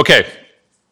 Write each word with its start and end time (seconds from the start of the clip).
Okay, 0.00 0.26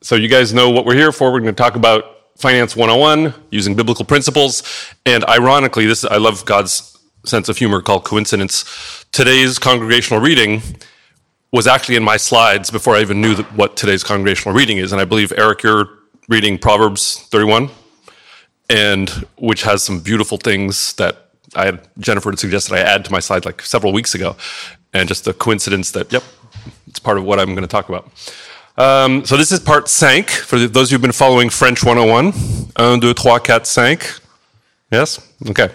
so 0.02 0.16
you 0.16 0.28
guys 0.28 0.52
know 0.52 0.68
what 0.68 0.84
we're 0.84 0.94
here 0.94 1.12
for. 1.12 1.32
We're 1.32 1.40
going 1.40 1.54
to 1.54 1.62
talk 1.62 1.76
about 1.76 2.04
Finance 2.36 2.76
101 2.76 3.32
using 3.50 3.74
biblical 3.74 4.04
principles. 4.04 4.62
And 5.06 5.24
ironically, 5.24 5.86
this 5.86 6.04
I 6.04 6.18
love 6.18 6.44
God's 6.44 6.94
sense 7.24 7.48
of 7.48 7.56
humor 7.56 7.80
called 7.80 8.04
coincidence. 8.04 9.06
Today's 9.10 9.58
congregational 9.58 10.20
reading 10.20 10.60
was 11.52 11.66
actually 11.66 11.96
in 11.96 12.02
my 12.02 12.18
slides 12.18 12.70
before 12.70 12.96
I 12.96 13.00
even 13.00 13.22
knew 13.22 13.36
what 13.56 13.78
today's 13.78 14.04
congregational 14.04 14.54
reading 14.54 14.76
is. 14.76 14.92
And 14.92 15.00
I 15.00 15.06
believe, 15.06 15.32
Eric, 15.38 15.62
you're 15.62 15.88
reading 16.28 16.58
Proverbs 16.58 17.26
31, 17.30 17.70
and 18.68 19.08
which 19.38 19.62
has 19.62 19.82
some 19.82 20.00
beautiful 20.00 20.36
things 20.36 20.92
that 20.96 21.30
I 21.56 21.64
had 21.64 21.80
Jennifer 21.98 22.28
had 22.28 22.38
suggested 22.38 22.74
I 22.74 22.80
add 22.80 23.06
to 23.06 23.10
my 23.10 23.20
slide 23.20 23.46
like 23.46 23.62
several 23.62 23.94
weeks 23.94 24.14
ago. 24.14 24.36
And 24.92 25.08
just 25.08 25.24
the 25.24 25.32
coincidence 25.32 25.92
that, 25.92 26.12
yep, 26.12 26.24
it's 26.86 26.98
part 26.98 27.16
of 27.16 27.24
what 27.24 27.40
I'm 27.40 27.54
going 27.54 27.62
to 27.62 27.66
talk 27.66 27.88
about. 27.88 28.12
Um, 28.78 29.24
so 29.24 29.36
this 29.36 29.50
is 29.50 29.58
part 29.58 29.88
5 29.88 30.30
for 30.30 30.56
those 30.56 30.88
who've 30.88 31.02
been 31.02 31.10
following 31.10 31.50
French 31.50 31.82
101. 31.82 32.30
1, 32.30 33.00
2, 33.00 33.12
3, 33.12 33.38
4, 33.40 33.60
5. 33.64 34.20
Yes? 34.92 35.34
Okay. 35.48 35.68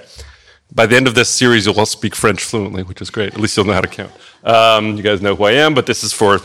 By 0.73 0.85
the 0.85 0.95
end 0.95 1.07
of 1.07 1.13
this 1.13 1.27
series, 1.27 1.65
you'll 1.65 1.77
all 1.77 1.85
speak 1.85 2.15
French 2.15 2.41
fluently, 2.45 2.81
which 2.81 3.01
is 3.01 3.09
great. 3.09 3.33
At 3.33 3.41
least 3.41 3.57
you'll 3.57 3.65
know 3.65 3.73
how 3.73 3.81
to 3.81 3.89
count. 3.89 4.11
Um, 4.45 4.95
you 4.95 5.03
guys 5.03 5.21
know 5.21 5.35
who 5.35 5.43
I 5.43 5.51
am, 5.51 5.73
but 5.73 5.85
this 5.85 6.01
is 6.01 6.13
for 6.13 6.39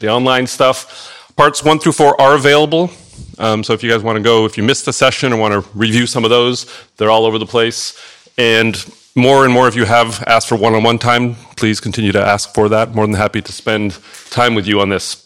the 0.00 0.08
online 0.08 0.46
stuff. 0.46 1.30
Parts 1.36 1.62
1 1.62 1.78
through 1.78 1.92
4 1.92 2.18
are 2.18 2.36
available. 2.36 2.90
Um, 3.38 3.62
so 3.62 3.74
if 3.74 3.82
you 3.82 3.90
guys 3.90 4.02
want 4.02 4.16
to 4.16 4.22
go, 4.22 4.46
if 4.46 4.56
you 4.56 4.62
missed 4.62 4.86
the 4.86 4.94
session 4.94 5.30
or 5.30 5.36
want 5.36 5.52
to 5.52 5.70
review 5.78 6.06
some 6.06 6.24
of 6.24 6.30
those, 6.30 6.66
they're 6.96 7.10
all 7.10 7.26
over 7.26 7.38
the 7.38 7.46
place. 7.46 7.98
And 8.38 8.82
more 9.14 9.44
and 9.44 9.52
more 9.52 9.68
of 9.68 9.76
you 9.76 9.84
have 9.84 10.24
asked 10.26 10.48
for 10.48 10.56
one 10.56 10.74
on 10.74 10.82
one 10.82 10.98
time. 10.98 11.34
Please 11.56 11.80
continue 11.80 12.12
to 12.12 12.20
ask 12.20 12.54
for 12.54 12.70
that. 12.70 12.94
More 12.94 13.06
than 13.06 13.14
happy 13.14 13.42
to 13.42 13.52
spend 13.52 13.98
time 14.30 14.54
with 14.54 14.66
you 14.66 14.80
on 14.80 14.88
this. 14.88 15.21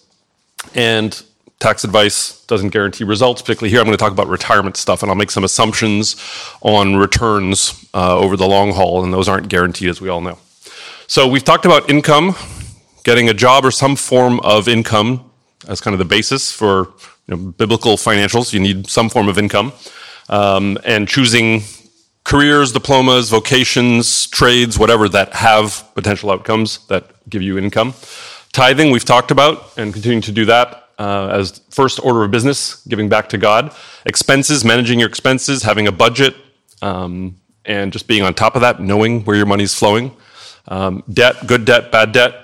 And 0.75 1.23
tax 1.59 1.85
advice 1.85 2.45
doesn't 2.47 2.71
guarantee 2.71 3.05
results, 3.05 3.43
particularly 3.43 3.71
here. 3.71 3.81
I'm 3.81 3.87
going 3.87 3.97
to 3.97 4.03
talk 4.03 4.13
about 4.13 4.29
retirement 4.29 4.77
stuff 4.77 5.03
and 5.03 5.11
I'll 5.11 5.17
make 5.17 5.31
some 5.31 5.45
assumptions 5.45 6.17
on 6.61 6.97
returns 6.97 7.89
uh, 7.95 8.17
over 8.17 8.37
the 8.37 8.47
long 8.47 8.73
haul, 8.73 9.03
and 9.03 9.13
those 9.13 9.29
aren't 9.29 9.49
guaranteed, 9.49 9.89
as 9.89 10.01
we 10.01 10.09
all 10.09 10.21
know. 10.21 10.39
So 11.07 11.29
we've 11.29 11.45
talked 11.45 11.65
about 11.65 11.89
income, 11.89 12.35
getting 13.05 13.29
a 13.29 13.35
job 13.35 13.65
or 13.65 13.71
some 13.71 13.97
form 13.97 14.41
of 14.41 14.69
income 14.69 15.31
as 15.69 15.81
kind 15.81 15.95
of 15.95 15.99
the 15.99 16.05
basis 16.05 16.53
for 16.53 16.93
you 17.27 17.37
know, 17.37 17.53
biblical 17.53 17.97
financials. 17.97 18.53
You 18.53 18.61
need 18.61 18.89
some 18.89 19.09
form 19.09 19.29
of 19.29 19.39
income. 19.39 19.73
Um, 20.29 20.79
and 20.85 21.07
choosing 21.09 21.63
careers, 22.25 22.73
diplomas, 22.73 23.31
vocations, 23.31 24.27
trades, 24.27 24.79
whatever 24.79 25.09
that 25.09 25.33
have 25.35 25.89
potential 25.95 26.31
outcomes 26.31 26.85
that 26.89 27.05
give 27.31 27.43
you 27.43 27.57
income. 27.57 27.95
Tithing, 28.53 28.91
we've 28.91 29.05
talked 29.05 29.31
about, 29.31 29.77
and 29.77 29.93
continuing 29.93 30.23
to 30.23 30.33
do 30.33 30.45
that 30.47 30.89
uh, 30.99 31.29
as 31.29 31.61
first 31.71 32.03
order 32.03 32.25
of 32.25 32.31
business, 32.31 32.85
giving 32.87 33.09
back 33.09 33.29
to 33.31 33.39
God. 33.39 33.75
Expenses, 34.05 34.65
managing 34.65 34.99
your 34.99 35.09
expenses, 35.09 35.63
having 35.63 35.87
a 35.87 35.93
budget, 35.93 36.35
um, 36.83 37.37
and 37.65 37.93
just 37.93 38.07
being 38.07 38.23
on 38.23 38.35
top 38.35 38.55
of 38.55 38.61
that, 38.63 38.81
knowing 38.81 39.25
where 39.25 39.37
your 39.37 39.47
money's 39.47 39.75
flowing. 39.75 40.15
Um, 40.69 41.03
debt, 41.13 41.47
good 41.47 41.65
debt, 41.65 41.93
bad 41.93 42.13
debt. 42.13 42.43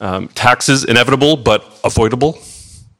Um, 0.00 0.28
taxes, 0.28 0.84
inevitable 0.84 1.36
but 1.36 1.64
avoidable. 1.82 2.38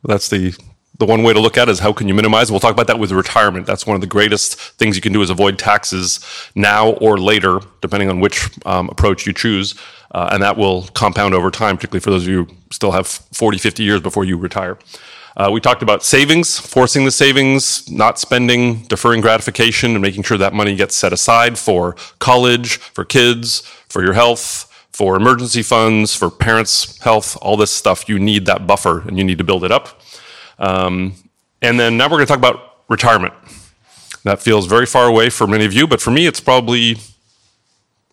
That's 0.04 0.28
the 0.28 0.54
the 0.98 1.06
one 1.06 1.22
way 1.22 1.32
to 1.32 1.40
look 1.40 1.58
at 1.58 1.68
it 1.68 1.72
is 1.72 1.78
how 1.78 1.92
can 1.92 2.08
you 2.08 2.14
minimize. 2.14 2.50
We'll 2.50 2.60
talk 2.60 2.72
about 2.72 2.86
that 2.86 2.98
with 2.98 3.12
retirement. 3.12 3.66
That's 3.66 3.86
one 3.86 3.94
of 3.94 4.00
the 4.00 4.06
greatest 4.06 4.58
things 4.58 4.96
you 4.96 5.02
can 5.02 5.12
do 5.12 5.22
is 5.22 5.30
avoid 5.30 5.58
taxes 5.58 6.20
now 6.54 6.90
or 6.94 7.18
later, 7.18 7.60
depending 7.80 8.08
on 8.08 8.20
which 8.20 8.48
um, 8.66 8.88
approach 8.88 9.26
you 9.26 9.32
choose. 9.32 9.74
Uh, 10.12 10.30
and 10.32 10.42
that 10.42 10.56
will 10.56 10.84
compound 10.94 11.34
over 11.34 11.50
time, 11.50 11.76
particularly 11.76 12.00
for 12.00 12.10
those 12.10 12.22
of 12.22 12.28
you 12.28 12.44
who 12.44 12.54
still 12.70 12.92
have 12.92 13.06
40, 13.06 13.58
50 13.58 13.82
years 13.82 14.00
before 14.00 14.24
you 14.24 14.38
retire. 14.38 14.78
Uh, 15.36 15.50
we 15.52 15.60
talked 15.60 15.82
about 15.82 16.02
savings, 16.02 16.58
forcing 16.58 17.04
the 17.04 17.10
savings, 17.10 17.90
not 17.90 18.18
spending, 18.18 18.82
deferring 18.84 19.20
gratification, 19.20 19.90
and 19.90 20.00
making 20.00 20.22
sure 20.22 20.38
that 20.38 20.54
money 20.54 20.74
gets 20.74 20.96
set 20.96 21.12
aside 21.12 21.58
for 21.58 21.94
college, 22.18 22.78
for 22.78 23.04
kids, 23.04 23.60
for 23.88 24.02
your 24.02 24.14
health, 24.14 24.72
for 24.92 25.14
emergency 25.14 25.62
funds, 25.62 26.14
for 26.14 26.30
parents' 26.30 26.98
health, 27.00 27.36
all 27.42 27.58
this 27.58 27.70
stuff. 27.70 28.08
You 28.08 28.18
need 28.18 28.46
that 28.46 28.66
buffer 28.66 29.06
and 29.06 29.18
you 29.18 29.24
need 29.24 29.36
to 29.36 29.44
build 29.44 29.62
it 29.62 29.70
up. 29.70 30.00
Um, 30.58 31.14
and 31.62 31.78
then 31.78 31.96
now 31.96 32.06
we're 32.06 32.18
going 32.18 32.26
to 32.26 32.32
talk 32.32 32.38
about 32.38 32.76
retirement. 32.88 33.34
That 34.24 34.40
feels 34.40 34.66
very 34.66 34.86
far 34.86 35.06
away 35.06 35.30
for 35.30 35.46
many 35.46 35.64
of 35.64 35.72
you, 35.72 35.86
but 35.86 36.00
for 36.00 36.10
me, 36.10 36.26
it's 36.26 36.40
probably 36.40 36.96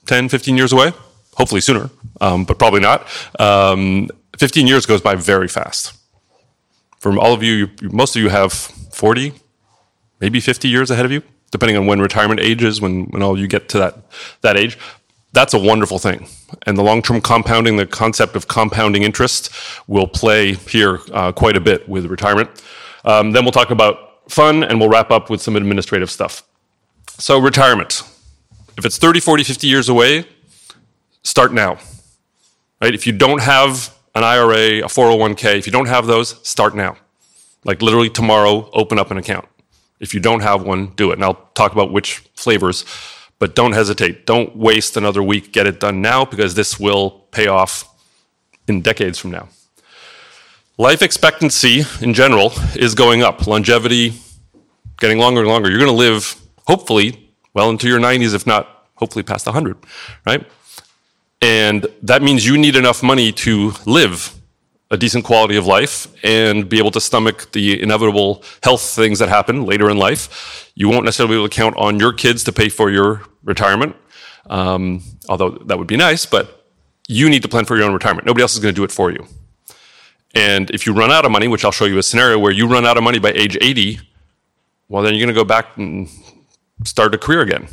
10, 0.05 0.29
15 0.29 0.57
years 0.57 0.71
away. 0.71 0.91
Hopefully 1.35 1.61
sooner, 1.61 1.89
um, 2.21 2.45
but 2.45 2.59
probably 2.59 2.79
not. 2.79 3.07
Um, 3.39 4.09
15 4.37 4.67
years 4.67 4.85
goes 4.85 5.01
by 5.01 5.15
very 5.15 5.47
fast. 5.47 5.93
For 6.99 7.17
all 7.17 7.33
of 7.33 7.41
you, 7.41 7.53
you, 7.81 7.89
most 7.89 8.15
of 8.15 8.21
you 8.21 8.29
have 8.29 8.53
40, 8.53 9.33
maybe 10.19 10.39
50 10.39 10.67
years 10.67 10.91
ahead 10.91 11.05
of 11.05 11.11
you, 11.11 11.23
depending 11.51 11.77
on 11.77 11.87
when 11.87 11.99
retirement 11.99 12.39
age 12.39 12.63
is, 12.63 12.79
when, 12.79 13.05
when 13.05 13.23
all 13.23 13.37
you 13.37 13.47
get 13.47 13.67
to 13.69 13.79
that, 13.79 13.97
that 14.41 14.55
age. 14.55 14.77
That's 15.31 15.53
a 15.53 15.59
wonderful 15.59 15.97
thing. 15.97 16.27
And 16.65 16.77
the 16.77 16.83
long 16.83 17.01
term 17.01 17.21
compounding, 17.21 17.77
the 17.77 17.85
concept 17.85 18.35
of 18.35 18.47
compounding 18.47 19.03
interest, 19.03 19.51
will 19.87 20.07
play 20.07 20.53
here 20.53 20.99
uh, 21.11 21.31
quite 21.31 21.57
a 21.57 21.61
bit 21.61 21.87
with 21.87 22.05
retirement. 22.05 22.49
Um, 23.05 23.31
then 23.31 23.43
we'll 23.43 23.51
talk 23.51 23.71
about 23.71 24.29
fun 24.31 24.63
and 24.63 24.79
we'll 24.79 24.89
wrap 24.89 25.11
up 25.11 25.29
with 25.29 25.41
some 25.41 25.55
administrative 25.55 26.09
stuff. 26.09 26.43
So, 27.17 27.39
retirement. 27.39 28.01
If 28.77 28.85
it's 28.85 28.97
30, 28.97 29.19
40, 29.19 29.43
50 29.43 29.67
years 29.67 29.89
away, 29.89 30.25
start 31.23 31.53
now. 31.53 31.77
Right? 32.81 32.93
If 32.93 33.05
you 33.05 33.13
don't 33.13 33.41
have 33.41 33.95
an 34.15 34.23
IRA, 34.23 34.79
a 34.79 34.87
401k, 34.87 35.57
if 35.57 35.65
you 35.65 35.71
don't 35.71 35.87
have 35.87 36.07
those, 36.07 36.47
start 36.47 36.75
now. 36.75 36.97
Like 37.65 37.81
literally 37.81 38.09
tomorrow, 38.09 38.69
open 38.73 38.99
up 38.99 39.11
an 39.11 39.17
account. 39.17 39.47
If 39.99 40.13
you 40.13 40.19
don't 40.19 40.41
have 40.41 40.63
one, 40.63 40.87
do 40.95 41.11
it. 41.11 41.15
And 41.15 41.23
I'll 41.23 41.49
talk 41.55 41.71
about 41.71 41.91
which 41.91 42.17
flavors 42.35 42.83
but 43.43 43.55
don't 43.55 43.73
hesitate. 43.73 44.25
Don't 44.25 44.55
waste 44.55 44.95
another 44.95 45.21
week. 45.21 45.51
Get 45.51 45.67
it 45.67 45.77
done 45.77 46.01
now 46.01 46.23
because 46.23 46.55
this 46.55 46.79
will 46.79 47.27
pay 47.31 47.47
off 47.47 47.83
in 48.69 48.81
decades 48.81 49.19
from 49.19 49.31
now. 49.31 49.49
Life 50.77 51.01
expectancy 51.01 51.83
in 51.99 52.13
general 52.13 52.53
is 52.73 52.95
going 52.95 53.21
up. 53.21 53.45
Longevity 53.45 54.13
getting 54.97 55.17
longer 55.17 55.41
and 55.41 55.49
longer. 55.49 55.69
You're 55.69 55.79
going 55.79 55.91
to 55.91 55.97
live, 55.97 56.39
hopefully, 56.67 57.33
well 57.53 57.69
into 57.69 57.89
your 57.89 57.99
90s, 57.99 58.33
if 58.33 58.47
not, 58.47 58.87
hopefully 58.95 59.23
past 59.23 59.45
100, 59.45 59.75
right? 60.25 60.49
And 61.41 61.85
that 62.01 62.21
means 62.21 62.45
you 62.45 62.57
need 62.57 62.77
enough 62.77 63.03
money 63.03 63.33
to 63.33 63.73
live 63.85 64.39
a 64.93 64.97
decent 64.97 65.25
quality 65.25 65.55
of 65.55 65.65
life 65.65 66.07
and 66.23 66.69
be 66.69 66.77
able 66.77 66.91
to 66.91 67.01
stomach 67.01 67.51
the 67.51 67.81
inevitable 67.81 68.43
health 68.61 68.81
things 68.81 69.17
that 69.17 69.27
happen 69.27 69.65
later 69.65 69.89
in 69.89 69.97
life. 69.97 70.71
You 70.75 70.87
won't 70.87 71.03
necessarily 71.03 71.33
be 71.33 71.39
able 71.39 71.49
to 71.49 71.55
count 71.55 71.75
on 71.77 71.99
your 71.99 72.13
kids 72.13 72.43
to 72.43 72.51
pay 72.51 72.69
for 72.69 72.91
your 72.91 73.23
retirement, 73.43 73.95
um, 74.51 75.01
although 75.27 75.49
that 75.49 75.79
would 75.79 75.87
be 75.87 75.97
nice, 75.97 76.27
but 76.27 76.69
you 77.07 77.27
need 77.27 77.41
to 77.41 77.47
plan 77.47 77.65
for 77.65 77.75
your 77.75 77.85
own 77.85 77.93
retirement. 77.93 78.27
Nobody 78.27 78.43
else 78.43 78.53
is 78.53 78.59
going 78.59 78.73
to 78.73 78.79
do 78.79 78.83
it 78.83 78.91
for 78.91 79.11
you. 79.11 79.25
And 80.35 80.69
if 80.69 80.85
you 80.85 80.93
run 80.93 81.11
out 81.11 81.25
of 81.25 81.31
money, 81.31 81.47
which 81.47 81.65
I'll 81.65 81.71
show 81.71 81.85
you 81.85 81.97
a 81.97 82.03
scenario 82.03 82.37
where 82.37 82.51
you 82.51 82.67
run 82.67 82.85
out 82.85 82.95
of 82.95 83.03
money 83.03 83.17
by 83.17 83.31
age 83.31 83.57
80, 83.59 83.99
well, 84.89 85.01
then 85.01 85.15
you're 85.15 85.25
going 85.25 85.35
to 85.35 85.41
go 85.41 85.43
back 85.43 85.75
and 85.75 86.07
start 86.85 87.15
a 87.15 87.17
career 87.17 87.41
again. 87.41 87.67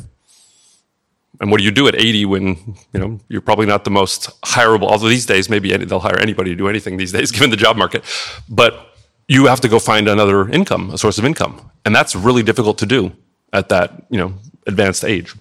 And 1.41 1.49
what 1.49 1.57
do 1.57 1.63
you 1.63 1.71
do 1.71 1.87
at 1.87 1.95
80 1.95 2.25
when 2.25 2.45
you 2.93 2.99
know 2.99 3.19
you're 3.27 3.41
probably 3.41 3.65
not 3.65 3.83
the 3.83 3.89
most 3.89 4.29
hireable? 4.43 4.83
Although 4.83 5.09
these 5.09 5.25
days, 5.25 5.49
maybe 5.49 5.75
they'll 5.75 5.99
hire 5.99 6.19
anybody 6.19 6.51
to 6.51 6.55
do 6.55 6.67
anything 6.69 6.97
these 6.97 7.11
days, 7.11 7.31
given 7.35 7.49
the 7.49 7.57
job 7.57 7.75
market. 7.75 8.05
But 8.47 8.93
you 9.27 9.47
have 9.47 9.59
to 9.61 9.67
go 9.67 9.79
find 9.79 10.07
another 10.07 10.47
income, 10.49 10.91
a 10.91 10.97
source 10.99 11.17
of 11.17 11.25
income, 11.25 11.71
and 11.83 11.95
that's 11.95 12.15
really 12.15 12.43
difficult 12.43 12.77
to 12.77 12.85
do 12.85 13.11
at 13.51 13.69
that 13.69 14.05
you 14.09 14.19
know 14.19 14.33
advanced 14.67 15.03
age. 15.03 15.33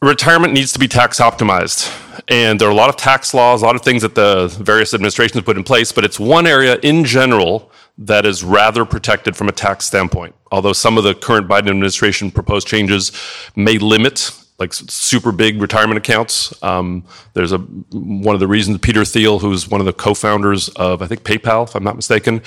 Retirement 0.00 0.52
needs 0.52 0.72
to 0.74 0.78
be 0.78 0.86
tax 0.86 1.18
optimized, 1.18 1.90
and 2.28 2.60
there 2.60 2.68
are 2.68 2.72
a 2.72 2.74
lot 2.74 2.90
of 2.90 2.96
tax 2.96 3.34
laws, 3.34 3.62
a 3.62 3.66
lot 3.66 3.74
of 3.74 3.82
things 3.82 4.02
that 4.02 4.14
the 4.14 4.46
various 4.60 4.94
administrations 4.94 5.42
put 5.42 5.56
in 5.56 5.64
place. 5.64 5.90
But 5.90 6.04
it's 6.04 6.20
one 6.20 6.46
area 6.46 6.78
in 6.84 7.04
general 7.04 7.72
that 7.98 8.26
is 8.26 8.42
rather 8.42 8.84
protected 8.84 9.36
from 9.36 9.48
a 9.48 9.52
tax 9.52 9.84
standpoint. 9.84 10.34
Although 10.50 10.72
some 10.72 10.98
of 10.98 11.04
the 11.04 11.14
current 11.14 11.48
Biden 11.48 11.70
administration 11.70 12.30
proposed 12.30 12.66
changes 12.66 13.12
may 13.54 13.78
limit 13.78 14.30
like 14.58 14.72
super 14.72 15.32
big 15.32 15.60
retirement 15.60 15.98
accounts. 15.98 16.54
Um, 16.62 17.04
there's 17.32 17.52
a 17.52 17.58
one 17.58 18.34
of 18.34 18.40
the 18.40 18.46
reasons 18.46 18.78
Peter 18.78 19.04
Thiel, 19.04 19.40
who's 19.40 19.68
one 19.68 19.80
of 19.80 19.84
the 19.84 19.92
co-founders 19.92 20.68
of 20.70 21.02
I 21.02 21.06
think 21.06 21.24
PayPal, 21.24 21.68
if 21.68 21.74
I'm 21.74 21.82
not 21.82 21.96
mistaken, 21.96 22.40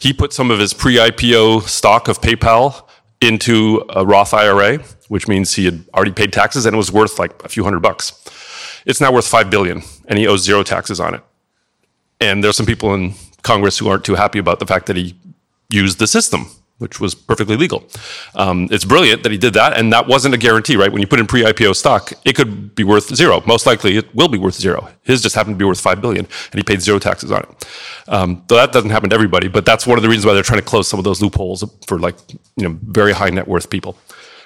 he 0.00 0.12
put 0.12 0.32
some 0.32 0.50
of 0.50 0.58
his 0.58 0.74
pre-IPO 0.74 1.62
stock 1.62 2.08
of 2.08 2.20
PayPal 2.20 2.88
into 3.20 3.84
a 3.90 4.04
Roth 4.04 4.34
IRA, 4.34 4.78
which 5.08 5.28
means 5.28 5.54
he 5.54 5.64
had 5.64 5.84
already 5.94 6.12
paid 6.12 6.32
taxes 6.32 6.66
and 6.66 6.74
it 6.74 6.76
was 6.76 6.90
worth 6.90 7.18
like 7.18 7.42
a 7.44 7.48
few 7.48 7.62
hundred 7.62 7.80
bucks. 7.80 8.20
It's 8.84 9.00
now 9.00 9.12
worth 9.12 9.26
five 9.26 9.48
billion, 9.48 9.82
and 10.06 10.18
he 10.18 10.26
owes 10.26 10.42
zero 10.42 10.62
taxes 10.62 11.00
on 11.00 11.14
it. 11.14 11.22
And 12.20 12.42
there's 12.42 12.56
some 12.56 12.66
people 12.66 12.94
in 12.94 13.14
Congress 13.44 13.78
who 13.78 13.88
aren't 13.88 14.04
too 14.04 14.16
happy 14.16 14.40
about 14.40 14.58
the 14.58 14.66
fact 14.66 14.86
that 14.86 14.96
he 14.96 15.14
used 15.70 16.00
the 16.00 16.08
system 16.08 16.46
which 16.78 16.98
was 17.00 17.14
perfectly 17.14 17.56
legal. 17.56 17.84
Um, 18.34 18.68
it's 18.70 18.84
brilliant 18.84 19.22
that 19.22 19.30
he 19.30 19.38
did 19.38 19.54
that, 19.54 19.78
and 19.78 19.92
that 19.92 20.08
wasn't 20.08 20.34
a 20.34 20.38
guarantee, 20.38 20.76
right? 20.76 20.90
When 20.90 21.00
you 21.00 21.06
put 21.06 21.20
in 21.20 21.26
pre-IPO 21.26 21.76
stock, 21.76 22.12
it 22.24 22.34
could 22.34 22.74
be 22.74 22.82
worth 22.82 23.14
zero. 23.14 23.42
Most 23.46 23.64
likely, 23.64 23.96
it 23.96 24.12
will 24.14 24.28
be 24.28 24.38
worth 24.38 24.54
zero. 24.54 24.88
His 25.02 25.22
just 25.22 25.36
happened 25.36 25.54
to 25.54 25.58
be 25.58 25.64
worth 25.64 25.80
five 25.80 26.00
billion, 26.00 26.26
and 26.26 26.54
he 26.54 26.62
paid 26.62 26.82
zero 26.82 26.98
taxes 26.98 27.30
on 27.30 27.42
it. 27.42 27.68
Um, 28.08 28.44
so 28.48 28.56
that 28.56 28.72
doesn't 28.72 28.90
happen 28.90 29.10
to 29.10 29.14
everybody, 29.14 29.48
but 29.48 29.64
that's 29.64 29.86
one 29.86 29.98
of 29.98 30.02
the 30.02 30.08
reasons 30.08 30.26
why 30.26 30.34
they're 30.34 30.42
trying 30.42 30.60
to 30.60 30.66
close 30.66 30.88
some 30.88 30.98
of 30.98 31.04
those 31.04 31.22
loopholes 31.22 31.64
for 31.86 31.98
like 31.98 32.16
you 32.56 32.68
know 32.68 32.76
very 32.82 33.12
high 33.12 33.30
net 33.30 33.46
worth 33.46 33.70
people 33.70 33.96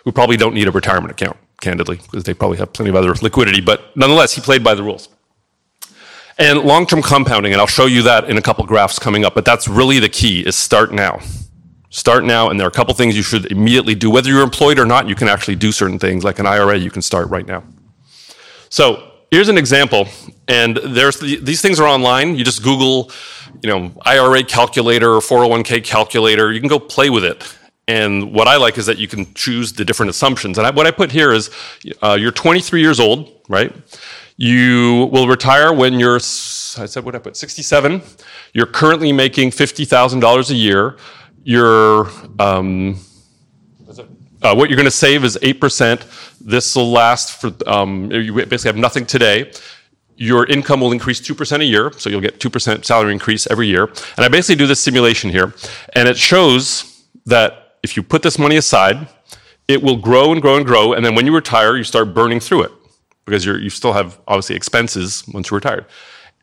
who 0.05 0.12
probably 0.12 0.37
don't 0.37 0.55
need 0.55 0.69
a 0.69 0.71
retirement 0.71 1.11
account, 1.11 1.37
candidly, 1.61 1.97
because 1.97 2.25
they 2.25 2.35
probably 2.35 2.59
have 2.59 2.73
plenty 2.73 2.91
of 2.91 2.97
other 2.97 3.15
liquidity. 3.23 3.61
But 3.61 3.97
nonetheless, 3.97 4.35
he 4.35 4.43
played 4.43 4.62
by 4.62 4.75
the 4.75 4.83
rules. 4.83 5.09
And 6.38 6.61
long-term 6.61 7.02
compounding, 7.02 7.52
and 7.52 7.61
I'll 7.61 7.67
show 7.67 7.87
you 7.87 8.02
that 8.02 8.31
in 8.31 8.38
a 8.38 8.43
couple 8.43 8.64
graphs 8.64 8.99
coming 8.99 9.25
up, 9.25 9.35
but 9.35 9.44
that's 9.44 9.67
really 9.67 9.99
the 9.99 10.08
key 10.08 10.40
is 10.46 10.56
start 10.56 10.93
now. 10.93 11.20
Start 11.90 12.23
now, 12.23 12.49
and 12.49 12.61
there 12.61 12.67
are 12.67 12.70
a 12.70 12.73
couple 12.73 12.94
things 12.94 13.17
you 13.17 13.23
should 13.23 13.50
immediately 13.50 13.96
do. 13.96 14.08
Whether 14.08 14.31
you're 14.31 14.43
employed 14.43 14.79
or 14.79 14.87
not, 14.87 15.08
you 15.08 15.17
can 15.17 15.26
actually 15.26 15.56
do 15.56 15.73
certain 15.73 15.99
things, 15.99 16.23
like 16.23 16.38
an 16.38 16.46
IRA, 16.46 16.76
you 16.76 16.90
can 16.90 17.02
start 17.02 17.29
right 17.29 17.46
now. 17.46 17.64
So 18.69 19.11
here's 19.32 19.49
an 19.49 19.58
example, 19.58 20.06
and 20.46 20.76
there's 20.76 21.19
these 21.19 21.61
things 21.61 21.81
are 21.81 21.88
online. 21.88 22.37
You 22.37 22.44
just 22.44 22.62
Google, 22.62 23.11
you 23.62 23.69
know, 23.69 23.90
IRA 24.02 24.44
calculator 24.44 25.14
or 25.14 25.20
401k 25.20 25.82
calculator. 25.82 26.52
You 26.52 26.61
can 26.61 26.69
go 26.69 26.79
play 26.79 27.11
with 27.11 27.25
it. 27.25 27.43
And 27.88 28.35
what 28.35 28.46
I 28.46 28.56
like 28.58 28.76
is 28.76 28.85
that 28.87 28.99
you 28.99 29.08
can 29.08 29.32
choose 29.32 29.73
the 29.73 29.85
different 29.85 30.11
assumptions. 30.11 30.58
And 30.58 30.67
I, 30.67 30.70
what 30.70 30.87
I 30.87 30.90
put 30.90 31.11
here 31.11 31.32
is 31.32 31.50
uh, 32.02 32.19
you're 32.20 32.31
23 32.31 32.82
years 32.82 33.00
old, 33.00 33.32
right? 33.49 33.75
You 34.40 35.08
will 35.11 35.26
retire 35.26 35.73
when 35.73 35.99
you're, 35.99 36.14
I 36.14 36.19
said, 36.20 37.05
what 37.05 37.17
I 37.17 37.19
put, 37.19 37.37
67. 37.37 38.00
You're 38.55 38.67
currently 38.67 39.11
making 39.11 39.50
$50,000 39.50 40.50
a 40.50 40.55
year. 40.55 40.96
Your, 41.43 42.08
um, 42.38 43.00
uh, 44.40 44.55
what 44.55 44.70
you're 44.70 44.76
going 44.76 44.85
to 44.85 44.93
save 44.93 45.25
is 45.25 45.37
8%. 45.38 46.38
This 46.40 46.76
will 46.76 46.88
last 46.88 47.40
for, 47.40 47.52
um, 47.69 48.12
you 48.12 48.32
basically 48.32 48.69
have 48.69 48.76
nothing 48.76 49.06
today. 49.06 49.50
Your 50.14 50.46
income 50.46 50.82
will 50.82 50.93
increase 50.93 51.20
2% 51.20 51.61
a 51.61 51.64
year, 51.64 51.90
so 51.96 52.08
you'll 52.08 52.20
get 52.20 52.38
2% 52.38 52.85
salary 52.85 53.12
increase 53.12 53.49
every 53.49 53.67
year. 53.67 53.87
And 53.87 54.25
I 54.25 54.29
basically 54.29 54.55
do 54.55 54.69
this 54.69 54.81
simulation 54.81 55.31
here, 55.31 55.52
and 55.94 56.08
it 56.08 56.17
shows 56.17 57.05
that 57.26 57.79
if 57.82 57.96
you 57.96 58.05
put 58.05 58.23
this 58.23 58.38
money 58.38 58.56
aside, 58.56 59.08
it 59.67 59.82
will 59.82 59.96
grow 59.96 60.31
and 60.31 60.40
grow 60.40 60.56
and 60.56 60.64
grow, 60.64 60.93
and 60.93 61.05
then 61.05 61.17
when 61.17 61.26
you 61.26 61.35
retire, 61.35 61.76
you 61.76 61.82
start 61.82 62.14
burning 62.14 62.38
through 62.38 62.62
it 62.62 62.73
because 63.29 63.45
you 63.45 63.71
still 63.71 63.93
have 63.93 64.19
obviously 64.27 64.57
expenses 64.57 65.25
once 65.29 65.51
you're 65.51 65.57
retired. 65.59 65.87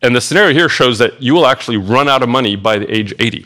And 0.01 0.15
the 0.15 0.21
scenario 0.21 0.53
here 0.53 0.69
shows 0.69 0.99
that 0.99 1.21
you 1.21 1.33
will 1.33 1.47
actually 1.47 1.77
run 1.77 2.07
out 2.07 2.21
of 2.21 2.29
money 2.29 2.55
by 2.55 2.77
the 2.77 2.93
age 2.93 3.13
80. 3.17 3.45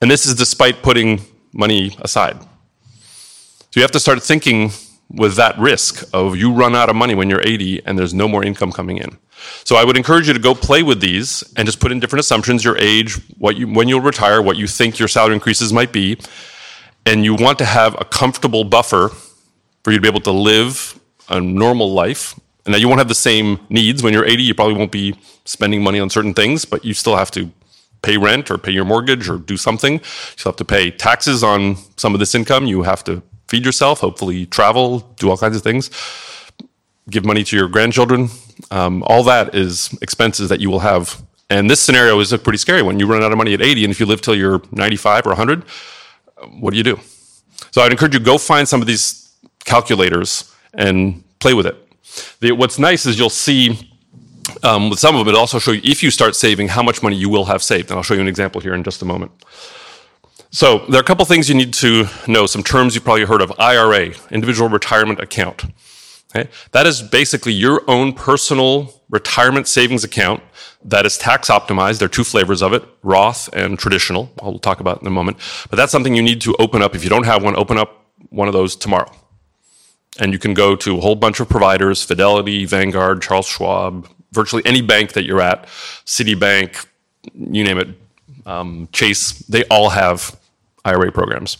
And 0.00 0.10
this 0.10 0.26
is 0.26 0.34
despite 0.34 0.82
putting 0.82 1.20
money 1.52 1.96
aside. 2.00 2.40
So 2.40 3.76
you 3.76 3.82
have 3.82 3.90
to 3.92 4.00
start 4.00 4.22
thinking 4.22 4.72
with 5.10 5.36
that 5.36 5.58
risk 5.58 6.08
of 6.12 6.36
you 6.36 6.52
run 6.52 6.74
out 6.74 6.90
of 6.90 6.96
money 6.96 7.14
when 7.14 7.30
you're 7.30 7.42
80 7.42 7.86
and 7.86 7.98
there's 7.98 8.14
no 8.14 8.28
more 8.28 8.44
income 8.44 8.72
coming 8.72 8.98
in. 8.98 9.16
So 9.64 9.76
I 9.76 9.84
would 9.84 9.96
encourage 9.96 10.26
you 10.26 10.34
to 10.34 10.40
go 10.40 10.54
play 10.54 10.82
with 10.82 11.00
these 11.00 11.44
and 11.56 11.66
just 11.66 11.80
put 11.80 11.92
in 11.92 12.00
different 12.00 12.20
assumptions, 12.20 12.64
your 12.64 12.76
age, 12.78 13.14
what 13.38 13.56
you, 13.56 13.72
when 13.72 13.88
you'll 13.88 14.00
retire, 14.00 14.42
what 14.42 14.56
you 14.56 14.66
think 14.66 14.98
your 14.98 15.08
salary 15.08 15.34
increases 15.34 15.72
might 15.72 15.92
be. 15.92 16.18
And 17.06 17.24
you 17.24 17.34
want 17.34 17.58
to 17.58 17.64
have 17.64 17.94
a 18.00 18.04
comfortable 18.04 18.64
buffer 18.64 19.10
for 19.82 19.92
you 19.92 19.98
to 19.98 20.02
be 20.02 20.08
able 20.08 20.20
to 20.20 20.32
live 20.32 20.98
a 21.28 21.40
normal 21.40 21.92
life. 21.92 22.38
And 22.64 22.74
that 22.74 22.80
you 22.80 22.88
won't 22.88 22.98
have 22.98 23.08
the 23.08 23.14
same 23.14 23.60
needs. 23.70 24.02
When 24.02 24.12
you're 24.12 24.26
80, 24.26 24.42
you 24.42 24.54
probably 24.54 24.74
won't 24.74 24.92
be 24.92 25.18
spending 25.46 25.82
money 25.82 25.98
on 26.00 26.10
certain 26.10 26.34
things, 26.34 26.66
but 26.66 26.84
you 26.84 26.92
still 26.92 27.16
have 27.16 27.30
to 27.30 27.50
pay 28.02 28.18
rent 28.18 28.50
or 28.50 28.58
pay 28.58 28.72
your 28.72 28.84
mortgage 28.84 29.28
or 29.28 29.38
do 29.38 29.56
something. 29.56 29.94
You 29.94 30.00
still 30.36 30.52
have 30.52 30.56
to 30.56 30.64
pay 30.64 30.90
taxes 30.90 31.42
on 31.42 31.76
some 31.96 32.14
of 32.14 32.20
this 32.20 32.34
income. 32.34 32.66
You 32.66 32.82
have 32.82 33.02
to 33.04 33.22
feed 33.48 33.64
yourself, 33.64 34.00
hopefully 34.00 34.46
travel, 34.46 35.00
do 35.16 35.30
all 35.30 35.38
kinds 35.38 35.56
of 35.56 35.62
things, 35.62 35.90
give 37.08 37.24
money 37.24 37.42
to 37.44 37.56
your 37.56 37.68
grandchildren. 37.68 38.28
Um, 38.70 39.02
all 39.06 39.22
that 39.24 39.54
is 39.54 39.96
expenses 40.02 40.50
that 40.50 40.60
you 40.60 40.70
will 40.70 40.80
have. 40.80 41.22
And 41.50 41.70
this 41.70 41.80
scenario 41.80 42.20
is 42.20 42.32
a 42.32 42.38
pretty 42.38 42.58
scary 42.58 42.82
one. 42.82 43.00
You 43.00 43.06
run 43.06 43.22
out 43.22 43.32
of 43.32 43.38
money 43.38 43.54
at 43.54 43.62
80, 43.62 43.84
and 43.84 43.90
if 43.90 43.98
you 43.98 44.04
live 44.04 44.20
till 44.20 44.34
you're 44.34 44.60
95 44.72 45.26
or 45.26 45.30
100, 45.30 45.64
what 46.60 46.72
do 46.72 46.76
you 46.76 46.84
do? 46.84 47.00
So 47.70 47.80
I'd 47.80 47.90
encourage 47.90 48.12
you 48.12 48.20
go 48.20 48.36
find 48.36 48.68
some 48.68 48.82
of 48.82 48.86
these 48.86 49.32
calculators 49.64 50.54
and 50.74 51.22
play 51.38 51.54
with 51.54 51.66
it. 51.66 51.76
The, 52.40 52.52
what's 52.52 52.78
nice 52.78 53.06
is 53.06 53.18
you'll 53.18 53.30
see 53.30 53.88
um, 54.62 54.90
with 54.90 54.98
some 54.98 55.14
of 55.14 55.24
them, 55.24 55.34
it 55.34 55.38
also 55.38 55.58
show 55.58 55.72
you 55.72 55.80
if 55.84 56.02
you 56.02 56.10
start 56.10 56.34
saving 56.34 56.68
how 56.68 56.82
much 56.82 57.02
money 57.02 57.16
you 57.16 57.28
will 57.28 57.44
have 57.44 57.62
saved. 57.62 57.90
And 57.90 57.96
I'll 57.96 58.02
show 58.02 58.14
you 58.14 58.20
an 58.20 58.28
example 58.28 58.60
here 58.60 58.74
in 58.74 58.82
just 58.82 59.02
a 59.02 59.04
moment. 59.04 59.32
So 60.50 60.78
there 60.88 60.98
are 60.98 61.02
a 61.02 61.06
couple 61.06 61.24
things 61.26 61.48
you 61.48 61.54
need 61.54 61.74
to 61.74 62.06
know. 62.26 62.46
Some 62.46 62.62
terms 62.62 62.94
you've 62.94 63.04
probably 63.04 63.24
heard 63.24 63.42
of: 63.42 63.52
IRA, 63.58 64.14
individual 64.30 64.68
retirement 64.68 65.20
account. 65.20 65.64
Okay? 66.34 66.48
That 66.72 66.86
is 66.86 67.02
basically 67.02 67.52
your 67.52 67.82
own 67.88 68.12
personal 68.12 69.02
retirement 69.10 69.68
savings 69.68 70.04
account 70.04 70.42
that 70.84 71.06
is 71.06 71.18
tax 71.18 71.48
optimized. 71.48 71.98
There 71.98 72.06
are 72.06 72.10
two 72.10 72.24
flavors 72.24 72.62
of 72.62 72.72
it, 72.72 72.84
Roth 73.02 73.48
and 73.52 73.78
traditional. 73.78 74.30
I'll 74.40 74.58
talk 74.58 74.80
about 74.80 75.00
in 75.00 75.06
a 75.06 75.10
moment. 75.10 75.38
But 75.70 75.76
that's 75.76 75.92
something 75.92 76.14
you 76.14 76.22
need 76.22 76.40
to 76.42 76.54
open 76.58 76.82
up. 76.82 76.94
If 76.94 77.04
you 77.04 77.10
don't 77.10 77.26
have 77.26 77.42
one, 77.42 77.56
open 77.56 77.78
up 77.78 78.06
one 78.30 78.48
of 78.48 78.54
those 78.54 78.76
tomorrow. 78.76 79.10
And 80.18 80.32
you 80.32 80.38
can 80.38 80.54
go 80.54 80.74
to 80.76 80.98
a 80.98 81.00
whole 81.00 81.14
bunch 81.14 81.40
of 81.40 81.48
providers, 81.48 82.02
Fidelity, 82.02 82.64
Vanguard, 82.64 83.22
Charles 83.22 83.46
Schwab, 83.46 84.08
virtually 84.32 84.62
any 84.66 84.82
bank 84.82 85.12
that 85.12 85.24
you're 85.24 85.40
at, 85.40 85.66
Citibank, 86.04 86.86
you 87.34 87.64
name 87.64 87.78
it, 87.78 87.88
um, 88.46 88.88
Chase, 88.92 89.32
they 89.40 89.64
all 89.64 89.90
have 89.90 90.38
IRA 90.84 91.12
programs. 91.12 91.58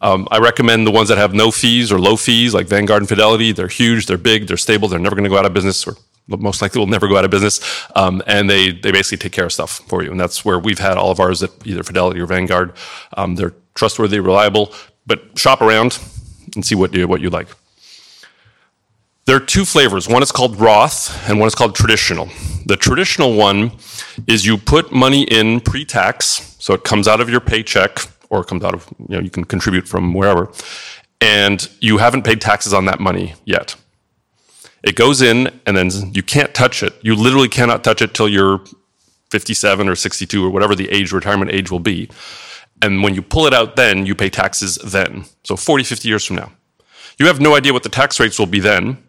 Um, 0.00 0.28
I 0.30 0.38
recommend 0.38 0.86
the 0.86 0.90
ones 0.90 1.08
that 1.08 1.18
have 1.18 1.34
no 1.34 1.50
fees 1.50 1.90
or 1.90 1.98
low 1.98 2.16
fees, 2.16 2.54
like 2.54 2.66
Vanguard 2.66 3.02
and 3.02 3.08
Fidelity. 3.08 3.52
They're 3.52 3.68
huge, 3.68 4.06
they're 4.06 4.18
big, 4.18 4.46
they're 4.46 4.56
stable, 4.56 4.88
they're 4.88 5.00
never 5.00 5.16
going 5.16 5.24
to 5.24 5.30
go 5.30 5.38
out 5.38 5.46
of 5.46 5.52
business, 5.52 5.86
or 5.86 5.96
most 6.28 6.62
likely 6.62 6.78
will 6.78 6.86
never 6.86 7.08
go 7.08 7.16
out 7.16 7.24
of 7.24 7.30
business. 7.30 7.60
Um, 7.96 8.22
and 8.26 8.48
they, 8.48 8.70
they 8.70 8.92
basically 8.92 9.18
take 9.18 9.32
care 9.32 9.46
of 9.46 9.52
stuff 9.52 9.78
for 9.88 10.04
you. 10.04 10.10
And 10.10 10.20
that's 10.20 10.44
where 10.44 10.58
we've 10.58 10.78
had 10.78 10.96
all 10.96 11.10
of 11.10 11.18
ours 11.18 11.42
at 11.42 11.50
either 11.64 11.82
Fidelity 11.82 12.20
or 12.20 12.26
Vanguard. 12.26 12.72
Um, 13.16 13.34
they're 13.34 13.54
trustworthy, 13.74 14.20
reliable, 14.20 14.72
but 15.06 15.36
shop 15.36 15.60
around 15.60 15.98
and 16.54 16.64
see 16.64 16.74
what 16.74 16.94
you, 16.94 17.08
what 17.08 17.20
you 17.20 17.30
like. 17.30 17.48
There 19.28 19.36
are 19.36 19.40
two 19.40 19.66
flavors. 19.66 20.08
One 20.08 20.22
is 20.22 20.32
called 20.32 20.58
Roth 20.58 21.28
and 21.28 21.38
one 21.38 21.46
is 21.48 21.54
called 21.54 21.74
traditional. 21.74 22.30
The 22.64 22.78
traditional 22.78 23.34
one 23.34 23.72
is 24.26 24.46
you 24.46 24.56
put 24.56 24.90
money 24.90 25.24
in 25.24 25.60
pre 25.60 25.84
tax, 25.84 26.56
so 26.58 26.72
it 26.72 26.82
comes 26.82 27.06
out 27.06 27.20
of 27.20 27.28
your 27.28 27.40
paycheck 27.40 27.98
or 28.30 28.40
it 28.40 28.46
comes 28.46 28.64
out 28.64 28.72
of, 28.72 28.88
you 28.98 29.16
know, 29.16 29.20
you 29.20 29.28
can 29.28 29.44
contribute 29.44 29.86
from 29.86 30.14
wherever, 30.14 30.50
and 31.20 31.68
you 31.80 31.98
haven't 31.98 32.22
paid 32.22 32.40
taxes 32.40 32.72
on 32.72 32.86
that 32.86 33.00
money 33.00 33.34
yet. 33.44 33.76
It 34.82 34.96
goes 34.96 35.20
in 35.20 35.60
and 35.66 35.76
then 35.76 35.90
you 36.14 36.22
can't 36.22 36.54
touch 36.54 36.82
it. 36.82 36.94
You 37.02 37.14
literally 37.14 37.50
cannot 37.50 37.84
touch 37.84 38.00
it 38.00 38.14
till 38.14 38.30
you're 38.30 38.64
57 39.30 39.90
or 39.90 39.94
62 39.94 40.42
or 40.42 40.48
whatever 40.48 40.74
the 40.74 40.88
age, 40.88 41.12
retirement 41.12 41.50
age 41.50 41.70
will 41.70 41.80
be. 41.80 42.08
And 42.80 43.02
when 43.02 43.14
you 43.14 43.20
pull 43.20 43.44
it 43.44 43.52
out 43.52 43.76
then, 43.76 44.06
you 44.06 44.14
pay 44.14 44.30
taxes 44.30 44.76
then. 44.76 45.26
So 45.44 45.54
40, 45.54 45.84
50 45.84 46.08
years 46.08 46.24
from 46.24 46.36
now. 46.36 46.50
You 47.18 47.26
have 47.26 47.42
no 47.42 47.54
idea 47.54 47.74
what 47.74 47.82
the 47.82 47.90
tax 47.90 48.18
rates 48.18 48.38
will 48.38 48.46
be 48.46 48.60
then 48.60 49.04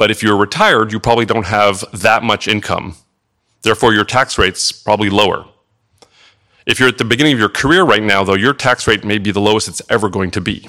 but 0.00 0.10
if 0.10 0.22
you're 0.22 0.38
retired, 0.38 0.92
you 0.92 0.98
probably 0.98 1.26
don't 1.26 1.44
have 1.44 1.84
that 1.92 2.22
much 2.22 2.48
income. 2.48 2.96
Therefore, 3.60 3.92
your 3.92 4.06
tax 4.06 4.38
rate's 4.38 4.72
probably 4.72 5.10
lower. 5.10 5.44
If 6.64 6.80
you're 6.80 6.88
at 6.88 6.96
the 6.96 7.04
beginning 7.04 7.34
of 7.34 7.38
your 7.38 7.50
career 7.50 7.82
right 7.82 8.02
now, 8.02 8.24
though, 8.24 8.32
your 8.32 8.54
tax 8.54 8.86
rate 8.86 9.04
may 9.04 9.18
be 9.18 9.30
the 9.30 9.42
lowest 9.42 9.68
it's 9.68 9.82
ever 9.90 10.08
going 10.08 10.30
to 10.30 10.40
be. 10.40 10.66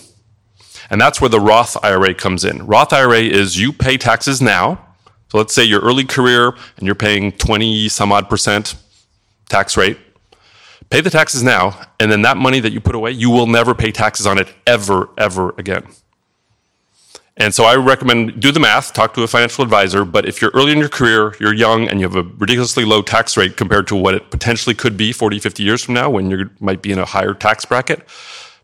And 0.89 0.99
that's 0.99 1.21
where 1.21 1.29
the 1.29 1.39
Roth 1.39 1.81
IRA 1.81 2.13
comes 2.13 2.43
in. 2.43 2.67
Roth 2.67 2.91
IRA 2.91 3.21
is 3.21 3.57
you 3.57 3.71
pay 3.71 3.95
taxes 3.95 4.41
now. 4.41 4.85
So 5.29 5.37
let's 5.37 5.53
say 5.53 5.63
your 5.63 5.79
early 5.79 6.03
career 6.03 6.49
and 6.75 6.85
you're 6.85 6.93
paying 6.93 7.31
20 7.31 7.87
some 7.87 8.11
odd 8.11 8.29
percent 8.29 8.75
tax 9.47 9.77
rate. 9.77 9.97
Pay 10.89 10.99
the 10.99 11.09
taxes 11.09 11.41
now, 11.41 11.79
and 12.01 12.11
then 12.11 12.23
that 12.23 12.35
money 12.35 12.59
that 12.59 12.73
you 12.73 12.81
put 12.81 12.95
away, 12.95 13.11
you 13.11 13.29
will 13.29 13.47
never 13.47 13.73
pay 13.73 13.93
taxes 13.93 14.27
on 14.27 14.37
it 14.37 14.53
ever, 14.67 15.07
ever 15.17 15.55
again. 15.57 15.85
And 17.41 17.55
so 17.55 17.63
I 17.63 17.75
recommend 17.75 18.39
do 18.39 18.51
the 18.51 18.59
math, 18.59 18.93
talk 18.93 19.15
to 19.15 19.23
a 19.23 19.27
financial 19.27 19.63
advisor. 19.63 20.05
But 20.05 20.27
if 20.27 20.43
you're 20.43 20.51
early 20.53 20.73
in 20.73 20.77
your 20.77 20.89
career, 20.89 21.35
you're 21.39 21.55
young, 21.55 21.87
and 21.87 21.99
you 21.99 22.07
have 22.07 22.15
a 22.15 22.21
ridiculously 22.21 22.85
low 22.85 23.01
tax 23.01 23.35
rate 23.35 23.57
compared 23.57 23.87
to 23.87 23.95
what 23.95 24.13
it 24.13 24.29
potentially 24.29 24.75
could 24.75 24.95
be 24.95 25.11
40, 25.11 25.39
50 25.39 25.63
years 25.63 25.83
from 25.83 25.95
now 25.95 26.07
when 26.07 26.29
you 26.29 26.51
might 26.59 26.83
be 26.83 26.91
in 26.91 26.99
a 26.99 27.05
higher 27.05 27.33
tax 27.33 27.65
bracket, 27.65 28.07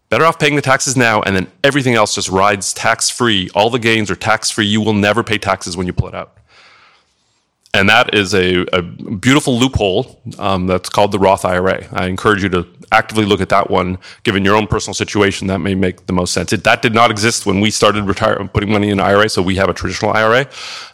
better 0.10 0.26
off 0.26 0.38
paying 0.38 0.56
the 0.56 0.62
taxes 0.62 0.96
now, 0.96 1.24
and 1.24 1.36
then 1.36 1.48
everything 1.64 1.96
else 1.96 2.14
just 2.14 2.30
rides 2.30 2.72
tax 2.72 3.10
free. 3.10 3.50
All 3.56 3.72
the 3.72 3.80
gains 3.80 4.12
are 4.12 4.16
tax 4.16 4.52
free. 4.52 4.68
You 4.68 4.82
will 4.82 4.94
never 4.94 5.24
pay 5.24 5.40
taxes 5.40 5.76
when 5.76 5.88
you 5.88 5.94
pull 5.94 6.10
it 6.10 6.14
out. 6.14 6.38
And 7.78 7.88
that 7.90 8.16
is 8.16 8.34
a, 8.34 8.66
a 8.74 8.82
beautiful 8.82 9.60
loophole 9.60 10.20
um, 10.40 10.66
that's 10.66 10.90
called 10.90 11.12
the 11.12 11.20
Roth 11.20 11.46
IRA. 11.46 11.86
I 11.92 12.08
encourage 12.08 12.42
you 12.42 12.50
to 12.50 12.68
actively 12.92 13.24
look 13.24 13.40
at 13.40 13.50
that 13.50 13.70
one, 13.70 14.00
given 14.24 14.44
your 14.44 14.56
own 14.56 14.66
personal 14.66 14.96
situation. 14.96 15.46
That 15.46 15.60
may 15.60 15.76
make 15.76 16.08
the 16.08 16.14
most 16.14 16.34
sense. 16.34 16.52
It, 16.52 16.64
that 16.64 16.82
did 16.82 16.96
not 16.96 17.12
exist 17.12 17.46
when 17.46 17.62
we 17.62 17.70
started 17.70 18.06
retire, 18.06 18.44
putting 18.48 18.72
money 18.72 18.90
in 18.90 19.00
IRA, 19.00 19.30
so 19.30 19.44
we 19.44 19.58
have 19.58 19.70
a 19.70 19.76
traditional 19.76 20.12
IRA. 20.12 20.50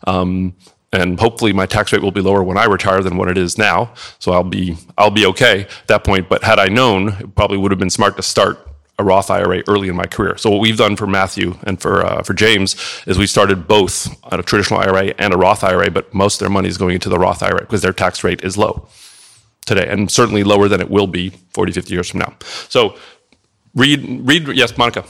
Um, 0.07 0.57
and 0.91 1.17
hopefully 1.21 1.53
my 1.53 1.65
tax 1.65 1.93
rate 1.93 2.01
will 2.01 2.11
be 2.11 2.19
lower 2.19 2.43
when 2.43 2.57
I 2.57 2.65
retire 2.65 3.01
than 3.01 3.15
what 3.15 3.29
it 3.29 3.37
is 3.37 3.57
now. 3.57 3.93
So 4.19 4.33
I'll 4.33 4.43
be 4.43 4.75
I'll 4.97 5.09
be 5.09 5.25
okay 5.27 5.61
at 5.61 5.87
that 5.87 6.03
point. 6.03 6.27
But 6.27 6.43
had 6.43 6.59
I 6.59 6.67
known, 6.67 7.13
it 7.13 7.33
probably 7.33 7.57
would 7.57 7.71
have 7.71 7.79
been 7.79 7.89
smart 7.89 8.17
to 8.17 8.23
start 8.23 8.72
a 8.99 9.03
Roth 9.03 9.31
IRA 9.31 9.63
early 9.67 9.89
in 9.89 9.95
my 9.95 10.05
career. 10.05 10.37
So 10.37 10.49
what 10.49 10.59
we've 10.61 10.77
done 10.77 10.95
for 10.95 11.07
Matthew 11.07 11.57
and 11.63 11.81
for 11.81 12.05
uh, 12.05 12.21
for 12.23 12.33
James 12.33 12.75
is 13.07 13.17
we 13.17 13.27
started 13.27 13.67
both 13.67 14.15
a 14.31 14.43
traditional 14.43 14.79
IRA 14.79 15.13
and 15.17 15.33
a 15.33 15.37
Roth 15.37 15.63
IRA, 15.63 15.89
but 15.89 16.13
most 16.13 16.35
of 16.35 16.39
their 16.39 16.49
money 16.49 16.69
is 16.69 16.77
going 16.77 16.93
into 16.95 17.09
the 17.09 17.17
Roth 17.17 17.41
IRA 17.41 17.61
because 17.61 17.81
their 17.81 17.93
tax 17.93 18.23
rate 18.23 18.43
is 18.43 18.57
low 18.57 18.87
today 19.65 19.87
and 19.87 20.11
certainly 20.11 20.43
lower 20.43 20.67
than 20.67 20.81
it 20.81 20.89
will 20.89 21.07
be 21.07 21.29
40, 21.53 21.71
50 21.71 21.93
years 21.93 22.09
from 22.09 22.19
now. 22.19 22.33
So 22.69 22.95
read 23.73 24.27
read 24.27 24.47
yes, 24.49 24.77
Monica. 24.77 25.05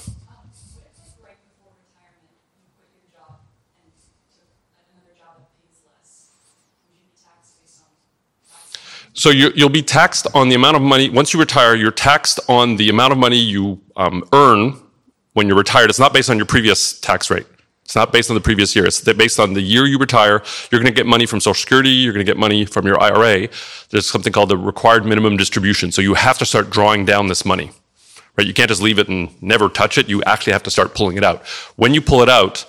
So 9.13 9.29
you 9.29 9.51
will 9.55 9.69
be 9.69 9.83
taxed 9.83 10.27
on 10.33 10.49
the 10.49 10.55
amount 10.55 10.75
of 10.75 10.81
money, 10.81 11.09
once 11.09 11.33
you 11.33 11.39
retire, 11.39 11.75
you're 11.75 11.91
taxed 11.91 12.39
on 12.49 12.77
the 12.77 12.89
amount 12.89 13.11
of 13.11 13.19
money 13.19 13.37
you 13.37 13.79
um, 13.95 14.27
earn 14.33 14.75
when 15.33 15.47
you're 15.47 15.57
retired. 15.57 15.89
It's 15.89 15.99
not 15.99 16.13
based 16.13 16.29
on 16.29 16.37
your 16.37 16.47
previous 16.47 16.99
tax 16.99 17.29
rate. 17.29 17.45
It's 17.85 17.95
not 17.95 18.11
based 18.13 18.29
on 18.31 18.35
the 18.35 18.41
previous 18.41 18.75
year. 18.75 18.85
It's 18.85 19.01
based 19.01 19.39
on 19.39 19.53
the 19.53 19.61
year 19.61 19.85
you 19.85 19.97
retire. 19.97 20.41
You're 20.71 20.81
going 20.81 20.91
to 20.91 20.95
get 20.95 21.05
money 21.05 21.25
from 21.25 21.39
Social 21.39 21.53
Security. 21.53 21.89
You're 21.89 22.13
going 22.13 22.25
to 22.25 22.29
get 22.29 22.39
money 22.39 22.65
from 22.65 22.87
your 22.87 22.99
IRA. 23.01 23.49
There's 23.89 24.09
something 24.09 24.31
called 24.31 24.49
the 24.49 24.57
required 24.57 25.05
minimum 25.05 25.37
distribution. 25.37 25.91
So 25.91 26.01
you 26.01 26.13
have 26.13 26.37
to 26.39 26.45
start 26.45 26.69
drawing 26.69 27.05
down 27.05 27.27
this 27.27 27.45
money, 27.45 27.71
right? 28.37 28.47
You 28.47 28.53
can't 28.53 28.69
just 28.69 28.81
leave 28.81 28.99
it 28.99 29.09
and 29.09 29.29
never 29.43 29.67
touch 29.69 29.97
it. 29.97 30.07
You 30.07 30.23
actually 30.23 30.53
have 30.53 30.63
to 30.63 30.71
start 30.71 30.95
pulling 30.95 31.17
it 31.17 31.23
out. 31.23 31.45
When 31.75 31.93
you 31.93 32.01
pull 32.01 32.21
it 32.21 32.29
out, 32.29 32.65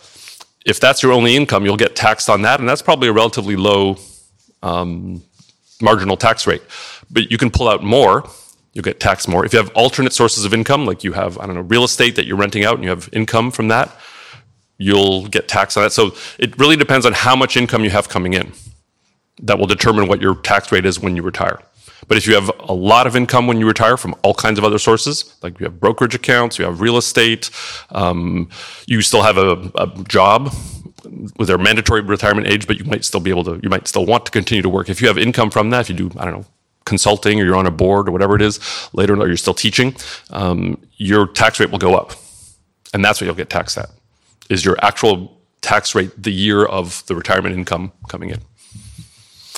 if 0.67 0.81
that's 0.81 1.03
your 1.03 1.13
only 1.13 1.37
income, 1.37 1.65
you'll 1.65 1.77
get 1.77 1.95
taxed 1.95 2.29
on 2.29 2.43
that. 2.43 2.59
And 2.59 2.69
that's 2.69 2.83
probably 2.83 3.09
a 3.09 3.13
relatively 3.13 3.57
low 3.57 3.97
um, 4.63 5.23
marginal 5.85 6.17
tax 6.17 6.47
rate. 6.47 6.63
But 7.11 7.31
you 7.31 7.39
can 7.39 7.51
pull 7.51 7.69
out 7.69 7.83
more, 7.83 8.29
you'll 8.73 8.83
get 8.83 8.99
taxed 9.01 9.29
more. 9.29 9.45
If 9.45 9.53
you 9.53 9.59
have 9.59 9.71
alternate 9.75 10.13
sources 10.13 10.45
of 10.45 10.53
income, 10.53 10.87
like 10.87 11.05
you 11.05 11.13
have, 11.13 11.39
I 11.39 11.47
don't 11.47 11.55
know, 11.55 11.61
real 11.61 11.85
estate 11.85 12.17
that 12.17 12.27
you're 12.27 12.37
renting 12.37 12.65
out 12.65 12.75
and 12.75 12.85
you 12.85 12.91
have 12.91 13.09
income 13.13 13.51
from 13.51 13.69
that, 13.69 13.95
you'll 14.79 15.27
get 15.29 15.47
taxed 15.47 15.77
on 15.77 15.85
that. 15.85 15.93
So 15.93 16.15
it 16.39 16.59
really 16.59 16.77
depends 16.77 17.07
on 17.07 17.13
how 17.13 17.37
much 17.37 17.57
income 17.57 17.85
you 17.85 17.91
have 17.91 18.09
coming 18.09 18.35
in. 18.35 18.53
That 19.43 19.59
will 19.59 19.67
determine 19.67 20.09
what 20.09 20.21
your 20.21 20.35
tax 20.37 20.73
rate 20.73 20.87
is 20.87 20.99
when 21.01 21.17
you 21.17 21.23
retire. 21.23 21.61
But 22.07 22.19
if 22.19 22.27
you 22.27 22.35
have 22.35 22.51
a 22.61 22.75
lot 22.75 23.07
of 23.07 23.17
income 23.17 23.47
when 23.47 23.59
you 23.59 23.67
retire 23.67 23.97
from 23.97 24.15
all 24.23 24.35
kinds 24.35 24.59
of 24.59 24.65
other 24.65 24.79
sources, 24.79 25.35
like 25.43 25.59
you 25.59 25.65
have 25.65 25.81
brokerage 25.81 26.15
accounts, 26.15 26.59
you 26.59 26.65
have 26.65 26.81
real 26.81 26.97
estate, 26.97 27.51
um, 27.91 28.49
you 28.87 29.01
still 29.01 29.23
have 29.23 29.39
a, 29.39 29.71
a 29.77 30.05
job 30.05 30.53
with 31.37 31.49
their 31.49 31.59
mandatory 31.59 32.01
retirement 32.01 32.47
age, 32.47 32.67
but 32.67 32.79
you 32.79 32.85
might 32.85 33.05
still 33.05 33.21
be 33.21 33.31
able 33.31 33.45
to, 33.45 33.61
you 33.63 33.69
might 33.69 33.87
still 33.89 34.07
want 34.07 34.27
to 34.27 34.33
continue 34.33 34.63
to 34.63 34.69
work. 34.69 34.89
If 34.89 35.01
you 35.01 35.09
have 35.09 35.19
income 35.19 35.51
from 35.51 35.71
that, 35.71 35.83
if 35.83 35.89
you 35.91 36.09
do, 36.09 36.19
I 36.19 36.25
don't 36.25 36.35
know, 36.35 36.47
consulting 36.85 37.41
or 37.41 37.45
you're 37.45 37.57
on 37.57 37.67
a 37.67 37.71
board 37.71 38.09
or 38.09 38.13
whatever 38.13 38.37
it 38.37 38.43
is 38.43 38.61
later, 38.93 39.17
or 39.17 39.27
you're 39.27 39.37
still 39.37 39.55
teaching, 39.55 39.97
um, 40.31 40.79
your 40.97 41.27
tax 41.27 41.59
rate 41.61 41.71
will 41.71 41.79
go 41.79 41.95
up. 41.95 42.13
And 42.93 43.05
that's 43.05 43.21
what 43.21 43.27
you'll 43.27 43.35
get 43.35 43.51
taxed 43.51 43.79
at, 43.79 43.91
is 44.51 44.65
your 44.65 44.77
actual 44.85 45.41
tax 45.63 45.95
rate 45.95 46.11
the 46.23 46.33
year 46.33 46.65
of 46.65 47.05
the 47.07 47.15
retirement 47.15 47.55
income 47.55 47.93
coming 48.09 48.31
in. 48.31 48.41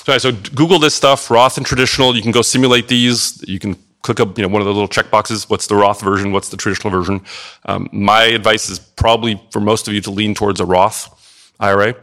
So, 0.05 0.17
so 0.17 0.31
Google 0.31 0.79
this 0.79 0.95
stuff, 0.95 1.29
Roth 1.29 1.57
and 1.57 1.65
traditional. 1.65 2.15
You 2.15 2.21
can 2.21 2.31
go 2.31 2.41
simulate 2.41 2.87
these. 2.87 3.43
You 3.47 3.59
can 3.59 3.75
click 4.03 4.21
up, 4.21 4.37
you 4.37 4.41
know, 4.41 4.47
one 4.47 4.61
of 4.61 4.65
the 4.65 4.73
little 4.73 4.87
check 4.87 5.11
boxes. 5.11 5.49
What's 5.49 5.67
the 5.67 5.75
Roth 5.75 6.01
version? 6.01 6.31
What's 6.31 6.47
the 6.47 6.55
traditional 6.55 6.91
version? 6.91 7.21
Um, 7.65 7.89
my 7.91 8.23
advice 8.23 8.69
is 8.69 8.79
probably 8.79 9.41
for 9.51 9.59
most 9.59 9.89
of 9.89 9.93
you 9.93 9.99
to 10.01 10.11
lean 10.11 10.33
towards 10.33 10.61
a 10.61 10.65
Roth 10.65 11.13
IRA, 11.59 11.95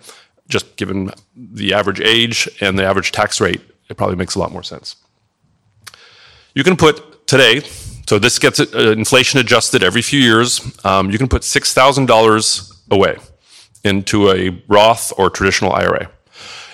just 0.49 0.77
given 0.77 1.11
the 1.37 1.75
average 1.75 2.01
age 2.01 2.49
and 2.61 2.79
the 2.79 2.85
average 2.85 3.13
tax 3.13 3.41
rate, 3.41 3.61
it 3.89 3.97
probably 3.97 4.17
makes 4.17 4.35
a 4.35 4.39
lot 4.39 4.53
more 4.53 4.63
sense. 4.63 4.97
You 6.55 6.65
can 6.65 6.77
put 6.77 7.27
today, 7.27 7.61
so 8.07 8.19
this 8.19 8.39
gets 8.39 8.61
uh, 8.61 8.95
inflation 8.97 9.41
adjusted 9.41 9.83
every 9.83 10.03
few 10.03 10.21
years, 10.21 10.61
um, 10.85 11.11
you 11.11 11.19
can 11.19 11.29
put 11.29 11.43
$6,000 11.43 12.73
away 12.91 13.17
into 13.85 14.31
a 14.31 14.51
Roth 14.69 15.13
or 15.19 15.31
traditional 15.31 15.73
IRA. 15.73 16.11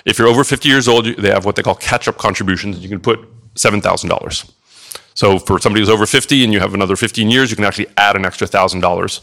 If 0.05 0.17
you're 0.17 0.27
over 0.27 0.43
50 0.43 0.67
years 0.67 0.87
old, 0.87 1.05
they 1.05 1.29
have 1.29 1.45
what 1.45 1.55
they 1.55 1.61
call 1.61 1.75
catch 1.75 2.07
up 2.07 2.17
contributions. 2.17 2.79
You 2.79 2.89
can 2.89 2.99
put 2.99 3.19
$7,000. 3.55 4.51
So 5.21 5.37
for 5.37 5.59
somebody 5.59 5.81
who's 5.81 5.89
over 5.89 6.07
50 6.07 6.43
and 6.43 6.51
you 6.51 6.59
have 6.59 6.73
another 6.73 6.95
15 6.95 7.29
years, 7.29 7.51
you 7.51 7.55
can 7.55 7.63
actually 7.63 7.85
add 7.95 8.15
an 8.15 8.25
extra 8.25 8.47
thousand 8.47 8.79
uh, 8.79 8.87
dollars 8.87 9.19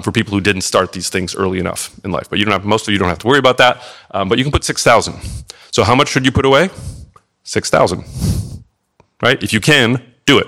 for 0.00 0.12
people 0.12 0.32
who 0.32 0.40
didn't 0.40 0.60
start 0.62 0.92
these 0.92 1.08
things 1.08 1.34
early 1.34 1.58
enough 1.58 1.90
in 2.04 2.12
life. 2.12 2.30
But 2.30 2.38
you 2.38 2.44
don't 2.44 2.52
have 2.52 2.64
most 2.64 2.86
of 2.86 2.92
you 2.92 3.00
don't 3.00 3.08
have 3.08 3.18
to 3.18 3.26
worry 3.26 3.40
about 3.40 3.58
that. 3.58 3.82
Um, 4.12 4.28
but 4.28 4.38
you 4.38 4.44
can 4.44 4.52
put 4.52 4.62
6,000. 4.62 5.12
So 5.72 5.82
how 5.82 5.96
much 5.96 6.06
should 6.06 6.24
you 6.24 6.30
put 6.30 6.44
away? 6.44 6.70
6,000. 7.42 8.04
Right? 9.20 9.42
If 9.42 9.52
you 9.52 9.60
can, 9.60 10.00
do 10.24 10.38
it. 10.38 10.46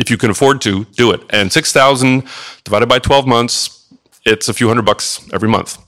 If 0.00 0.10
you 0.10 0.18
can 0.18 0.30
afford 0.30 0.60
to, 0.62 0.86
do 0.96 1.12
it. 1.12 1.20
And 1.30 1.52
6,000 1.52 2.24
divided 2.64 2.88
by 2.88 2.98
12 2.98 3.28
months, 3.28 3.94
it's 4.26 4.48
a 4.48 4.52
few 4.52 4.66
hundred 4.66 4.86
bucks 4.86 5.24
every 5.32 5.48
month. 5.48 5.78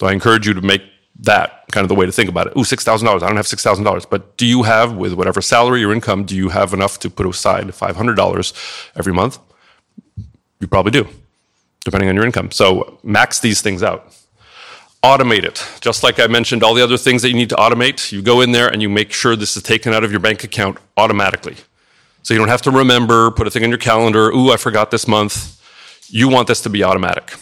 So 0.00 0.08
I 0.08 0.12
encourage 0.12 0.48
you 0.48 0.54
to 0.54 0.62
make 0.62 0.82
that 1.20 1.64
kind 1.70 1.84
of 1.84 1.88
the 1.88 1.94
way 1.94 2.06
to 2.06 2.12
think 2.12 2.28
about 2.28 2.46
it. 2.46 2.52
Ooh, 2.56 2.64
six 2.64 2.84
thousand 2.84 3.06
dollars. 3.06 3.22
I 3.22 3.28
don't 3.28 3.36
have 3.36 3.46
six 3.46 3.62
thousand 3.62 3.84
dollars, 3.84 4.06
but 4.06 4.36
do 4.36 4.46
you 4.46 4.62
have 4.62 4.96
with 4.96 5.12
whatever 5.14 5.40
salary 5.40 5.84
or 5.84 5.92
income? 5.92 6.24
Do 6.24 6.36
you 6.36 6.48
have 6.48 6.72
enough 6.72 6.98
to 7.00 7.10
put 7.10 7.26
aside 7.26 7.72
five 7.74 7.96
hundred 7.96 8.16
dollars 8.16 8.52
every 8.96 9.12
month? 9.12 9.38
You 10.60 10.68
probably 10.68 10.92
do, 10.92 11.08
depending 11.84 12.08
on 12.08 12.14
your 12.14 12.24
income. 12.24 12.50
So 12.50 12.98
max 13.02 13.40
these 13.40 13.60
things 13.60 13.82
out. 13.82 14.14
Automate 15.04 15.44
it. 15.44 15.66
Just 15.80 16.04
like 16.04 16.20
I 16.20 16.28
mentioned, 16.28 16.62
all 16.62 16.74
the 16.74 16.82
other 16.82 16.96
things 16.96 17.22
that 17.22 17.28
you 17.28 17.34
need 17.34 17.48
to 17.48 17.56
automate, 17.56 18.12
you 18.12 18.22
go 18.22 18.40
in 18.40 18.52
there 18.52 18.68
and 18.68 18.80
you 18.80 18.88
make 18.88 19.12
sure 19.12 19.34
this 19.34 19.56
is 19.56 19.62
taken 19.64 19.92
out 19.92 20.04
of 20.04 20.12
your 20.12 20.20
bank 20.20 20.44
account 20.44 20.78
automatically. 20.96 21.56
So 22.22 22.34
you 22.34 22.38
don't 22.38 22.48
have 22.48 22.62
to 22.62 22.70
remember, 22.70 23.32
put 23.32 23.48
a 23.48 23.50
thing 23.50 23.64
on 23.64 23.70
your 23.70 23.80
calendar. 23.80 24.30
Ooh, 24.30 24.52
I 24.52 24.56
forgot 24.56 24.92
this 24.92 25.08
month. 25.08 25.60
You 26.06 26.28
want 26.28 26.46
this 26.46 26.60
to 26.62 26.70
be 26.70 26.84
automatic. 26.84 27.34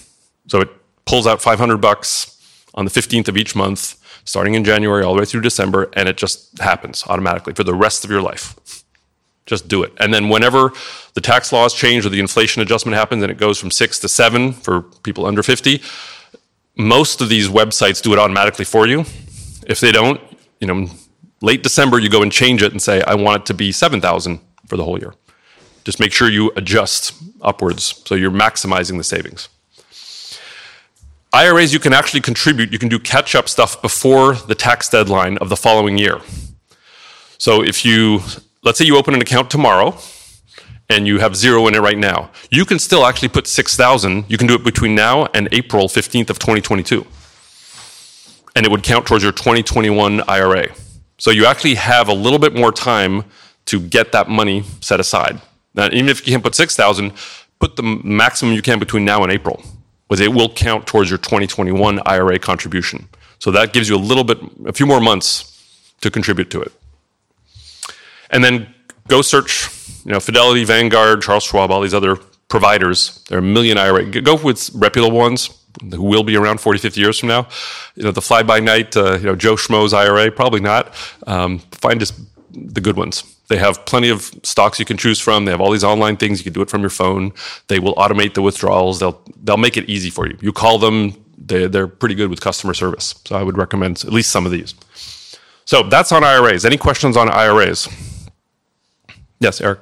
So 0.46 0.62
it 0.62 0.70
pulls 1.04 1.26
out 1.26 1.42
500 1.42 1.76
bucks 1.78 2.29
on 2.74 2.84
the 2.84 2.90
15th 2.90 3.28
of 3.28 3.36
each 3.36 3.54
month, 3.54 3.96
starting 4.24 4.54
in 4.54 4.64
January 4.64 5.04
all 5.04 5.14
the 5.14 5.20
way 5.20 5.24
through 5.24 5.40
December, 5.40 5.90
and 5.94 6.08
it 6.08 6.16
just 6.16 6.58
happens 6.58 7.04
automatically 7.08 7.54
for 7.54 7.64
the 7.64 7.74
rest 7.74 8.04
of 8.04 8.10
your 8.10 8.22
life. 8.22 8.84
Just 9.46 9.68
do 9.68 9.82
it. 9.82 9.92
And 9.98 10.14
then 10.14 10.28
whenever 10.28 10.72
the 11.14 11.20
tax 11.20 11.52
laws 11.52 11.74
change 11.74 12.06
or 12.06 12.08
the 12.08 12.20
inflation 12.20 12.62
adjustment 12.62 12.96
happens 12.96 13.22
and 13.22 13.32
it 13.32 13.38
goes 13.38 13.58
from 13.58 13.70
six 13.70 13.98
to 14.00 14.08
seven 14.08 14.52
for 14.52 14.82
people 14.82 15.26
under 15.26 15.42
50, 15.42 15.82
most 16.76 17.20
of 17.20 17.28
these 17.28 17.48
websites 17.48 18.00
do 18.00 18.12
it 18.12 18.18
automatically 18.18 18.64
for 18.64 18.86
you. 18.86 19.00
If 19.66 19.80
they 19.80 19.92
don't, 19.92 20.20
you 20.60 20.66
know, 20.66 20.88
late 21.42 21.62
December, 21.62 21.98
you 21.98 22.08
go 22.08 22.22
and 22.22 22.30
change 22.30 22.62
it 22.62 22.72
and 22.72 22.80
say, 22.80 23.02
I 23.02 23.14
want 23.14 23.42
it 23.42 23.46
to 23.46 23.54
be 23.54 23.72
7,000 23.72 24.40
for 24.66 24.76
the 24.76 24.84
whole 24.84 24.98
year. 24.98 25.14
Just 25.84 25.98
make 25.98 26.12
sure 26.12 26.28
you 26.28 26.52
adjust 26.56 27.14
upwards 27.40 28.02
so 28.06 28.14
you're 28.14 28.30
maximizing 28.30 28.98
the 28.98 29.04
savings. 29.04 29.48
IRAs, 31.32 31.72
you 31.72 31.78
can 31.78 31.92
actually 31.92 32.20
contribute, 32.20 32.72
you 32.72 32.78
can 32.78 32.88
do 32.88 32.98
catch 32.98 33.34
up 33.36 33.48
stuff 33.48 33.80
before 33.80 34.34
the 34.34 34.54
tax 34.54 34.88
deadline 34.88 35.38
of 35.38 35.48
the 35.48 35.56
following 35.56 35.96
year. 35.96 36.20
So 37.38 37.62
if 37.62 37.84
you, 37.84 38.20
let's 38.64 38.78
say 38.78 38.84
you 38.84 38.96
open 38.96 39.14
an 39.14 39.22
account 39.22 39.48
tomorrow 39.48 39.96
and 40.88 41.06
you 41.06 41.20
have 41.20 41.36
zero 41.36 41.68
in 41.68 41.76
it 41.76 41.80
right 41.80 41.96
now, 41.96 42.30
you 42.50 42.64
can 42.64 42.80
still 42.80 43.06
actually 43.06 43.28
put 43.28 43.46
6,000, 43.46 44.24
you 44.28 44.36
can 44.36 44.48
do 44.48 44.54
it 44.54 44.64
between 44.64 44.96
now 44.96 45.26
and 45.26 45.48
April 45.52 45.86
15th 45.86 46.30
of 46.30 46.40
2022. 46.40 47.06
And 48.56 48.66
it 48.66 48.72
would 48.72 48.82
count 48.82 49.06
towards 49.06 49.22
your 49.22 49.32
2021 49.32 50.22
IRA. 50.22 50.74
So 51.18 51.30
you 51.30 51.46
actually 51.46 51.76
have 51.76 52.08
a 52.08 52.12
little 52.12 52.40
bit 52.40 52.56
more 52.56 52.72
time 52.72 53.22
to 53.66 53.78
get 53.78 54.10
that 54.10 54.28
money 54.28 54.64
set 54.80 54.98
aside. 54.98 55.40
Now, 55.74 55.86
even 55.86 56.08
if 56.08 56.26
you 56.26 56.32
can't 56.32 56.42
put 56.42 56.56
6,000, 56.56 57.12
put 57.60 57.76
the 57.76 57.84
maximum 57.84 58.52
you 58.52 58.62
can 58.62 58.80
between 58.80 59.04
now 59.04 59.22
and 59.22 59.30
April 59.30 59.62
was 60.10 60.20
it 60.20 60.32
will 60.32 60.52
count 60.52 60.86
towards 60.86 61.08
your 61.08 61.18
2021 61.18 62.00
IRA 62.04 62.38
contribution. 62.38 63.08
So 63.38 63.50
that 63.52 63.72
gives 63.72 63.88
you 63.88 63.96
a 63.96 63.98
little 63.98 64.24
bit, 64.24 64.38
a 64.66 64.72
few 64.72 64.84
more 64.84 65.00
months 65.00 65.94
to 66.02 66.10
contribute 66.10 66.50
to 66.50 66.60
it. 66.60 66.72
And 68.30 68.44
then 68.44 68.74
go 69.08 69.22
search, 69.22 69.68
you 70.04 70.12
know, 70.12 70.20
Fidelity, 70.20 70.64
Vanguard, 70.64 71.22
Charles 71.22 71.44
Schwab, 71.44 71.70
all 71.70 71.80
these 71.80 71.94
other 71.94 72.16
providers. 72.48 73.24
There 73.28 73.38
are 73.38 73.40
a 73.40 73.44
million 73.44 73.78
IRA. 73.78 74.04
Go 74.04 74.34
with 74.34 74.70
reputable 74.74 75.16
ones 75.16 75.50
who 75.80 76.02
will 76.02 76.24
be 76.24 76.36
around 76.36 76.60
40, 76.60 76.80
50 76.80 77.00
years 77.00 77.18
from 77.18 77.28
now. 77.28 77.48
You 77.94 78.02
know, 78.02 78.10
the 78.10 78.20
fly 78.20 78.42
by 78.42 78.60
night, 78.60 78.96
uh, 78.96 79.16
you 79.18 79.24
know, 79.24 79.36
Joe 79.36 79.54
Schmo's 79.54 79.94
IRA, 79.94 80.30
probably 80.30 80.60
not. 80.60 80.92
Um, 81.26 81.60
find 81.70 82.00
just 82.00 82.14
the 82.50 82.80
good 82.80 82.96
ones. 82.96 83.22
They 83.50 83.58
have 83.58 83.84
plenty 83.84 84.10
of 84.10 84.30
stocks 84.44 84.78
you 84.78 84.84
can 84.84 84.96
choose 84.96 85.18
from. 85.18 85.44
They 85.44 85.50
have 85.50 85.60
all 85.60 85.72
these 85.72 85.82
online 85.82 86.16
things. 86.16 86.38
You 86.38 86.44
can 86.44 86.52
do 86.52 86.62
it 86.62 86.70
from 86.70 86.82
your 86.82 86.90
phone. 86.90 87.32
They 87.66 87.80
will 87.80 87.96
automate 87.96 88.34
the 88.34 88.42
withdrawals. 88.42 89.00
They'll 89.00 89.20
they'll 89.42 89.56
make 89.56 89.76
it 89.76 89.90
easy 89.90 90.08
for 90.08 90.28
you. 90.28 90.38
You 90.40 90.52
call 90.52 90.78
them. 90.78 91.16
They 91.36 91.66
they're 91.66 91.88
pretty 91.88 92.14
good 92.14 92.30
with 92.30 92.40
customer 92.40 92.74
service. 92.74 93.16
So 93.26 93.34
I 93.34 93.42
would 93.42 93.58
recommend 93.58 94.04
at 94.04 94.12
least 94.12 94.30
some 94.30 94.46
of 94.46 94.52
these. 94.52 94.76
So 95.64 95.82
that's 95.82 96.12
on 96.12 96.22
IRAs. 96.22 96.64
Any 96.64 96.76
questions 96.76 97.16
on 97.16 97.28
IRAs? 97.28 97.88
Yes, 99.40 99.60
Eric. 99.60 99.80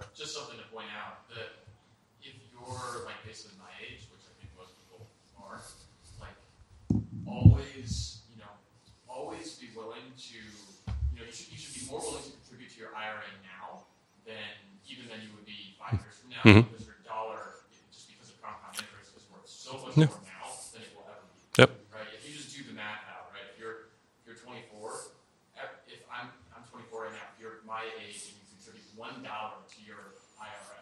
Now 16.44 16.50
Mm-hmm. 16.50 16.70
your 16.86 16.98
dollar, 17.04 17.58
just 17.90 18.06
because 18.10 18.30
of 18.30 18.38
compound 18.42 18.78
interest, 18.78 19.14
is 19.18 19.26
worth 19.30 19.46
so 19.48 19.74
much 19.82 19.96
more 19.98 20.22
now 20.22 20.46
than 20.72 20.82
it 20.86 20.90
will 20.94 21.06
ever 21.10 21.26
be. 21.34 21.38
Yep. 21.62 21.70
Right? 21.90 22.08
If 22.14 22.22
you 22.26 22.32
just 22.38 22.54
do 22.54 22.62
the 22.66 22.74
math 22.78 23.02
out, 23.10 23.30
right? 23.34 23.46
If 23.50 23.58
you're 23.58 23.90
if 24.22 24.24
you're 24.26 24.38
24, 24.38 24.70
if 25.90 26.00
I'm 26.12 26.30
I'm 26.54 26.62
24 26.70 27.10
right 27.10 27.14
now, 27.14 27.26
if 27.34 27.36
you're 27.42 27.58
my 27.66 27.82
age 27.98 28.30
and 28.30 28.38
you 28.38 28.44
contribute 28.54 28.86
one 28.94 29.18
dollar 29.26 29.58
to 29.66 29.78
your 29.82 30.14
IRA 30.38 30.78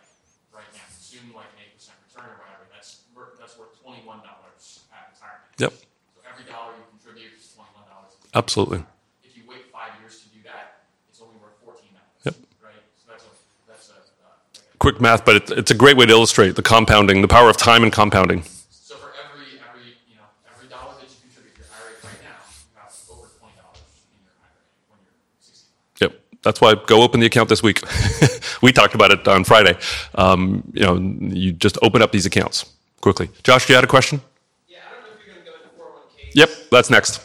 right 0.52 0.68
now, 0.76 0.84
assume 0.92 1.32
like 1.32 1.48
an 1.56 1.64
eight 1.64 1.72
percent 1.76 1.96
return 2.04 2.28
or 2.28 2.36
whatever, 2.44 2.68
that's 2.68 3.04
worth 3.16 3.40
that's 3.40 3.56
worth 3.56 3.72
21 3.80 4.04
dollars 4.20 4.84
at 4.92 5.08
retirement. 5.16 5.50
Yep. 5.56 5.72
So 5.72 6.20
every 6.28 6.44
dollar 6.44 6.76
you 6.76 6.84
contribute 7.00 7.32
is 7.32 7.48
21 7.56 7.88
dollars. 7.88 8.12
Absolutely. 8.36 8.84
If 9.24 9.32
you 9.40 9.48
wait 9.48 9.72
five 9.72 9.96
years 10.04 10.20
to 10.20 10.28
do 10.36 10.44
that, 10.44 10.84
it's 11.08 11.20
only 11.24 11.40
worth 11.40 11.56
14 11.64 11.80
dollars. 11.96 12.22
Yep. 12.28 12.36
Right. 12.60 12.84
So 13.00 13.04
that's 13.08 13.24
a 13.24 13.32
that's 13.68 13.88
a 13.90 13.98
uh, 14.20 14.36
like 14.52 14.68
a 14.74 14.75
Quick 14.86 15.00
math, 15.00 15.24
but 15.24 15.34
it, 15.34 15.58
it's 15.58 15.72
a 15.72 15.74
great 15.74 15.96
way 15.96 16.06
to 16.06 16.12
illustrate 16.12 16.54
the 16.54 16.62
compounding, 16.62 17.20
the 17.20 17.26
power 17.26 17.50
of 17.50 17.56
time 17.56 17.82
and 17.82 17.92
compounding. 17.92 18.44
So 18.70 18.94
for 18.94 19.10
every 19.24 19.58
every 19.58 19.96
you 20.08 20.14
know 20.14 20.22
every 20.54 20.68
dollar 20.68 20.94
that 21.00 21.10
you 21.10 21.16
contribute 21.22 21.56
to 21.56 21.60
your 21.62 21.66
IRA 21.74 21.94
right 22.04 22.22
now, 22.22 22.38
you 22.70 22.78
have 22.78 22.94
over 23.10 23.26
twenty 23.36 23.56
dollars 23.56 23.82
in 24.14 24.22
your 24.22 24.30
IRA 24.38 24.62
when 24.86 25.00
you're 25.02 25.18
sixty 25.40 25.66
five. 25.98 26.12
Yep. 26.12 26.40
That's 26.44 26.60
why 26.60 26.76
go 26.86 27.02
open 27.02 27.18
the 27.18 27.26
account 27.26 27.48
this 27.48 27.64
week. 27.64 27.80
we 28.62 28.70
talked 28.70 28.94
about 28.94 29.10
it 29.10 29.26
on 29.26 29.42
Friday. 29.42 29.76
Um, 30.14 30.62
you 30.72 30.82
know, 30.82 30.94
you 31.34 31.50
just 31.50 31.78
open 31.82 32.00
up 32.00 32.12
these 32.12 32.24
accounts 32.24 32.72
quickly. 33.00 33.28
Josh, 33.42 33.66
do 33.66 33.72
you 33.72 33.76
had 33.78 33.82
a 33.82 33.88
question? 33.88 34.20
Yeah, 34.68 34.78
I 34.88 34.94
don't 34.94 35.02
know 35.02 35.18
if 35.18 35.26
you're 35.26 35.34
going 35.34 35.44
to 35.46 35.50
go 35.50 35.56
into 35.56 36.30
401k. 36.30 36.30
Yep, 36.32 36.70
that's 36.70 36.90
next. 36.90 37.22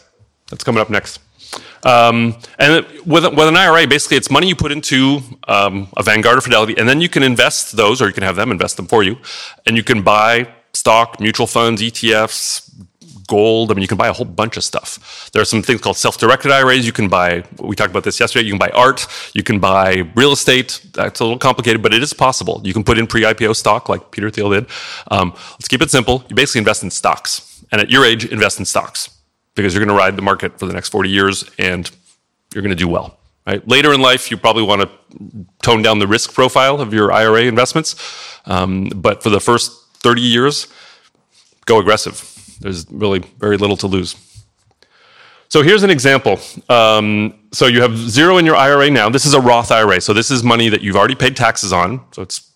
That's 0.49 0.63
coming 0.63 0.81
up 0.81 0.89
next. 0.89 1.19
Um, 1.83 2.35
and 2.59 2.73
it- 2.73 3.07
with, 3.07 3.23
with 3.25 3.47
an 3.47 3.57
IRA, 3.57 3.87
basically, 3.87 4.17
it's 4.17 4.29
money 4.29 4.47
you 4.47 4.55
put 4.55 4.71
into 4.71 5.19
um, 5.47 5.87
a 5.97 6.03
Vanguard 6.03 6.37
or 6.37 6.41
Fidelity, 6.41 6.77
and 6.77 6.87
then 6.87 7.01
you 7.01 7.09
can 7.09 7.23
invest 7.23 7.75
those, 7.77 8.01
or 8.01 8.07
you 8.07 8.13
can 8.13 8.23
have 8.23 8.35
them 8.35 8.51
invest 8.51 8.77
them 8.77 8.87
for 8.87 9.03
you, 9.03 9.17
and 9.65 9.75
you 9.77 9.83
can 9.83 10.01
buy 10.01 10.47
stock, 10.73 11.19
mutual 11.19 11.47
funds, 11.47 11.81
ETFs, 11.81 12.69
gold. 13.27 13.71
I 13.71 13.73
mean, 13.73 13.81
you 13.81 13.87
can 13.87 13.97
buy 13.97 14.07
a 14.07 14.13
whole 14.13 14.25
bunch 14.25 14.57
of 14.57 14.63
stuff. 14.63 15.29
There 15.31 15.41
are 15.41 15.45
some 15.45 15.61
things 15.61 15.81
called 15.81 15.97
self-directed 15.97 16.51
IRAs. 16.51 16.85
You 16.85 16.91
can 16.91 17.07
buy. 17.07 17.43
We 17.59 17.75
talked 17.75 17.89
about 17.91 18.03
this 18.03 18.19
yesterday. 18.19 18.45
You 18.45 18.51
can 18.51 18.59
buy 18.59 18.69
art. 18.69 19.07
You 19.33 19.43
can 19.43 19.59
buy 19.59 20.09
real 20.15 20.33
estate. 20.33 20.81
That's 20.93 21.19
a 21.19 21.23
little 21.23 21.39
complicated, 21.39 21.81
but 21.81 21.93
it 21.93 22.03
is 22.03 22.13
possible. 22.13 22.61
You 22.63 22.73
can 22.73 22.83
put 22.83 22.97
in 22.97 23.07
pre-IPO 23.07 23.55
stock, 23.55 23.89
like 23.89 24.11
Peter 24.11 24.29
Thiel 24.29 24.49
did. 24.51 24.65
Um, 25.09 25.31
let's 25.53 25.67
keep 25.67 25.81
it 25.81 25.89
simple. 25.89 26.23
You 26.29 26.35
basically 26.35 26.59
invest 26.59 26.83
in 26.83 26.91
stocks, 26.91 27.63
and 27.71 27.81
at 27.81 27.89
your 27.89 28.05
age, 28.05 28.25
invest 28.25 28.59
in 28.59 28.65
stocks 28.65 29.09
because 29.55 29.73
you're 29.73 29.83
going 29.83 29.95
to 29.95 29.99
ride 29.99 30.15
the 30.15 30.21
market 30.21 30.59
for 30.59 30.65
the 30.65 30.73
next 30.73 30.89
40 30.89 31.09
years, 31.09 31.49
and 31.57 31.89
you're 32.53 32.61
going 32.61 32.75
to 32.75 32.75
do 32.75 32.87
well. 32.87 33.17
Right? 33.45 33.65
Later 33.67 33.93
in 33.93 34.01
life, 34.01 34.29
you 34.29 34.37
probably 34.37 34.63
want 34.63 34.81
to 34.81 34.89
tone 35.63 35.81
down 35.81 35.99
the 35.99 36.07
risk 36.07 36.33
profile 36.33 36.79
of 36.79 36.93
your 36.93 37.11
IRA 37.11 37.43
investments, 37.43 37.95
um, 38.45 38.89
but 38.95 39.23
for 39.23 39.29
the 39.29 39.39
first 39.39 39.71
30 39.99 40.21
years, 40.21 40.67
go 41.65 41.79
aggressive. 41.79 42.27
There's 42.59 42.89
really 42.91 43.19
very 43.39 43.57
little 43.57 43.77
to 43.77 43.87
lose. 43.87 44.15
So 45.49 45.63
here's 45.63 45.83
an 45.83 45.89
example. 45.89 46.39
Um, 46.69 47.37
so 47.51 47.67
you 47.67 47.81
have 47.81 47.97
zero 47.97 48.37
in 48.37 48.45
your 48.45 48.55
IRA 48.55 48.89
now. 48.89 49.09
This 49.09 49.25
is 49.25 49.33
a 49.33 49.41
Roth 49.41 49.69
IRA. 49.69 49.99
So 49.99 50.13
this 50.13 50.31
is 50.31 50.43
money 50.43 50.69
that 50.69 50.81
you've 50.81 50.95
already 50.95 51.15
paid 51.15 51.35
taxes 51.35 51.73
on. 51.73 52.05
So 52.11 52.21
it's 52.21 52.49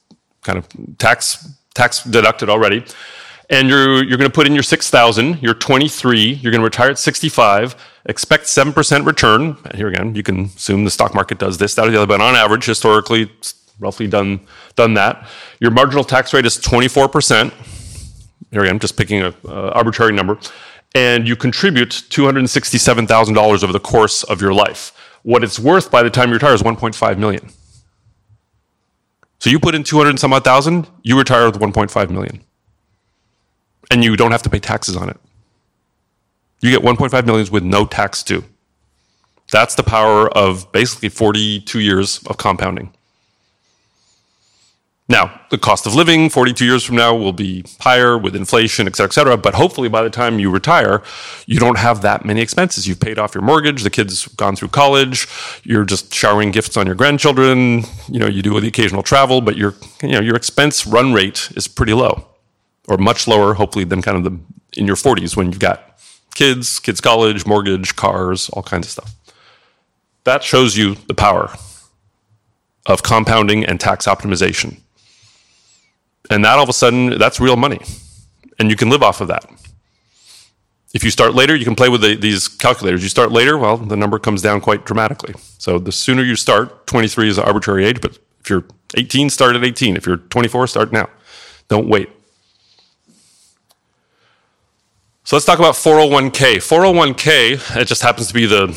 kind 0.44 0.58
of 0.58 0.68
tax 0.98 1.46
tax 1.74 2.04
deducted 2.04 2.50
already. 2.50 2.86
And 3.50 3.70
you're 3.70 4.04
you're 4.04 4.18
going 4.18 4.30
to 4.30 4.34
put 4.34 4.48
in 4.48 4.54
your 4.54 4.64
six 4.64 4.90
thousand. 4.90 5.42
You're 5.42 5.54
23. 5.54 6.20
You're 6.20 6.52
going 6.52 6.62
to 6.62 6.66
retire 6.66 6.90
at 6.90 7.00
65. 7.00 7.75
Expect 8.08 8.48
seven 8.48 8.74
percent 8.74 9.06
return. 9.06 9.58
And 9.66 9.75
here 9.75 9.88
again, 9.88 10.16
you 10.16 10.24
can 10.24 10.46
assume 10.46 10.84
the 10.84 10.92
stock 10.92 11.14
market 11.14 11.38
does 11.38 11.58
this, 11.58 11.75
that, 11.75 11.88
or 11.88 11.92
the 11.92 11.98
other. 11.98 12.08
But 12.08 12.22
on 12.22 12.36
average, 12.36 12.66
historically, 12.66 13.24
it's 13.38 13.54
roughly 13.80 14.08
done 14.08 14.40
done 14.75 14.96
that. 14.96 15.28
Your 15.60 15.72
marginal 15.72 16.04
tax 16.04 16.34
rate 16.34 16.46
is 16.46 16.58
24 16.58 17.08
percent 17.10 17.54
here 18.56 18.64
I 18.64 18.70
am 18.70 18.80
just 18.80 18.96
picking 18.96 19.22
an 19.22 19.34
arbitrary 19.46 20.14
number, 20.14 20.40
and 20.94 21.28
you 21.28 21.36
contribute 21.36 21.89
$267,000 21.89 23.63
over 23.63 23.74
the 23.74 23.80
course 23.82 24.24
of 24.24 24.41
your 24.41 24.54
life. 24.54 24.93
What 25.24 25.43
it's 25.43 25.60
worth 25.60 25.91
by 25.91 26.04
the 26.04 26.10
time 26.10 26.30
you 26.30 26.36
retire 26.36 26.54
is 26.54 26.63
1.5 26.63 27.17
million. 27.17 27.50
So 29.39 29.50
you 29.50 29.60
put 29.60 29.76
in 29.76 29.84
200 29.84 30.12
and 30.12 30.19
some 30.19 30.32
odd 30.32 30.46
thousand, 30.46 30.88
you 31.04 31.17
retire 31.17 31.46
with 31.46 31.60
1.5 31.60 32.10
million. 32.10 32.41
And 33.91 34.04
you 34.04 34.15
don't 34.15 34.32
have 34.32 34.43
to 34.43 34.50
pay 34.50 34.60
taxes 34.60 34.95
on 34.95 35.10
it. 35.10 35.17
You 36.62 36.71
get 36.71 36.82
1.5 36.82 37.26
million 37.26 37.52
with 37.52 37.63
no 37.63 37.86
tax 37.86 38.24
due. 38.24 38.43
That's 39.52 39.76
the 39.76 39.84
power 39.84 40.28
of 40.30 40.71
basically 40.71 41.10
42 41.10 41.80
years 41.80 42.19
of 42.26 42.38
compounding. 42.38 42.91
Now, 45.08 45.39
the 45.52 45.60
cost 45.60 45.86
of 45.86 45.93
living 45.93 46.32
42 46.32 46.65
years 46.65 46.84
from 46.84 46.95
now 46.95 47.15
will 47.15 47.32
be 47.32 47.63
higher 47.80 48.17
with 48.17 48.36
inflation, 48.36 48.88
et 48.88 48.95
cetera, 48.95 49.10
et 49.10 49.13
cetera. 49.13 49.38
But 49.38 49.54
hopefully, 49.54 49.88
by 49.88 50.02
the 50.02 50.10
time 50.10 50.39
you 50.39 50.50
retire, 50.50 51.04
you 51.45 51.60
don't 51.60 51.78
have 51.78 52.02
that 52.02 52.26
many 52.26 52.41
expenses. 52.41 52.88
You've 52.88 53.00
paid 53.00 53.19
off 53.19 53.36
your 53.36 53.43
mortgage, 53.43 53.84
the 53.84 53.91
kid's 53.91 54.28
gone 54.30 54.56
through 54.56 54.69
college, 54.69 55.28
you're 55.63 55.86
just 55.86 56.12
showering 56.12 56.50
gifts 56.50 56.76
on 56.76 56.88
your 56.88 56.95
grandchildren. 56.95 57.84
You 58.10 58.19
know, 58.19 58.26
you 58.26 58.41
do 58.41 58.60
the 58.60 58.67
occasional 58.67 59.04
travel, 59.04 59.41
but 59.41 59.58
your, 59.58 59.76
you 60.02 60.13
know, 60.13 60.21
your 60.21 60.36
expense 60.36 60.88
run 60.88 61.13
rate 61.13 61.52
is 61.56 61.67
pretty 61.67 61.93
low, 61.93 62.26
or 62.88 62.98
much 62.98 63.28
lower, 63.28 63.54
hopefully, 63.54 63.86
than 63.86 64.02
kind 64.02 64.17
of 64.17 64.24
the 64.24 64.39
in 64.78 64.86
your 64.86 64.95
40s 64.95 65.36
when 65.36 65.48
you've 65.48 65.60
got 65.60 66.00
kids, 66.34 66.80
kids' 66.80 67.02
college, 67.02 67.45
mortgage, 67.45 67.95
cars, 67.95 68.50
all 68.50 68.63
kinds 68.63 68.88
of 68.88 68.91
stuff. 68.91 69.15
That 70.26 70.43
shows 70.43 70.76
you 70.76 70.95
the 71.08 71.13
power 71.13 71.54
of 72.86 73.04
compounding 73.04 73.65
and 73.65 73.80
tax 73.80 74.06
optimization. 74.06 74.80
And 76.30 76.43
that 76.43 76.58
all 76.58 76.63
of 76.63 76.69
a 76.69 76.74
sudden, 76.74 77.17
that's 77.17 77.39
real 77.39 77.56
money. 77.56 77.80
And 78.60 78.69
you 78.69 78.76
can 78.76 78.89
live 78.89 79.04
off 79.04 79.21
of 79.21 79.28
that. 79.28 79.45
If 80.93 81.04
you 81.04 81.10
start 81.10 81.36
later, 81.36 81.56
you 81.56 81.65
can 81.65 81.76
play 81.76 81.89
with 81.89 82.02
the, 82.02 82.15
these 82.15 82.48
calculators. 82.48 83.04
You 83.04 83.10
start 83.10 83.32
later, 83.32 83.58
well, 83.58 83.78
the 83.78 83.98
number 83.98 84.17
comes 84.17 84.41
down 84.41 84.62
quite 84.62 84.86
dramatically. 84.86 85.34
So 85.58 85.78
the 85.78 85.91
sooner 85.91 86.24
you 86.24 86.36
start, 86.36 86.88
23 86.88 87.30
is 87.30 87.38
an 87.38 87.43
arbitrary 87.43 87.86
age, 87.86 88.00
but 88.02 88.17
if 88.39 88.50
you're 88.50 88.63
18, 88.95 89.30
start 89.30 89.56
at 89.56 89.63
18. 89.63 89.98
If 89.98 90.06
you're 90.06 90.17
24, 90.17 90.67
start 90.67 90.93
now. 90.93 91.10
Don't 91.67 91.89
wait. 91.89 92.10
So 95.26 95.36
let's 95.36 95.46
talk 95.48 95.58
about 95.58 95.74
401k. 95.74 96.58
401k, 96.58 97.78
it 97.82 97.86
just 97.86 98.04
happens 98.04 98.28
to 98.28 98.34
be 98.36 98.46
the, 98.46 98.68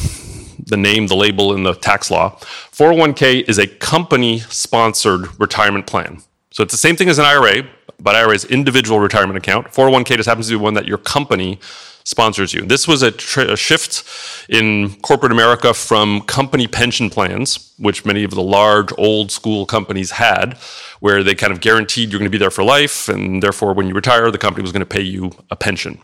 the 0.64 0.78
name, 0.78 1.06
the 1.06 1.14
label 1.14 1.54
in 1.54 1.62
the 1.62 1.74
tax 1.74 2.10
law. 2.10 2.36
401k 2.40 3.46
is 3.46 3.58
a 3.58 3.66
company 3.66 4.38
sponsored 4.38 5.28
retirement 5.38 5.86
plan. 5.86 6.22
So 6.50 6.62
it's 6.62 6.72
the 6.72 6.78
same 6.78 6.96
thing 6.96 7.10
as 7.10 7.18
an 7.18 7.26
IRA, 7.26 7.68
but 8.00 8.14
IRA 8.14 8.32
is 8.32 8.46
individual 8.46 8.98
retirement 8.98 9.36
account. 9.36 9.66
401k 9.66 10.16
just 10.16 10.26
happens 10.26 10.46
to 10.48 10.54
be 10.54 10.56
one 10.56 10.72
that 10.72 10.86
your 10.86 10.96
company 10.96 11.60
sponsors 12.04 12.54
you. 12.54 12.62
This 12.62 12.88
was 12.88 13.02
a, 13.02 13.12
a 13.42 13.54
shift 13.54 14.04
in 14.48 14.94
corporate 15.02 15.32
America 15.32 15.74
from 15.74 16.22
company 16.22 16.66
pension 16.66 17.10
plans, 17.10 17.74
which 17.78 18.06
many 18.06 18.24
of 18.24 18.30
the 18.30 18.42
large 18.42 18.88
old 18.96 19.30
school 19.30 19.66
companies 19.66 20.12
had, 20.12 20.54
where 21.00 21.22
they 21.22 21.34
kind 21.34 21.52
of 21.52 21.60
guaranteed 21.60 22.10
you're 22.10 22.18
going 22.18 22.30
to 22.30 22.34
be 22.34 22.38
there 22.38 22.50
for 22.50 22.64
life, 22.64 23.10
and 23.10 23.42
therefore 23.42 23.74
when 23.74 23.86
you 23.86 23.92
retire, 23.92 24.30
the 24.30 24.38
company 24.38 24.62
was 24.62 24.72
going 24.72 24.80
to 24.80 24.86
pay 24.86 25.02
you 25.02 25.30
a 25.50 25.56
pension. 25.56 26.00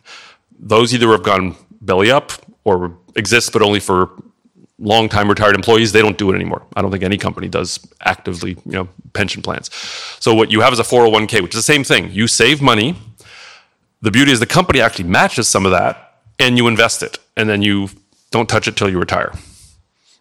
Those 0.59 0.95
either 0.95 1.09
have 1.11 1.23
gone 1.23 1.57
belly 1.81 2.11
up 2.11 2.33
or 2.65 2.97
exist, 3.17 3.53
but 3.53 3.63
only 3.63 3.81
for 3.81 4.11
long 4.79 5.09
time 5.09 5.29
retired 5.29 5.55
employees, 5.55 5.93
they 5.93 6.03
don't 6.03 6.19
do 6.19 6.31
it 6.31 6.35
anymore. 6.35 6.63
I 6.75 6.83
don't 6.83 6.91
think 6.91 7.05
any 7.05 7.19
company 7.19 7.49
does 7.49 7.81
actively, 8.01 8.51
you 8.65 8.73
know, 8.73 8.89
pension 9.13 9.43
plans. 9.43 9.71
So 10.21 10.35
what 10.35 10.51
you 10.51 10.61
have 10.61 10.73
is 10.73 10.79
a 10.79 10.83
401k, 10.83 11.43
which 11.43 11.55
is 11.55 11.59
the 11.59 11.63
same 11.63 11.85
thing. 11.85 12.11
You 12.11 12.27
save 12.27 12.61
money. 12.61 12.97
The 14.03 14.11
beauty 14.11 14.33
is 14.33 14.41
the 14.41 14.47
company 14.47 14.81
actually 14.81 15.09
matches 15.09 15.49
some 15.49 15.65
of 15.65 15.73
that 15.73 16.21
and 16.39 16.57
you 16.57 16.67
invest 16.67 17.03
it 17.03 17.19
and 17.37 17.49
then 17.49 17.63
you 17.63 17.89
don't 18.31 18.49
touch 18.49 18.69
it 18.69 18.77
till 18.77 18.91
you 18.91 18.99
retire. 18.99 19.33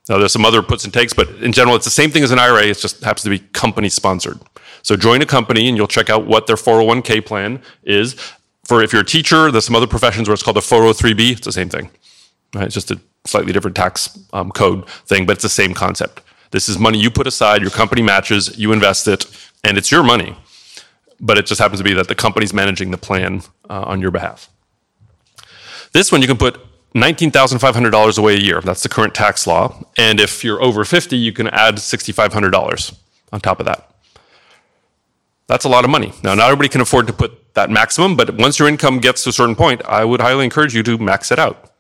Now 0.10 0.18
there's 0.18 0.34
some 0.34 0.46
other 0.46 0.62
puts 0.62 0.84
and 0.84 0.94
takes, 0.94 1.14
but 1.14 1.30
in 1.42 1.54
general, 1.54 1.76
it's 1.76 1.86
the 1.86 1.92
same 1.92 2.12
thing 2.12 2.24
as 2.24 2.32
an 2.32 2.40
IRA. 2.40 2.66
It 2.68 2.78
just 2.78 3.04
happens 3.04 3.24
to 3.24 3.30
be 3.30 3.40
company 3.40 3.90
sponsored. 3.90 4.40
So 4.82 4.96
join 4.98 5.22
a 5.22 5.26
company 5.26 5.68
and 5.70 5.78
you'll 5.78 5.88
check 5.88 6.10
out 6.10 6.26
what 6.26 6.46
their 6.46 6.58
401k 6.58 7.26
plan 7.26 7.62
is. 7.84 8.16
For 8.66 8.82
if 8.82 8.94
you're 8.94 9.02
a 9.02 9.06
teacher, 9.06 9.52
there's 9.52 9.66
some 9.66 9.76
other 9.76 9.88
professions 9.88 10.28
where 10.28 10.34
it's 10.34 10.44
called 10.44 10.58
a 10.58 10.62
403b. 10.62 11.32
It's 11.34 11.46
the 11.46 11.52
same 11.52 11.70
thing. 11.70 11.90
Right? 12.54 12.66
It's 12.66 12.74
just 12.74 12.92
a 12.92 13.00
slightly 13.26 13.52
different 13.52 13.76
tax 13.76 14.18
um, 14.32 14.52
code 14.52 14.88
thing, 14.90 15.26
but 15.26 15.34
it's 15.34 15.44
the 15.44 15.50
same 15.50 15.74
concept. 15.74 16.22
This 16.52 16.70
is 16.70 16.78
money 16.78 17.00
you 17.00 17.10
put 17.10 17.28
aside, 17.28 17.62
your 17.62 17.72
company 17.72 18.02
matches, 18.02 18.58
you 18.58 18.72
invest 18.72 19.08
it, 19.08 19.26
and 19.64 19.78
it's 19.78 19.92
your 19.92 20.04
money. 20.04 20.36
But 21.20 21.38
it 21.38 21.46
just 21.46 21.60
happens 21.60 21.80
to 21.80 21.84
be 21.84 21.94
that 21.94 22.08
the 22.08 22.16
company's 22.16 22.54
managing 22.54 22.92
the 22.92 22.98
plan 22.98 23.42
uh, 23.70 23.84
on 23.84 24.02
your 24.02 24.12
behalf. 24.12 24.50
This 25.94 26.12
one 26.12 26.22
you 26.22 26.28
can 26.28 26.38
put 26.38 26.60
$19,500 26.96 28.18
away 28.18 28.36
a 28.36 28.40
year. 28.40 28.62
That's 28.62 28.84
the 28.84 28.90
current 28.90 29.16
tax 29.16 29.48
law. 29.48 29.84
And 29.98 30.20
if 30.20 30.44
you're 30.44 30.62
over 30.62 30.86
50, 30.86 31.18
you 31.18 31.34
can 31.34 31.48
add 31.48 31.76
$6,500 31.76 32.98
on 33.32 33.42
top 33.42 33.60
of 33.60 33.66
that. 33.66 33.93
That's 35.48 35.66
a 35.66 35.70
lot 35.70 35.84
of 35.84 35.92
money. 35.92 36.14
Now, 36.24 36.34
not 36.36 36.46
everybody 36.46 36.70
can 36.70 36.82
afford 36.82 37.08
to 37.08 37.14
put 37.14 37.54
that 37.54 37.70
maximum, 37.70 38.16
but 38.16 38.36
once 38.38 38.58
your 38.60 38.68
income 38.68 39.00
gets 39.00 39.24
to 39.24 39.30
a 39.30 39.34
certain 39.34 39.56
point, 39.56 39.82
I 39.86 40.06
would 40.06 40.22
highly 40.22 40.46
encourage 40.46 40.74
you 40.74 40.84
to 40.84 40.98
max 40.98 41.32
it 41.32 41.40
out. 41.40 41.72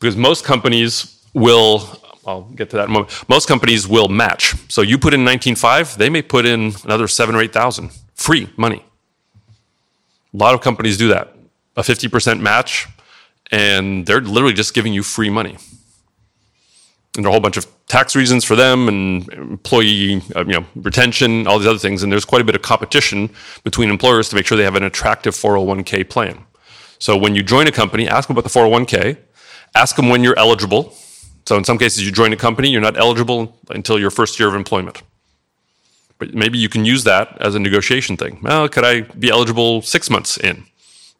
because 0.00 0.16
most 0.16 0.44
companies 0.44 1.20
will. 1.34 1.88
I'll 2.26 2.42
get 2.42 2.70
to 2.70 2.76
that 2.76 2.84
in 2.84 2.90
a 2.90 2.92
moment. 2.92 3.28
Most 3.28 3.46
companies 3.46 3.86
will 3.86 4.08
match. 4.08 4.54
So 4.68 4.82
you 4.82 4.98
put 4.98 5.14
in 5.14 5.20
19.5, 5.24 5.96
they 5.96 6.10
may 6.10 6.22
put 6.22 6.44
in 6.44 6.72
another 6.84 7.06
seven 7.06 7.36
or 7.36 7.40
eight 7.40 7.52
thousand 7.52 7.90
free 8.14 8.48
money. 8.56 8.84
A 10.34 10.36
lot 10.36 10.54
of 10.54 10.60
companies 10.60 10.96
do 10.98 11.08
that. 11.08 11.34
A 11.76 11.82
50% 11.82 12.40
match, 12.40 12.88
and 13.52 14.06
they're 14.06 14.20
literally 14.20 14.54
just 14.54 14.74
giving 14.74 14.92
you 14.92 15.02
free 15.04 15.30
money. 15.30 15.56
And 17.16 17.26
a 17.26 17.30
whole 17.30 17.40
bunch 17.40 17.56
of 17.56 17.66
tax 17.86 18.14
reasons 18.14 18.44
for 18.44 18.56
them 18.56 18.88
and 18.88 19.28
employee 19.32 20.22
uh, 20.34 20.40
you 20.40 20.52
know, 20.52 20.66
retention, 20.74 21.46
all 21.46 21.58
these 21.58 21.68
other 21.68 21.78
things. 21.78 22.02
And 22.02 22.12
there's 22.12 22.24
quite 22.24 22.42
a 22.42 22.44
bit 22.44 22.54
of 22.54 22.62
competition 22.62 23.30
between 23.64 23.90
employers 23.90 24.28
to 24.30 24.36
make 24.36 24.46
sure 24.46 24.58
they 24.58 24.64
have 24.64 24.76
an 24.76 24.82
attractive 24.82 25.34
401k 25.34 26.08
plan. 26.08 26.44
So 26.98 27.16
when 27.16 27.34
you 27.34 27.42
join 27.42 27.66
a 27.66 27.72
company, 27.72 28.08
ask 28.08 28.28
them 28.28 28.36
about 28.36 28.50
the 28.50 28.58
401k, 28.58 29.18
ask 29.74 29.96
them 29.96 30.08
when 30.08 30.22
you're 30.24 30.38
eligible. 30.38 30.94
So 31.46 31.56
in 31.56 31.64
some 31.64 31.78
cases, 31.78 32.04
you 32.04 32.10
join 32.10 32.32
a 32.32 32.36
company, 32.36 32.70
you're 32.70 32.80
not 32.80 32.98
eligible 32.98 33.56
until 33.70 33.98
your 33.98 34.10
first 34.10 34.38
year 34.38 34.48
of 34.48 34.54
employment. 34.54 35.02
But 36.18 36.34
maybe 36.34 36.58
you 36.58 36.68
can 36.68 36.84
use 36.84 37.04
that 37.04 37.36
as 37.40 37.54
a 37.54 37.58
negotiation 37.58 38.16
thing. 38.16 38.40
Well, 38.42 38.68
could 38.68 38.84
I 38.84 39.02
be 39.02 39.30
eligible 39.30 39.82
six 39.82 40.08
months 40.08 40.38
in? 40.38 40.64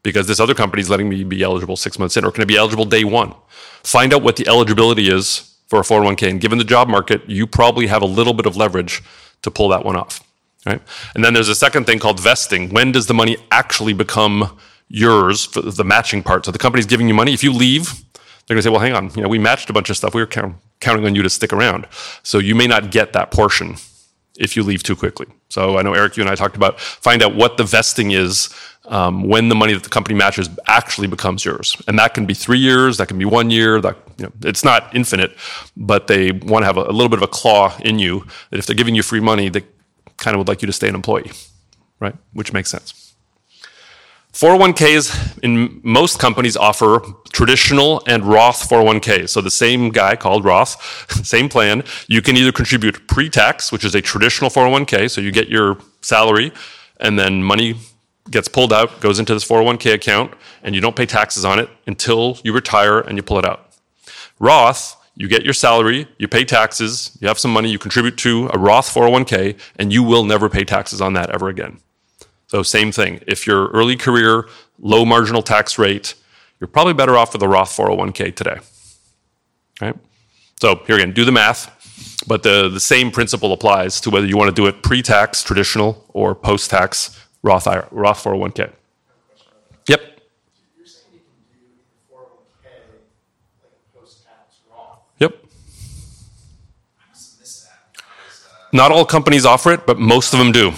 Because 0.02 0.26
this 0.26 0.40
other 0.40 0.54
company 0.54 0.80
is 0.80 0.88
letting 0.88 1.08
me 1.08 1.22
be 1.24 1.42
eligible 1.42 1.76
six 1.76 1.98
months 1.98 2.16
in, 2.16 2.24
or 2.24 2.32
can 2.32 2.42
I 2.42 2.46
be 2.46 2.56
eligible 2.56 2.84
day 2.84 3.04
one? 3.04 3.34
Find 3.82 4.14
out 4.14 4.22
what 4.22 4.36
the 4.36 4.48
eligibility 4.48 5.10
is 5.10 5.55
for 5.66 5.80
a 5.80 5.82
401k. 5.82 6.30
And 6.30 6.40
given 6.40 6.58
the 6.58 6.64
job 6.64 6.88
market, 6.88 7.28
you 7.28 7.46
probably 7.46 7.86
have 7.86 8.02
a 8.02 8.06
little 8.06 8.34
bit 8.34 8.46
of 8.46 8.56
leverage 8.56 9.02
to 9.42 9.50
pull 9.50 9.68
that 9.68 9.84
one 9.84 9.96
off. 9.96 10.22
Right? 10.64 10.80
And 11.14 11.24
then 11.24 11.34
there's 11.34 11.48
a 11.48 11.54
second 11.54 11.84
thing 11.84 11.98
called 11.98 12.20
vesting. 12.20 12.70
When 12.70 12.92
does 12.92 13.06
the 13.06 13.14
money 13.14 13.36
actually 13.50 13.92
become 13.92 14.58
yours 14.88 15.44
for 15.44 15.62
the 15.62 15.84
matching 15.84 16.22
part? 16.22 16.44
So 16.44 16.50
the 16.50 16.58
company's 16.58 16.86
giving 16.86 17.08
you 17.08 17.14
money. 17.14 17.32
If 17.32 17.44
you 17.44 17.52
leave, 17.52 17.92
they're 18.46 18.54
going 18.54 18.58
to 18.58 18.62
say, 18.62 18.70
well, 18.70 18.80
hang 18.80 18.92
on, 18.92 19.10
you 19.14 19.22
know, 19.22 19.28
we 19.28 19.38
matched 19.38 19.70
a 19.70 19.72
bunch 19.72 19.90
of 19.90 19.96
stuff. 19.96 20.14
We 20.14 20.20
were 20.20 20.26
count- 20.26 20.56
counting 20.80 21.04
on 21.04 21.14
you 21.14 21.22
to 21.22 21.30
stick 21.30 21.52
around. 21.52 21.86
So 22.22 22.38
you 22.38 22.54
may 22.54 22.66
not 22.66 22.90
get 22.90 23.12
that 23.12 23.30
portion 23.30 23.76
if 24.38 24.56
you 24.56 24.62
leave 24.62 24.82
too 24.82 24.96
quickly. 24.96 25.26
So 25.48 25.78
I 25.78 25.82
know 25.82 25.94
Eric, 25.94 26.16
you 26.16 26.22
and 26.22 26.30
I 26.30 26.34
talked 26.34 26.56
about 26.56 26.80
find 26.80 27.22
out 27.22 27.34
what 27.34 27.56
the 27.56 27.64
vesting 27.64 28.10
is 28.10 28.50
um, 28.88 29.24
when 29.24 29.48
the 29.48 29.54
money 29.54 29.72
that 29.72 29.82
the 29.82 29.88
company 29.88 30.16
matches 30.16 30.48
actually 30.66 31.08
becomes 31.08 31.44
yours, 31.44 31.76
and 31.88 31.98
that 31.98 32.14
can 32.14 32.26
be 32.26 32.34
three 32.34 32.58
years, 32.58 32.98
that 32.98 33.08
can 33.08 33.18
be 33.18 33.24
one 33.24 33.50
year. 33.50 33.80
That 33.80 33.96
you 34.18 34.26
know, 34.26 34.32
it's 34.42 34.64
not 34.64 34.94
infinite, 34.94 35.36
but 35.76 36.06
they 36.06 36.32
want 36.32 36.62
to 36.62 36.66
have 36.66 36.76
a, 36.76 36.84
a 36.84 36.92
little 36.92 37.08
bit 37.08 37.18
of 37.18 37.22
a 37.22 37.28
claw 37.28 37.76
in 37.80 37.98
you 37.98 38.26
that 38.50 38.58
if 38.58 38.66
they're 38.66 38.76
giving 38.76 38.94
you 38.94 39.02
free 39.02 39.20
money, 39.20 39.48
they 39.48 39.62
kind 40.16 40.34
of 40.34 40.38
would 40.38 40.48
like 40.48 40.62
you 40.62 40.66
to 40.66 40.72
stay 40.72 40.88
an 40.88 40.94
employee, 40.94 41.30
right? 42.00 42.16
Which 42.32 42.52
makes 42.52 42.70
sense. 42.70 43.06
401ks 44.32 45.38
in 45.42 45.80
most 45.82 46.18
companies 46.18 46.58
offer 46.58 47.00
traditional 47.32 48.02
and 48.06 48.22
Roth 48.22 48.68
401ks. 48.68 49.30
So 49.30 49.40
the 49.40 49.50
same 49.50 49.88
guy 49.88 50.14
called 50.14 50.44
Roth, 50.44 50.76
same 51.24 51.48
plan. 51.48 51.84
You 52.06 52.20
can 52.20 52.36
either 52.36 52.52
contribute 52.52 53.08
pre-tax, 53.08 53.72
which 53.72 53.82
is 53.82 53.94
a 53.94 54.02
traditional 54.02 54.50
401k, 54.50 55.10
so 55.10 55.22
you 55.22 55.32
get 55.32 55.48
your 55.48 55.78
salary 56.02 56.52
and 57.00 57.18
then 57.18 57.42
money 57.42 57.76
gets 58.30 58.48
pulled 58.48 58.72
out, 58.72 59.00
goes 59.00 59.18
into 59.18 59.34
this 59.34 59.46
401k 59.46 59.94
account, 59.94 60.34
and 60.62 60.74
you 60.74 60.80
don't 60.80 60.96
pay 60.96 61.06
taxes 61.06 61.44
on 61.44 61.58
it 61.58 61.68
until 61.86 62.38
you 62.42 62.52
retire 62.52 63.00
and 63.00 63.16
you 63.16 63.22
pull 63.22 63.38
it 63.38 63.44
out. 63.44 63.72
Roth, 64.38 64.96
you 65.14 65.28
get 65.28 65.44
your 65.44 65.54
salary, 65.54 66.06
you 66.18 66.28
pay 66.28 66.44
taxes, 66.44 67.16
you 67.20 67.28
have 67.28 67.38
some 67.38 67.52
money, 67.52 67.70
you 67.70 67.78
contribute 67.78 68.18
to 68.18 68.50
a 68.52 68.58
Roth 68.58 68.92
401k, 68.92 69.58
and 69.78 69.92
you 69.92 70.02
will 70.02 70.24
never 70.24 70.48
pay 70.48 70.64
taxes 70.64 71.00
on 71.00 71.14
that 71.14 71.30
ever 71.30 71.48
again. 71.48 71.78
So 72.48 72.62
same 72.62 72.92
thing. 72.92 73.20
If 73.26 73.46
you're 73.46 73.68
early 73.68 73.96
career, 73.96 74.46
low 74.78 75.04
marginal 75.04 75.42
tax 75.42 75.78
rate, 75.78 76.14
you're 76.60 76.68
probably 76.68 76.92
better 76.92 77.16
off 77.16 77.32
with 77.32 77.42
a 77.42 77.48
Roth 77.48 77.74
401k 77.76 78.34
today. 78.34 78.58
Right? 79.80 79.96
So 80.60 80.82
here 80.86 80.96
again, 80.96 81.12
do 81.12 81.24
the 81.24 81.32
math, 81.32 82.24
but 82.26 82.42
the, 82.42 82.68
the 82.68 82.80
same 82.80 83.10
principle 83.10 83.52
applies 83.52 84.00
to 84.02 84.10
whether 84.10 84.26
you 84.26 84.36
want 84.36 84.48
to 84.48 84.54
do 84.54 84.66
it 84.66 84.82
pre-tax, 84.82 85.42
traditional, 85.42 86.04
or 86.12 86.34
post-tax 86.34 87.18
Roth, 87.46 87.66
Roth 87.92 88.24
401k. 88.24 88.72
Yep. 89.88 90.00
You're 90.76 90.86
saying 90.86 91.04
you 91.14 91.20
can 91.20 91.58
do 91.60 91.66
four 92.10 92.20
oh 92.22 92.34
one 92.34 92.44
K, 92.62 92.68
like 93.62 93.72
post-tax 93.94 94.58
Roth. 94.70 94.98
Yep. 95.20 95.32
I 96.98 97.08
must 97.08 97.64
that. 97.64 98.02
uh, 98.02 98.66
Not 98.72 98.90
all 98.90 99.04
companies 99.04 99.46
offer 99.46 99.70
it, 99.72 99.86
but 99.86 99.98
most 99.98 100.32
of 100.32 100.38
them 100.40 100.50
do. 100.52 100.72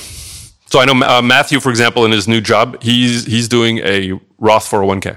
So 0.66 0.80
I 0.80 0.84
know 0.84 0.92
uh, 1.06 1.22
Matthew, 1.22 1.60
for 1.60 1.70
example, 1.70 2.04
in 2.04 2.12
his 2.12 2.28
new 2.28 2.42
job, 2.42 2.82
he's 2.82 3.24
he's 3.24 3.48
doing 3.48 3.78
a 3.78 4.12
Roth 4.38 4.70
401k. 4.70 4.96
Okay, 4.96 5.16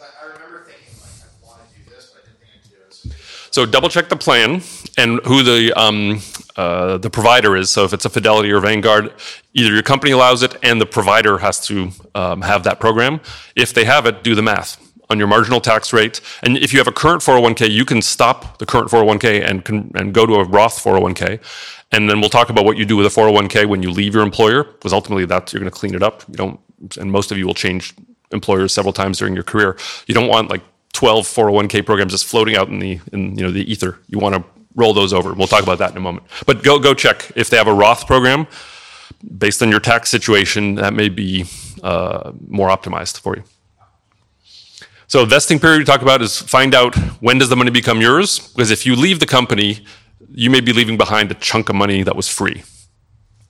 I, 0.00 0.24
I 0.24 0.32
remember 0.32 0.64
thinking 0.64 0.98
like, 1.02 1.10
I 1.20 1.46
want 1.46 1.68
to 1.68 1.78
do 1.78 1.90
this, 1.90 2.14
but 2.14 2.22
I 2.22 2.26
didn't 2.26 2.40
think 2.40 2.52
I 2.56 2.62
could 2.62 2.72
do 2.72 3.10
it. 3.10 3.16
So 3.52 3.66
So 3.66 3.66
double 3.66 3.90
check 3.90 4.08
the 4.08 4.16
plan 4.16 4.62
and 4.96 5.20
who 5.26 5.42
the 5.42 5.72
um, 5.78 6.20
uh, 6.56 6.98
the 6.98 7.10
provider 7.10 7.56
is. 7.56 7.70
So 7.70 7.84
if 7.84 7.92
it's 7.92 8.04
a 8.04 8.10
Fidelity 8.10 8.50
or 8.50 8.60
Vanguard, 8.60 9.12
either 9.54 9.72
your 9.72 9.82
company 9.82 10.12
allows 10.12 10.42
it 10.42 10.56
and 10.62 10.80
the 10.80 10.86
provider 10.86 11.38
has 11.38 11.60
to 11.66 11.90
um, 12.14 12.42
have 12.42 12.64
that 12.64 12.80
program. 12.80 13.20
If 13.56 13.72
they 13.74 13.84
have 13.84 14.06
it, 14.06 14.22
do 14.22 14.34
the 14.34 14.42
math 14.42 14.78
on 15.10 15.18
your 15.18 15.28
marginal 15.28 15.60
tax 15.60 15.92
rate. 15.92 16.20
And 16.42 16.56
if 16.56 16.72
you 16.72 16.78
have 16.78 16.88
a 16.88 16.92
current 16.92 17.22
401k, 17.22 17.70
you 17.70 17.84
can 17.84 18.02
stop 18.02 18.58
the 18.58 18.66
current 18.66 18.90
401k 18.90 19.48
and 19.48 19.64
can, 19.64 19.92
and 19.94 20.14
go 20.14 20.26
to 20.26 20.34
a 20.34 20.44
Roth 20.44 20.82
401k. 20.82 21.40
And 21.92 22.08
then 22.08 22.20
we'll 22.20 22.30
talk 22.30 22.48
about 22.48 22.64
what 22.64 22.78
you 22.78 22.86
do 22.86 22.96
with 22.96 23.06
a 23.06 23.20
401k 23.20 23.66
when 23.66 23.82
you 23.82 23.90
leave 23.90 24.14
your 24.14 24.22
employer, 24.22 24.64
because 24.64 24.92
ultimately 24.92 25.26
that 25.26 25.52
you're 25.52 25.60
going 25.60 25.70
to 25.70 25.78
clean 25.78 25.94
it 25.94 26.02
up. 26.02 26.22
You 26.28 26.34
don't, 26.34 26.60
and 26.98 27.12
most 27.12 27.30
of 27.30 27.36
you 27.38 27.46
will 27.46 27.54
change 27.54 27.94
employers 28.32 28.72
several 28.72 28.94
times 28.94 29.18
during 29.18 29.34
your 29.34 29.44
career. 29.44 29.76
You 30.06 30.14
don't 30.14 30.28
want 30.28 30.48
like 30.48 30.62
12 30.94 31.26
401k 31.26 31.84
programs 31.84 32.12
just 32.12 32.26
floating 32.26 32.56
out 32.56 32.68
in 32.68 32.78
the 32.78 33.00
in 33.12 33.36
you 33.36 33.44
know 33.44 33.50
the 33.50 33.70
ether. 33.70 33.98
You 34.08 34.18
want 34.18 34.34
to 34.34 34.44
roll 34.74 34.94
those 34.94 35.12
over. 35.12 35.32
We'll 35.34 35.46
talk 35.46 35.62
about 35.62 35.78
that 35.78 35.90
in 35.90 35.96
a 35.96 36.00
moment. 36.00 36.26
But 36.46 36.62
go 36.62 36.78
go 36.78 36.94
check 36.94 37.30
if 37.36 37.50
they 37.50 37.56
have 37.56 37.68
a 37.68 37.74
Roth 37.74 38.06
program 38.06 38.46
based 39.38 39.62
on 39.62 39.70
your 39.70 39.80
tax 39.80 40.10
situation. 40.10 40.76
That 40.76 40.94
may 40.94 41.08
be 41.08 41.44
uh, 41.82 42.32
more 42.48 42.68
optimized 42.68 43.20
for 43.20 43.36
you. 43.36 43.44
So 45.12 45.26
vesting 45.26 45.58
period 45.58 45.78
we 45.78 45.84
talk 45.84 46.00
about 46.00 46.22
is 46.22 46.38
find 46.38 46.74
out 46.74 46.96
when 47.20 47.36
does 47.36 47.50
the 47.50 47.56
money 47.56 47.70
become 47.70 48.00
yours? 48.00 48.38
Because 48.38 48.70
if 48.70 48.86
you 48.86 48.96
leave 48.96 49.20
the 49.20 49.26
company, 49.26 49.84
you 50.30 50.48
may 50.48 50.60
be 50.60 50.72
leaving 50.72 50.96
behind 50.96 51.30
a 51.30 51.34
chunk 51.34 51.68
of 51.68 51.76
money 51.76 52.02
that 52.02 52.16
was 52.16 52.28
free. 52.28 52.62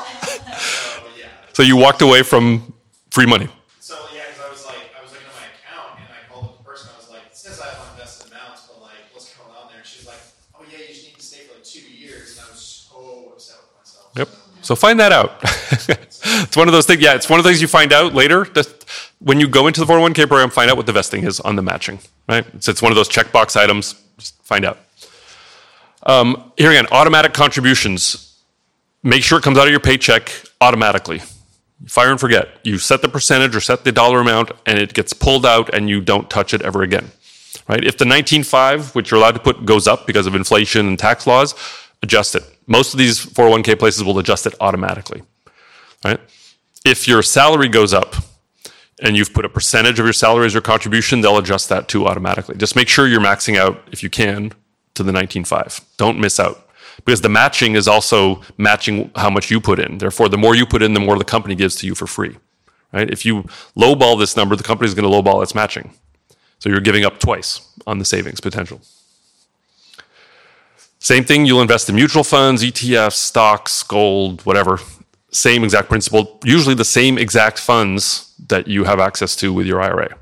yeah. 1.19 1.27
So 1.53 1.63
you 1.63 1.77
walked 1.77 2.03
away 2.03 2.23
from 2.23 2.73
free 3.11 3.27
money. 3.27 3.49
So 3.79 3.97
yeah, 4.15 4.23
because 4.29 4.45
I 4.45 4.51
was 4.51 4.67
like, 4.67 4.77
I 4.99 5.03
was 5.03 5.13
looking 5.13 5.27
at 5.27 5.35
my 5.35 5.47
account 5.47 6.01
and 6.01 6.09
I 6.09 6.33
called 6.33 6.59
the 6.59 6.65
person. 6.65 6.91
I 6.93 6.97
was 6.99 7.11
like, 7.11 7.23
it 7.27 7.37
says 7.37 7.61
I 7.61 7.67
have 7.67 7.79
uninvested 7.79 8.31
amounts, 8.31 8.67
but 8.67 8.81
like, 8.83 8.93
what's 9.13 9.35
going 9.37 9.51
on 9.57 9.69
there? 9.69 9.79
And 9.79 9.87
she 9.87 10.07
like, 10.07 10.19
oh 10.55 10.65
yeah, 10.71 10.79
you 10.79 10.87
just 10.89 11.05
need 11.07 11.17
to 11.17 11.23
stay 11.23 11.45
for 11.47 11.55
like 11.55 11.65
two 11.65 11.81
years. 11.81 12.37
And 12.39 12.47
I 12.47 12.51
was 12.51 12.61
so 12.61 13.33
upset 13.33 13.57
with 13.63 13.77
myself. 13.79 14.11
Yep. 14.17 14.29
So, 14.63 14.65
So 14.75 14.75
find 14.77 14.99
that 15.01 15.13
out. 15.13 15.39
it's 15.43 16.57
one 16.57 16.69
of 16.69 16.73
those 16.73 16.87
things. 16.87 17.01
Yeah, 17.01 17.15
it's 17.15 17.29
one 17.29 17.39
of 17.39 17.45
the 17.45 17.51
things 17.51 17.63
you 17.63 17.69
find 17.69 17.93
out 17.93 18.15
later. 18.15 18.45
That 18.45 18.85
when 19.21 19.41
you 19.41 19.49
go 19.49 19.67
into 19.67 19.81
the 19.81 19.87
401k 19.87 20.29
program, 20.29 20.51
find 20.51 20.71
out 20.71 20.77
what 20.77 20.87
the 20.87 20.93
vesting 20.93 21.25
is 21.25 21.41
on 21.41 21.57
the 21.57 21.63
matching. 21.63 21.99
Right. 22.29 22.47
It's, 22.55 22.69
it's 22.69 22.83
one 22.83 22.93
of 22.93 22.97
those 22.97 23.09
checkbox 23.09 23.57
items. 23.57 23.95
Just 24.19 24.41
find 24.43 24.65
out. 24.65 24.79
Um, 26.05 26.53
here 26.57 26.71
again, 26.71 26.87
automatic 26.93 27.35
contributions. 27.35 28.39
Make 29.03 29.23
sure 29.23 29.39
it 29.39 29.43
comes 29.43 29.59
out 29.59 29.67
of 29.67 29.71
your 29.71 29.81
paycheck 29.81 30.31
automatically. 30.61 31.23
Fire 31.87 32.11
and 32.11 32.21
forget. 32.21 32.59
You 32.63 32.79
set 32.79 33.01
the 33.01 33.09
percentage 33.09 33.57
or 33.57 33.61
set 33.61 33.85
the 33.85 33.93
dollar 33.93 34.21
amount, 34.21 34.53
and 34.67 34.79
it 34.79 34.93
gets 34.93 35.13
pulled 35.13 35.47
out, 35.47 35.73
and 35.75 35.89
you 35.89 36.01
don't 36.01 36.29
touch 36.29 36.53
it 36.53 36.63
ever 36.63 36.83
again. 36.83 37.11
Right? 37.69 37.83
If 37.85 37.99
the 37.99 38.05
19.5, 38.05 38.95
which 38.95 39.11
you're 39.11 39.19
allowed 39.19 39.33
to 39.33 39.41
put, 39.41 39.65
goes 39.65 39.87
up 39.87 40.07
because 40.07 40.27
of 40.27 40.35
inflation 40.35 40.87
and 40.87 40.99
tax 40.99 41.27
laws, 41.27 41.55
adjust 42.03 42.35
it. 42.35 42.43
Most 42.67 42.93
of 42.93 42.99
these 42.99 43.25
401k 43.25 43.79
places 43.79 44.05
will 44.05 44.19
adjust 44.19 44.47
it 44.47 44.55
automatically. 44.61 45.23
Right? 46.05 46.21
If 46.85 47.09
your 47.09 47.23
salary 47.23 47.69
goes 47.69 47.95
up 47.95 48.17
and 49.03 49.17
you've 49.17 49.33
put 49.33 49.45
a 49.45 49.49
percentage 49.49 49.99
of 49.99 50.07
your 50.07 50.13
salary 50.13 50.47
as 50.47 50.55
your 50.55 50.63
contribution, 50.63 51.21
they'll 51.21 51.39
adjust 51.39 51.69
that 51.69 51.89
too 51.89 52.07
automatically. 52.07 52.57
Just 52.57 52.77
make 52.77 52.89
sure 52.89 53.07
you're 53.07 53.21
maxing 53.21 53.57
out, 53.57 53.83
if 53.93 54.03
you 54.03 54.11
can, 54.11 54.53
to 55.01 55.13
the 55.13 55.19
19.5. 55.19 55.81
Don't 55.97 56.19
miss 56.19 56.39
out. 56.39 56.69
Because 57.05 57.23
the 57.23 57.29
matching 57.29 57.75
is 57.77 57.89
also 57.89 58.43
matching 58.59 59.11
how 59.17 59.31
much 59.31 59.51
you 59.51 59.61
put 59.61 59.79
in. 59.79 59.99
Therefore, 59.99 60.29
the 60.29 60.37
more 60.37 60.55
you 60.55 60.67
put 60.67 60.83
in, 60.83 60.93
the 60.93 61.01
more 61.01 61.19
the 61.19 61.25
company 61.25 61.55
gives 61.55 61.77
to 61.77 61.87
you 61.87 61.95
for 61.95 62.07
free. 62.07 62.37
Right? 62.93 63.09
If 63.11 63.25
you 63.25 63.45
lowball 63.77 64.19
this 64.19 64.37
number, 64.37 64.57
the 64.57 64.63
company 64.63 64.89
is 64.89 64.95
going 64.95 65.11
to 65.11 65.17
lowball 65.17 65.43
its 65.43 65.55
matching. 65.55 65.93
So 66.59 66.69
you're 66.69 66.81
giving 66.81 67.05
up 67.05 67.19
twice 67.19 67.67
on 67.87 67.99
the 67.99 68.05
savings 68.05 68.41
potential. 68.41 68.81
Same 70.99 71.25
thing, 71.25 71.47
you'll 71.47 71.63
invest 71.63 71.89
in 71.89 71.95
mutual 71.95 72.25
funds, 72.25 72.63
ETFs, 72.63 73.15
stocks, 73.15 73.83
gold, 73.83 74.45
whatever. 74.45 74.79
Same 75.33 75.65
exact 75.65 75.89
principle, 75.89 76.39
usually 76.45 76.75
the 76.75 76.85
same 76.85 77.17
exact 77.17 77.59
funds 77.59 78.35
that 78.49 78.69
you 78.69 78.85
have 78.85 79.01
access 79.01 79.35
to 79.37 79.53
with 79.53 79.67
your 79.67 79.81
IRA. 79.81 80.19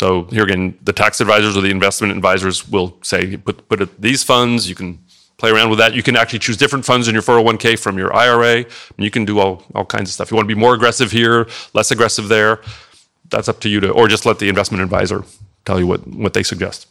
So 0.00 0.24
here 0.30 0.44
again, 0.44 0.78
the 0.82 0.94
tax 0.94 1.20
advisors 1.20 1.58
or 1.58 1.60
the 1.60 1.68
investment 1.68 2.16
advisors 2.16 2.66
will 2.66 2.96
say, 3.02 3.36
put, 3.36 3.68
put 3.68 3.82
it, 3.82 4.00
these 4.00 4.24
funds, 4.24 4.66
you 4.66 4.74
can 4.74 4.98
play 5.36 5.50
around 5.50 5.68
with 5.68 5.78
that. 5.78 5.92
You 5.92 6.02
can 6.02 6.16
actually 6.16 6.38
choose 6.38 6.56
different 6.56 6.86
funds 6.86 7.06
in 7.06 7.12
your 7.12 7.22
401k 7.22 7.78
from 7.78 7.98
your 7.98 8.10
IRA. 8.16 8.64
You 8.96 9.10
can 9.10 9.26
do 9.26 9.38
all, 9.40 9.62
all 9.74 9.84
kinds 9.84 10.08
of 10.08 10.14
stuff. 10.14 10.30
You 10.30 10.38
want 10.38 10.48
to 10.48 10.54
be 10.54 10.58
more 10.58 10.72
aggressive 10.72 11.12
here, 11.12 11.46
less 11.74 11.90
aggressive 11.90 12.28
there. 12.28 12.62
That's 13.28 13.46
up 13.46 13.60
to 13.60 13.68
you 13.68 13.78
to, 13.80 13.90
or 13.90 14.08
just 14.08 14.24
let 14.24 14.38
the 14.38 14.48
investment 14.48 14.82
advisor 14.82 15.22
tell 15.66 15.78
you 15.78 15.86
what, 15.86 16.06
what 16.06 16.32
they 16.32 16.44
suggest. 16.44 16.86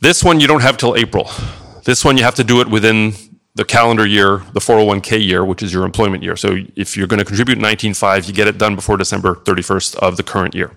This 0.00 0.24
one 0.24 0.40
you 0.40 0.46
don't 0.46 0.62
have 0.62 0.78
till 0.78 0.96
April. 0.96 1.30
This 1.84 2.06
one 2.06 2.16
you 2.16 2.24
have 2.24 2.36
to 2.36 2.44
do 2.44 2.62
it 2.62 2.68
within 2.68 3.12
the 3.54 3.66
calendar 3.66 4.06
year, 4.06 4.38
the 4.54 4.60
401k 4.60 5.22
year, 5.22 5.44
which 5.44 5.62
is 5.62 5.74
your 5.74 5.84
employment 5.84 6.22
year. 6.22 6.36
So 6.36 6.56
if 6.74 6.96
you're 6.96 7.06
going 7.06 7.18
to 7.18 7.24
contribute 7.26 7.58
19.5, 7.58 8.28
you 8.28 8.32
get 8.32 8.48
it 8.48 8.56
done 8.56 8.74
before 8.74 8.96
December 8.96 9.34
31st 9.34 9.96
of 9.96 10.16
the 10.16 10.22
current 10.22 10.54
year. 10.54 10.70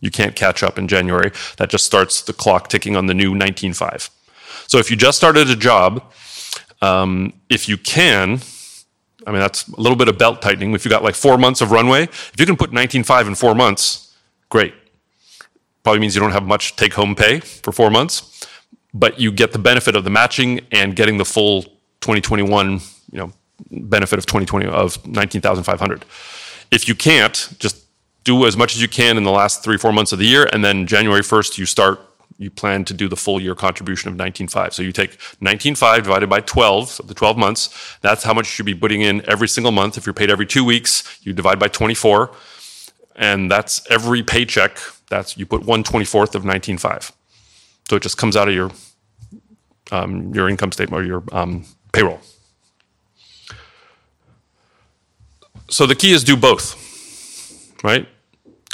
You 0.00 0.10
can't 0.10 0.34
catch 0.36 0.62
up 0.62 0.78
in 0.78 0.88
January. 0.88 1.30
That 1.56 1.70
just 1.70 1.86
starts 1.86 2.22
the 2.22 2.32
clock 2.32 2.68
ticking 2.68 2.96
on 2.96 3.06
the 3.06 3.14
new 3.14 3.34
19.5. 3.34 4.10
So 4.66 4.78
if 4.78 4.90
you 4.90 4.96
just 4.96 5.18
started 5.18 5.50
a 5.50 5.56
job, 5.56 6.02
um, 6.82 7.32
if 7.48 7.68
you 7.68 7.76
can, 7.76 8.40
I 9.26 9.30
mean, 9.30 9.40
that's 9.40 9.68
a 9.68 9.80
little 9.80 9.96
bit 9.96 10.08
of 10.08 10.18
belt 10.18 10.42
tightening. 10.42 10.74
If 10.74 10.84
you 10.84 10.90
got 10.90 11.02
like 11.02 11.14
four 11.14 11.38
months 11.38 11.60
of 11.60 11.70
runway, 11.70 12.04
if 12.04 12.34
you 12.38 12.46
can 12.46 12.56
put 12.56 12.70
19.5 12.70 13.26
in 13.26 13.34
four 13.34 13.54
months, 13.54 14.14
great. 14.48 14.74
Probably 15.82 16.00
means 16.00 16.14
you 16.14 16.20
don't 16.20 16.32
have 16.32 16.44
much 16.44 16.76
take 16.76 16.94
home 16.94 17.14
pay 17.14 17.40
for 17.40 17.72
four 17.72 17.90
months, 17.90 18.46
but 18.92 19.20
you 19.20 19.32
get 19.32 19.52
the 19.52 19.58
benefit 19.58 19.96
of 19.96 20.04
the 20.04 20.10
matching 20.10 20.60
and 20.72 20.96
getting 20.96 21.18
the 21.18 21.24
full 21.24 21.62
2021, 22.00 22.80
you 23.12 23.18
know, 23.18 23.32
benefit 23.70 24.18
of 24.18 24.26
2020 24.26 24.66
of 24.66 25.06
19,500. 25.06 26.04
If 26.70 26.88
you 26.88 26.94
can't, 26.94 27.48
just 27.58 27.83
do 28.24 28.46
as 28.46 28.56
much 28.56 28.74
as 28.74 28.82
you 28.82 28.88
can 28.88 29.16
in 29.16 29.22
the 29.22 29.30
last 29.30 29.62
three, 29.62 29.76
four 29.76 29.92
months 29.92 30.12
of 30.12 30.18
the 30.18 30.26
year, 30.26 30.48
and 30.52 30.64
then 30.64 30.86
January 30.86 31.20
1st, 31.20 31.58
you 31.58 31.66
start, 31.66 32.00
you 32.38 32.50
plan 32.50 32.84
to 32.86 32.94
do 32.94 33.06
the 33.06 33.16
full 33.16 33.40
year 33.40 33.54
contribution 33.54 34.10
of 34.10 34.16
19.5. 34.16 34.72
So 34.72 34.82
you 34.82 34.92
take 34.92 35.18
19.5 35.40 35.96
divided 35.98 36.28
by 36.28 36.40
12, 36.40 36.88
so 36.88 37.02
the 37.02 37.14
12 37.14 37.36
months, 37.36 37.96
that's 38.00 38.24
how 38.24 38.32
much 38.32 38.46
you 38.46 38.50
should 38.50 38.66
be 38.66 38.74
putting 38.74 39.02
in 39.02 39.22
every 39.28 39.46
single 39.46 39.72
month. 39.72 39.98
If 39.98 40.06
you're 40.06 40.14
paid 40.14 40.30
every 40.30 40.46
two 40.46 40.64
weeks, 40.64 41.18
you 41.22 41.34
divide 41.34 41.58
by 41.58 41.68
24, 41.68 42.34
and 43.16 43.50
that's 43.50 43.88
every 43.90 44.22
paycheck, 44.22 44.78
that's, 45.10 45.36
you 45.36 45.44
put 45.44 45.62
124th 45.62 46.34
of 46.34 46.44
19.5. 46.44 47.12
So 47.88 47.96
it 47.96 48.02
just 48.02 48.16
comes 48.16 48.36
out 48.36 48.48
of 48.48 48.54
your, 48.54 48.70
um, 49.92 50.34
your 50.34 50.48
income 50.48 50.72
statement 50.72 51.02
or 51.02 51.06
your 51.06 51.22
um, 51.30 51.66
payroll. 51.92 52.20
So 55.68 55.86
the 55.86 55.94
key 55.94 56.12
is 56.12 56.24
do 56.24 56.36
both, 56.36 56.74
right? 57.82 58.08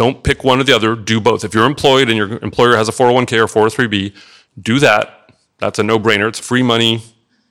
Don't 0.00 0.24
pick 0.24 0.44
one 0.44 0.58
or 0.58 0.64
the 0.64 0.74
other, 0.74 0.96
do 0.96 1.20
both. 1.20 1.44
If 1.44 1.52
you're 1.52 1.66
employed 1.66 2.08
and 2.08 2.16
your 2.16 2.38
employer 2.42 2.74
has 2.74 2.88
a 2.88 2.90
401k 2.90 3.36
or 3.36 3.68
403b, 3.68 4.16
do 4.58 4.78
that. 4.78 5.30
That's 5.58 5.78
a 5.78 5.82
no 5.82 5.98
brainer. 5.98 6.26
It's 6.26 6.38
free 6.38 6.62
money. 6.62 7.02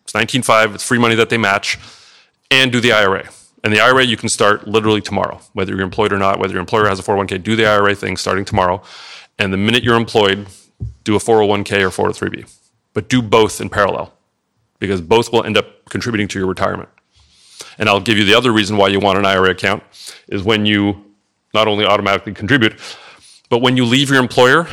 It's 0.02 0.14
19.5, 0.14 0.74
it's 0.74 0.84
free 0.84 0.98
money 0.98 1.14
that 1.14 1.30
they 1.30 1.38
match. 1.38 1.78
And 2.50 2.72
do 2.72 2.80
the 2.80 2.92
IRA. 2.92 3.30
And 3.64 3.72
the 3.72 3.80
IRA 3.80 4.04
you 4.04 4.18
can 4.18 4.30
start 4.30 4.68
literally 4.68 5.00
tomorrow, 5.00 5.40
whether 5.54 5.76
you're 5.76 5.84
employed 5.84 6.12
or 6.12 6.18
not, 6.18 6.40
whether 6.40 6.54
your 6.54 6.60
employer 6.60 6.88
has 6.88 6.98
a 6.98 7.04
401k, 7.04 7.44
do 7.44 7.56
the 7.56 7.68
IRA 7.68 7.94
thing 7.94 8.18
starting 8.18 8.46
tomorrow. 8.46 8.82
And 9.38 9.54
the 9.54 9.58
minute 9.58 9.84
you're 9.84 9.96
employed, 9.96 10.48
do 11.04 11.16
a 11.16 11.20
401k 11.20 11.84
or 11.84 12.12
403b. 12.12 12.52
But 12.96 13.10
do 13.10 13.22
both 13.22 13.62
in 13.62 13.70
parallel 13.70 14.12
because 14.80 15.02
both 15.02 15.32
will 15.32 15.44
end 15.44 15.56
up 15.56 15.88
contributing 15.90 16.28
to 16.30 16.40
your 16.40 16.48
retirement. 16.48 16.90
And 17.78 17.88
I'll 17.88 18.02
give 18.02 18.18
you 18.18 18.26
the 18.26 18.34
other 18.34 18.52
reason 18.52 18.76
why 18.76 18.88
you 18.88 19.00
want 19.00 19.20
an 19.20 19.26
IRA 19.28 19.52
account 19.52 19.84
is 20.28 20.42
when 20.42 20.66
you 20.66 21.06
not 21.54 21.68
only 21.68 21.86
automatically 21.86 22.34
contribute, 22.34 22.80
but 23.50 23.62
when 23.62 23.78
you 23.78 23.86
leave 23.86 24.10
your 24.10 24.20
employer, 24.20 24.68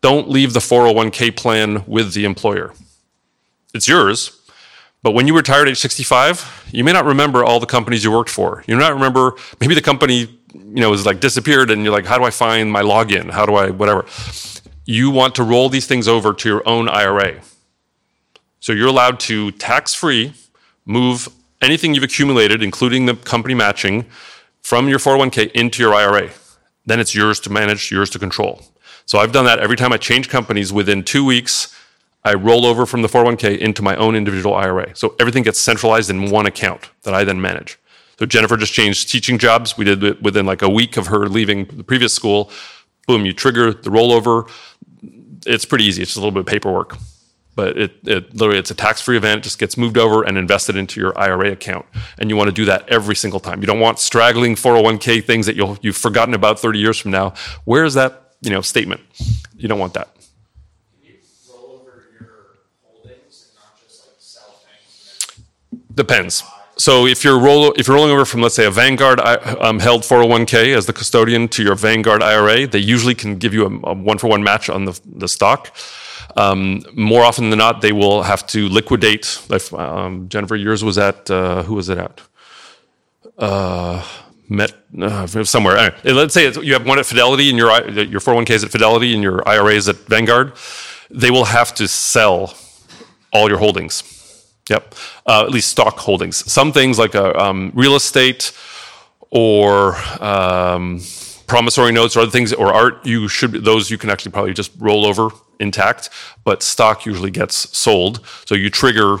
don't 0.00 0.28
leave 0.28 0.52
the 0.52 0.60
401k 0.60 1.36
plan 1.36 1.84
with 1.86 2.12
the 2.14 2.24
employer. 2.24 2.72
It's 3.74 3.88
yours, 3.88 4.42
but 5.02 5.12
when 5.12 5.26
you 5.26 5.36
retire 5.36 5.62
at 5.62 5.68
age 5.68 5.78
65, 5.78 6.68
you 6.70 6.84
may 6.84 6.92
not 6.92 7.04
remember 7.04 7.44
all 7.44 7.58
the 7.58 7.66
companies 7.66 8.04
you 8.04 8.12
worked 8.12 8.30
for. 8.30 8.62
You 8.66 8.76
may 8.76 8.82
not 8.82 8.94
remember, 8.94 9.34
maybe 9.60 9.74
the 9.74 9.82
company, 9.82 10.38
you 10.54 10.80
know, 10.80 10.92
is 10.92 11.04
like 11.04 11.20
disappeared 11.20 11.70
and 11.70 11.82
you're 11.82 11.92
like, 11.92 12.06
how 12.06 12.18
do 12.18 12.24
I 12.24 12.30
find 12.30 12.70
my 12.70 12.82
login? 12.82 13.30
How 13.30 13.44
do 13.44 13.54
I, 13.54 13.70
whatever. 13.70 14.04
You 14.84 15.10
want 15.10 15.34
to 15.36 15.42
roll 15.42 15.68
these 15.68 15.86
things 15.86 16.06
over 16.06 16.32
to 16.32 16.48
your 16.48 16.68
own 16.68 16.88
IRA. 16.88 17.40
So 18.60 18.72
you're 18.72 18.88
allowed 18.88 19.18
to 19.20 19.50
tax 19.52 19.92
free 19.94 20.34
move 20.84 21.28
anything 21.60 21.94
you've 21.94 22.04
accumulated, 22.04 22.62
including 22.62 23.06
the 23.06 23.14
company 23.14 23.54
matching, 23.54 24.06
from 24.62 24.88
your 24.88 24.98
401k 24.98 25.52
into 25.52 25.82
your 25.82 25.94
IRA. 25.94 26.30
Then 26.86 27.00
it's 27.00 27.14
yours 27.14 27.40
to 27.40 27.50
manage, 27.50 27.90
yours 27.90 28.10
to 28.10 28.18
control. 28.18 28.62
So 29.06 29.18
I've 29.18 29.32
done 29.32 29.44
that 29.44 29.58
every 29.58 29.76
time 29.76 29.92
I 29.92 29.96
change 29.98 30.28
companies 30.28 30.72
within 30.72 31.02
two 31.02 31.24
weeks. 31.24 31.76
I 32.24 32.34
roll 32.34 32.64
over 32.64 32.86
from 32.86 33.02
the 33.02 33.08
401k 33.08 33.58
into 33.58 33.82
my 33.82 33.96
own 33.96 34.14
individual 34.14 34.54
IRA. 34.54 34.94
So 34.94 35.16
everything 35.18 35.42
gets 35.42 35.58
centralized 35.58 36.08
in 36.08 36.30
one 36.30 36.46
account 36.46 36.90
that 37.02 37.14
I 37.14 37.24
then 37.24 37.40
manage. 37.40 37.78
So 38.18 38.26
Jennifer 38.26 38.56
just 38.56 38.72
changed 38.72 39.10
teaching 39.10 39.38
jobs. 39.38 39.76
We 39.76 39.84
did 39.84 40.04
it 40.04 40.22
within 40.22 40.46
like 40.46 40.62
a 40.62 40.68
week 40.68 40.96
of 40.96 41.08
her 41.08 41.26
leaving 41.26 41.64
the 41.64 41.82
previous 41.82 42.14
school. 42.14 42.50
Boom, 43.08 43.26
you 43.26 43.32
trigger 43.32 43.72
the 43.72 43.90
rollover. 43.90 44.48
It's 45.44 45.64
pretty 45.64 45.84
easy. 45.84 46.02
It's 46.02 46.12
just 46.12 46.18
a 46.18 46.20
little 46.20 46.30
bit 46.30 46.40
of 46.40 46.46
paperwork 46.46 46.96
but 47.54 47.76
it, 47.78 47.92
it 48.04 48.34
literally 48.34 48.58
it's 48.58 48.70
a 48.70 48.74
tax-free 48.74 49.16
event 49.16 49.38
it 49.38 49.44
just 49.44 49.58
gets 49.58 49.76
moved 49.76 49.98
over 49.98 50.22
and 50.22 50.38
invested 50.38 50.76
into 50.76 51.00
your 51.00 51.16
ira 51.18 51.52
account. 51.52 51.86
And 52.18 52.30
you 52.30 52.36
want 52.36 52.48
to 52.48 52.54
do 52.54 52.64
that 52.66 52.88
every 52.88 53.14
single 53.14 53.40
time. 53.40 53.60
You 53.60 53.66
don't 53.66 53.80
want 53.80 53.98
straggling 53.98 54.54
401k 54.54 55.24
things 55.24 55.46
that 55.46 55.56
you'll, 55.56 55.78
you've 55.82 55.96
forgotten 55.96 56.34
about 56.34 56.58
30 56.58 56.78
years 56.78 56.98
from 56.98 57.10
now. 57.10 57.34
Where 57.64 57.84
is 57.84 57.94
that 57.94 58.34
you 58.40 58.50
know 58.50 58.60
statement? 58.60 59.00
You 59.56 59.68
don't 59.68 59.78
want 59.78 59.94
that. 59.94 60.08
Depends. 65.94 66.42
So 66.76 67.06
if 67.06 67.22
you're 67.22 67.38
roll, 67.38 67.72
if 67.76 67.86
you're 67.86 67.96
rolling 67.96 68.12
over 68.12 68.24
from 68.24 68.40
let's 68.40 68.54
say 68.54 68.64
a 68.64 68.70
Vanguard 68.70 69.20
um, 69.20 69.78
held 69.78 70.02
401k 70.02 70.74
as 70.76 70.86
the 70.86 70.92
custodian 70.92 71.48
to 71.48 71.62
your 71.62 71.74
Vanguard 71.74 72.22
IRA, 72.22 72.66
they 72.66 72.78
usually 72.78 73.14
can 73.14 73.36
give 73.36 73.52
you 73.52 73.66
a, 73.66 73.90
a 73.90 73.94
one 73.94 74.18
for 74.18 74.28
one 74.28 74.42
match 74.42 74.70
on 74.70 74.86
the, 74.86 74.98
the 75.04 75.28
stock. 75.28 75.76
Um, 76.36 76.82
more 76.94 77.22
often 77.24 77.50
than 77.50 77.58
not, 77.58 77.80
they 77.80 77.92
will 77.92 78.22
have 78.22 78.46
to 78.48 78.68
liquidate. 78.68 79.40
Like, 79.48 79.72
um, 79.72 80.28
Jennifer, 80.28 80.56
yours 80.56 80.82
was 80.84 80.98
at 80.98 81.30
uh, 81.30 81.62
who 81.64 81.74
was 81.74 81.88
it 81.88 81.98
at? 81.98 82.20
Uh, 83.38 84.04
Met 84.48 84.74
uh, 85.00 85.26
somewhere. 85.44 85.78
Anyway, 85.78 86.12
let's 86.12 86.34
say 86.34 86.50
you 86.60 86.74
have 86.74 86.86
one 86.86 86.98
at 86.98 87.06
Fidelity 87.06 87.48
and 87.48 87.56
your 87.56 87.70
your 87.90 88.20
401k 88.20 88.50
is 88.50 88.64
at 88.64 88.70
Fidelity 88.70 89.14
and 89.14 89.22
your 89.22 89.46
IRA 89.48 89.72
is 89.74 89.88
at 89.88 89.96
Vanguard. 89.96 90.52
They 91.10 91.30
will 91.30 91.46
have 91.46 91.72
to 91.76 91.88
sell 91.88 92.54
all 93.32 93.48
your 93.48 93.58
holdings. 93.58 94.02
Yep, 94.68 94.94
uh, 95.26 95.42
at 95.42 95.50
least 95.50 95.70
stock 95.70 95.98
holdings. 95.98 96.50
Some 96.52 96.72
things 96.72 96.98
like 96.98 97.14
uh, 97.14 97.32
um, 97.36 97.72
real 97.74 97.96
estate 97.96 98.52
or 99.30 99.96
um, 100.22 101.00
promissory 101.52 101.92
notes 101.92 102.16
or 102.16 102.20
other 102.20 102.30
things 102.30 102.50
or 102.54 102.72
art, 102.72 103.04
you 103.04 103.28
should 103.28 103.52
those 103.52 103.90
you 103.90 103.98
can 103.98 104.08
actually 104.08 104.32
probably 104.32 104.54
just 104.54 104.72
roll 104.78 105.04
over 105.04 105.28
intact. 105.60 106.08
But 106.44 106.62
stock 106.62 107.04
usually 107.04 107.30
gets 107.30 107.56
sold, 107.76 108.26
so 108.46 108.54
you 108.54 108.70
trigger 108.70 109.18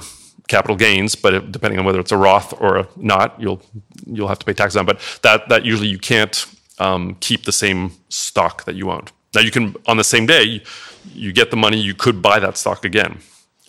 capital 0.48 0.74
gains. 0.74 1.14
But 1.14 1.34
it, 1.34 1.52
depending 1.52 1.78
on 1.78 1.84
whether 1.84 2.00
it's 2.00 2.10
a 2.10 2.16
Roth 2.16 2.58
or 2.58 2.78
a 2.78 2.88
not, 2.96 3.38
you'll 3.38 3.60
you'll 4.06 4.28
have 4.28 4.38
to 4.38 4.46
pay 4.46 4.54
taxes 4.54 4.78
on. 4.78 4.86
But 4.86 4.98
that 5.20 5.50
that 5.50 5.66
usually 5.66 5.88
you 5.88 5.98
can't 5.98 6.46
um, 6.78 7.16
keep 7.20 7.44
the 7.44 7.52
same 7.52 7.92
stock 8.08 8.64
that 8.64 8.76
you 8.76 8.90
owned. 8.90 9.12
Now 9.34 9.42
you 9.42 9.50
can 9.50 9.76
on 9.86 9.98
the 9.98 10.04
same 10.14 10.24
day 10.24 10.62
you 11.12 11.32
get 11.34 11.50
the 11.50 11.58
money, 11.58 11.78
you 11.78 11.94
could 11.94 12.22
buy 12.22 12.38
that 12.38 12.56
stock 12.56 12.86
again 12.86 13.18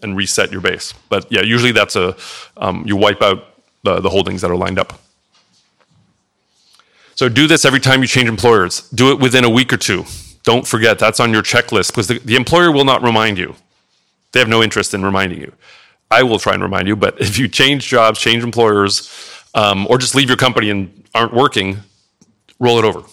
and 0.02 0.16
reset 0.16 0.54
your 0.54 0.62
base. 0.62 0.94
But 1.10 1.30
yeah, 1.30 1.42
usually 1.42 1.74
that's 1.74 1.98
a 1.98 2.16
um, 2.56 2.86
you 2.88 2.96
wipe 2.96 3.22
out 3.22 3.40
the, 3.84 4.00
the 4.00 4.10
holdings 4.10 4.40
that 4.42 4.52
are 4.52 4.56
lined 4.56 4.80
up. 4.80 5.03
So 7.16 7.30
do 7.30 7.48
this 7.48 7.66
every 7.66 7.80
time 7.80 8.02
you 8.02 8.08
change 8.08 8.28
employers. 8.28 8.90
Do 8.90 9.12
it 9.12 9.20
within 9.20 9.44
a 9.44 9.50
week 9.50 9.72
or 9.72 9.78
two. 9.78 10.06
Don't 10.44 10.68
forget, 10.68 11.00
that's 11.00 11.20
on 11.20 11.32
your 11.32 11.42
checklist 11.42 11.88
because 11.88 12.08
the, 12.08 12.20
the 12.20 12.36
employer 12.36 12.72
will 12.72 12.86
not 12.86 13.02
remind 13.02 13.38
you. 13.38 13.56
They 14.32 14.40
have 14.40 14.50
no 14.50 14.62
interest 14.62 14.94
in 14.94 15.04
reminding 15.04 15.40
you. 15.40 15.54
I 16.12 16.24
will 16.24 16.40
try 16.40 16.54
and 16.54 16.62
remind 16.62 16.88
you, 16.88 16.96
but 16.96 17.20
if 17.22 17.38
you 17.38 17.48
change 17.48 17.88
jobs, 17.88 18.20
change 18.20 18.44
employers, 18.44 19.10
um, 19.56 19.88
or 19.88 19.98
just 19.98 20.16
leave 20.16 20.28
your 20.28 20.38
company 20.38 20.70
and 20.70 21.04
aren't 21.14 21.34
working, 21.34 21.78
roll 22.60 22.78
it 22.80 22.86
over. 22.86 23.04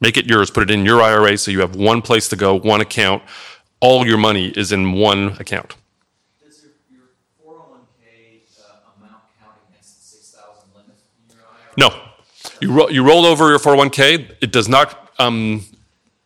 Make 0.00 0.16
it 0.16 0.26
yours. 0.26 0.50
Put 0.50 0.62
it 0.62 0.70
in 0.70 0.84
your 0.84 1.02
IRA 1.02 1.36
so 1.36 1.50
you 1.50 1.60
have 1.60 1.74
one 1.74 2.02
place 2.02 2.28
to 2.28 2.36
go, 2.36 2.54
one 2.58 2.80
account. 2.80 3.22
All 3.80 4.06
your 4.06 4.18
money 4.18 4.48
is 4.48 4.72
in 4.72 4.92
one 4.92 5.36
account. 5.40 5.74
Does 6.40 6.62
your, 6.62 6.72
your 6.90 7.08
401k 7.44 8.42
uh, 8.60 8.96
amount 8.96 9.22
count 9.40 9.56
against 9.68 9.96
the 9.96 10.16
6,000 10.16 10.70
limit 10.74 10.94
in 11.28 11.36
your 11.36 11.44
IRA? 11.44 11.74
No. 11.76 12.07
You, 12.60 12.72
ro- 12.72 12.88
you 12.88 13.06
roll 13.06 13.24
over 13.26 13.48
your 13.50 13.58
401k, 13.58 14.36
it 14.40 14.52
does 14.52 14.68
not 14.68 15.10
um, 15.18 15.64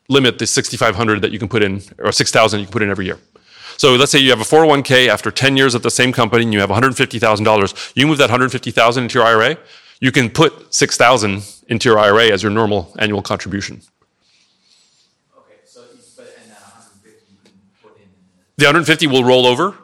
limit 0.08 0.38
the 0.38 0.46
6,500 0.46 1.22
that 1.22 1.32
you 1.32 1.38
can 1.38 1.48
put 1.48 1.62
in, 1.62 1.82
or 1.98 2.12
6,000 2.12 2.60
you 2.60 2.66
can 2.66 2.72
put 2.72 2.82
in 2.82 2.90
every 2.90 3.06
year. 3.06 3.18
So 3.76 3.94
let's 3.94 4.12
say 4.12 4.18
you 4.18 4.30
have 4.30 4.40
a 4.40 4.44
401k 4.44 5.08
after 5.08 5.30
10 5.30 5.56
years 5.56 5.74
at 5.74 5.82
the 5.82 5.90
same 5.90 6.12
company 6.12 6.44
and 6.44 6.52
you 6.52 6.60
have 6.60 6.70
$150,000. 6.70 7.92
You 7.96 8.06
move 8.06 8.18
that 8.18 8.24
150,000 8.24 9.02
into 9.02 9.18
your 9.18 9.26
IRA, 9.26 9.56
you 10.00 10.12
can 10.12 10.30
put 10.30 10.74
6,000 10.74 11.42
into 11.68 11.88
your 11.88 11.98
IRA 11.98 12.26
as 12.26 12.42
your 12.42 12.52
normal 12.52 12.94
annual 12.98 13.22
contribution. 13.22 13.80
Okay, 15.36 15.54
so 15.64 15.82
The 18.56 18.66
150 18.66 19.06
will 19.06 19.24
roll 19.24 19.46
over 19.46 19.76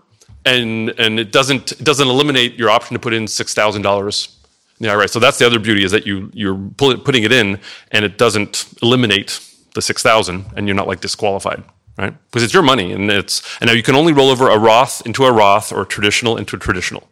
and 0.45 0.91
and 0.99 1.19
it 1.19 1.33
doesn't 1.33 1.73
it 1.73 1.85
doesn't 1.85 2.09
eliminate 2.09 2.55
your 2.55 2.71
option 2.71 2.95
to 2.95 3.01
put 3.01 3.13
in 3.13 3.25
$6,000 3.25 4.38
the 4.81 4.91
IRA. 4.91 5.09
So 5.09 5.19
that's 5.19 5.39
the 5.39 5.47
other 5.47 5.59
beauty 5.59 5.85
is 5.85 5.91
that 5.93 6.07
you 6.07 6.31
you're 6.33 6.57
putting 6.77 7.23
it 7.23 7.33
in, 7.33 7.61
and 7.91 8.05
it 8.05 8.19
doesn't 8.19 8.73
eliminate 8.83 9.41
the 9.75 9.83
six 9.83 10.03
thousand, 10.03 10.47
and 10.57 10.67
you're 10.67 10.77
not 10.77 10.87
like 10.87 11.01
disqualified, 11.01 11.63
right? 11.97 12.15
Because 12.27 12.43
it's 12.43 12.55
your 12.55 12.63
money, 12.63 12.93
and 12.93 13.11
it's 13.11 13.43
and 13.61 13.69
now 13.69 13.75
you 13.75 13.83
can 13.83 13.95
only 13.95 14.13
roll 14.13 14.31
over 14.31 14.49
a 14.49 14.59
Roth 14.59 15.05
into 15.07 15.25
a 15.25 15.33
Roth 15.33 15.73
or 15.73 15.83
a 15.83 15.87
traditional 15.87 16.37
into 16.37 16.57
a 16.57 16.59
traditional. 16.59 17.09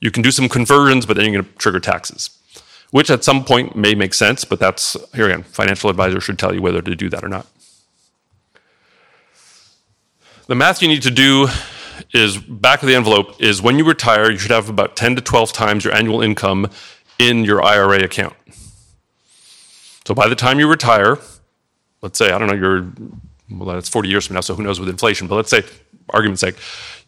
You 0.00 0.10
can 0.10 0.22
do 0.22 0.30
some 0.30 0.48
conversions, 0.48 1.06
but 1.06 1.16
then 1.16 1.26
you're 1.26 1.42
going 1.42 1.52
to 1.52 1.58
trigger 1.58 1.80
taxes, 1.80 2.30
which 2.90 3.10
at 3.10 3.24
some 3.24 3.44
point 3.44 3.74
may 3.74 3.94
make 3.94 4.14
sense. 4.14 4.44
But 4.44 4.60
that's 4.60 4.96
here 5.14 5.26
again, 5.28 5.42
financial 5.42 5.90
advisor 5.90 6.20
should 6.20 6.38
tell 6.38 6.54
you 6.54 6.62
whether 6.62 6.82
to 6.82 6.94
do 6.94 7.08
that 7.10 7.24
or 7.24 7.28
not. 7.28 7.46
The 10.46 10.54
math 10.54 10.80
you 10.80 10.88
need 10.88 11.02
to 11.02 11.10
do 11.10 11.48
is 12.12 12.36
back 12.36 12.82
of 12.82 12.88
the 12.88 12.94
envelope 12.94 13.40
is 13.40 13.60
when 13.62 13.78
you 13.78 13.84
retire, 13.84 14.30
you 14.30 14.38
should 14.38 14.50
have 14.50 14.68
about 14.68 14.96
10 14.96 15.16
to 15.16 15.22
12 15.22 15.52
times 15.52 15.84
your 15.84 15.94
annual 15.94 16.22
income 16.22 16.70
in 17.18 17.44
your 17.44 17.62
IRA 17.62 18.02
account. 18.02 18.34
So 20.06 20.14
by 20.14 20.28
the 20.28 20.34
time 20.34 20.58
you 20.58 20.68
retire, 20.68 21.18
let's 22.00 22.18
say, 22.18 22.30
I 22.30 22.38
don't 22.38 22.48
know, 22.48 22.54
you're, 22.54 22.90
well, 23.50 23.74
that's 23.74 23.88
40 23.88 24.08
years 24.08 24.26
from 24.26 24.34
now, 24.34 24.40
so 24.40 24.54
who 24.54 24.62
knows 24.62 24.80
with 24.80 24.88
inflation, 24.88 25.26
but 25.26 25.34
let's 25.34 25.50
say, 25.50 25.64
argument's 26.10 26.40
sake, 26.40 26.56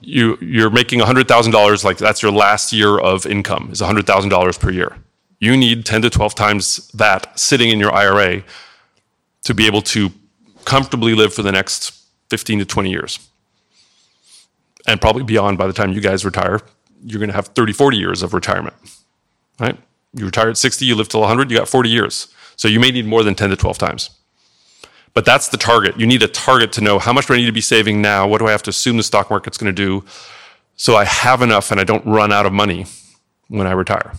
you, 0.01 0.37
you're 0.41 0.71
making 0.71 1.01
$100,000, 1.01 1.85
like 1.85 1.97
that's 1.97 2.23
your 2.23 2.33
last 2.33 2.73
year 2.73 2.99
of 2.99 3.25
income, 3.25 3.71
is 3.73 3.81
$100,000 3.81 4.61
per 4.61 4.71
year. 4.71 4.97
You 5.39 5.57
need 5.57 5.87
10 5.87 6.03
to 6.03 6.11
12 6.11 6.35
times 6.35 6.89
that 6.89 7.39
sitting 7.39 7.71
in 7.71 7.81
your 7.81 7.93
IRA 7.93 8.43
to 9.45 9.55
be 9.55 9.67
able 9.67 9.81
to 9.83 10.11
comfortably 10.67 11.15
live 11.15 11.33
for 11.33 11.43
the 11.43 11.53
next 11.53 11.93
15 12.29 12.59
to 12.59 12.65
20 12.67 12.91
years 12.91 13.30
and 14.91 15.01
probably 15.01 15.23
beyond 15.23 15.57
by 15.57 15.67
the 15.67 15.73
time 15.73 15.93
you 15.93 16.01
guys 16.01 16.25
retire. 16.25 16.61
You're 17.03 17.21
going 17.21 17.31
to 17.31 17.35
have 17.35 17.49
30, 17.49 17.73
40 17.73 17.97
years 17.97 18.23
of 18.23 18.35
retirement, 18.35 18.75
right? 19.59 19.79
You 20.13 20.27
retire 20.27 20.51
at 20.51 20.59
60, 20.59 20.85
you 20.85 20.97
live 20.97 21.09
till 21.09 21.21
100, 21.21 21.51
you 21.51 21.57
got 21.57 21.69
40 21.69 21.89
years. 21.89 22.35
So 22.57 22.69
you 22.69 22.81
may 22.81 22.91
need 22.91 23.07
more 23.07 23.23
than 23.23 23.35
10 23.35 23.51
to 23.51 23.57
12 23.57 23.79
times. 23.79 24.11
But 25.15 25.25
that's 25.25 25.49
the 25.49 25.57
target. 25.57 25.99
You 25.99 26.07
need 26.07 26.23
a 26.23 26.29
target 26.29 26.73
to 26.73 26.81
know 26.81 26.99
how 26.99 27.13
much 27.13 27.27
do 27.27 27.35
I 27.35 27.39
need 27.39 27.47
to 27.47 27.53
be 27.53 27.61
saving 27.61 28.03
now? 28.03 28.27
What 28.29 28.39
do 28.39 28.47
I 28.47 28.51
have 28.51 28.63
to 28.65 28.71
assume 28.71 28.97
the 28.97 29.03
stock 29.03 29.31
market's 29.31 29.57
going 29.57 29.75
to 29.75 29.83
do? 29.87 30.05
So 30.77 30.97
I 30.97 31.05
have 31.05 31.43
enough 31.43 31.71
and 31.71 31.81
I 31.81 31.85
don't 31.85 32.05
run 32.05 32.33
out 32.33 32.47
of 32.47 32.53
money 32.53 32.87
when 33.49 33.67
I 33.67 33.73
retire. 33.73 34.13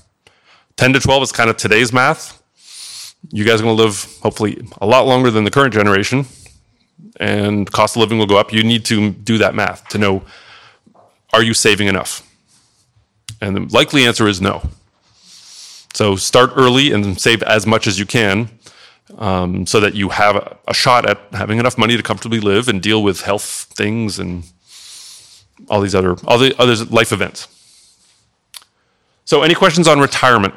10 0.78 0.94
to 0.94 1.00
12 1.00 1.24
is 1.24 1.32
kind 1.32 1.50
of 1.50 1.58
today's 1.58 1.94
math. 1.94 2.42
You 3.30 3.46
guys 3.46 3.62
are 3.62 3.64
going 3.64 3.78
to 3.78 3.84
live 3.84 4.18
hopefully 4.22 4.68
a 4.82 4.88
lot 4.88 5.06
longer 5.06 5.30
than 5.32 5.44
the 5.44 5.52
current 5.52 5.74
generation 5.74 6.26
and 7.20 7.72
cost 7.72 7.96
of 7.96 8.00
living 8.00 8.18
will 8.18 8.26
go 8.26 8.38
up. 8.38 8.52
You 8.52 8.64
need 8.64 8.86
to 8.86 9.12
do 9.12 9.38
that 9.38 9.54
math 9.54 9.88
to 9.90 9.98
know 9.98 10.24
are 11.34 11.44
you 11.44 11.54
saving 11.54 11.88
enough? 11.88 12.28
And 13.40 13.56
the 13.56 13.74
likely 13.74 14.06
answer 14.06 14.28
is 14.28 14.42
no. 14.42 14.70
So 15.94 16.16
start 16.16 16.52
early 16.56 16.92
and 16.92 17.20
save 17.20 17.44
as 17.44 17.66
much 17.66 17.88
as 17.88 18.00
you 18.00 18.06
can 18.06 18.50
um, 19.18 19.66
so 19.66 19.80
that 19.80 19.94
you 19.94 20.10
have 20.10 20.58
a, 20.68 20.74
shot 20.74 21.10
at 21.10 21.20
having 21.34 21.60
enough 21.60 21.78
money 21.78 21.98
to 21.98 22.04
comfortably 22.04 22.40
live 22.40 22.68
and 22.68 22.82
deal 22.82 23.04
with 23.04 23.22
health 23.22 23.68
things 23.76 24.20
and 24.20 24.44
all 25.70 25.82
these 25.82 25.94
other 25.94 26.16
all 26.26 26.38
the 26.38 26.56
other 26.60 26.86
life 26.86 27.12
events. 27.12 27.48
So, 29.26 29.44
any 29.44 29.54
questions 29.54 29.88
on 29.88 30.00
retirement? 30.00 30.56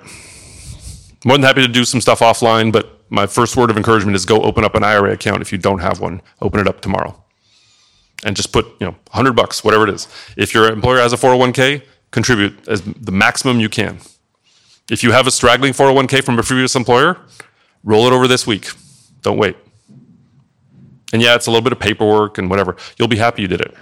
More 1.24 1.36
than 1.36 1.42
happy 1.42 1.62
to 1.62 1.68
do 1.68 1.84
some 1.84 2.00
stuff 2.00 2.20
offline, 2.20 2.70
but 2.72 3.02
my 3.10 3.26
first 3.26 3.56
word 3.56 3.70
of 3.70 3.76
encouragement 3.76 4.14
is 4.14 4.24
go 4.24 4.42
open 4.42 4.64
up 4.64 4.74
an 4.74 4.84
IRA 4.84 5.12
account 5.12 5.42
if 5.42 5.52
you 5.52 5.58
don't 5.58 5.80
have 5.80 6.00
one. 6.00 6.22
Open 6.40 6.60
it 6.60 6.68
up 6.68 6.80
tomorrow 6.80 7.23
and 8.24 8.34
just 8.34 8.52
put 8.52 8.66
you 8.80 8.86
know 8.86 8.96
100 9.12 9.34
bucks 9.34 9.62
whatever 9.62 9.86
it 9.86 9.94
is. 9.94 10.08
If 10.36 10.54
your 10.54 10.68
employer 10.70 10.98
has 10.98 11.12
a 11.12 11.16
401k 11.16 11.82
contribute 12.10 12.66
as 12.66 12.82
the 12.82 13.12
maximum 13.12 13.60
you 13.60 13.68
can. 13.68 13.98
If 14.90 15.02
you 15.02 15.12
have 15.12 15.26
a 15.26 15.30
straggling 15.30 15.72
401k 15.72 16.24
from 16.24 16.38
a 16.38 16.42
previous 16.42 16.74
employer 16.74 17.18
roll 17.84 18.06
it 18.06 18.12
over 18.12 18.26
this 18.26 18.46
week. 18.46 18.70
Don't 19.22 19.36
wait. 19.36 19.56
And 21.12 21.22
yeah 21.22 21.34
it's 21.34 21.46
a 21.46 21.50
little 21.50 21.62
bit 21.62 21.72
of 21.72 21.78
paperwork 21.78 22.38
and 22.38 22.50
whatever. 22.50 22.76
You'll 22.98 23.08
be 23.08 23.16
happy 23.16 23.42
you 23.42 23.48
did 23.48 23.60
it. 23.60 23.74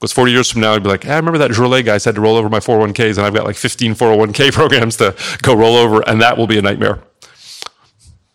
Because 0.00 0.12
40 0.12 0.32
years 0.32 0.50
from 0.50 0.62
now 0.62 0.74
you'd 0.74 0.82
be 0.82 0.88
like 0.88 1.04
hey, 1.04 1.12
i 1.12 1.16
remember 1.16 1.38
that 1.38 1.52
Jourlet 1.52 1.84
guy 1.84 1.98
said 1.98 2.16
to 2.16 2.20
roll 2.20 2.36
over 2.36 2.48
my 2.48 2.58
401ks 2.58 3.18
and 3.18 3.26
i've 3.26 3.34
got 3.34 3.44
like 3.44 3.56
15 3.56 3.94
401k 3.94 4.52
programs 4.60 4.96
to 4.96 5.14
go 5.42 5.54
roll 5.54 5.76
over 5.76 6.00
and 6.08 6.20
that 6.20 6.36
will 6.38 6.46
be 6.46 6.58
a 6.58 6.62
nightmare. 6.62 7.02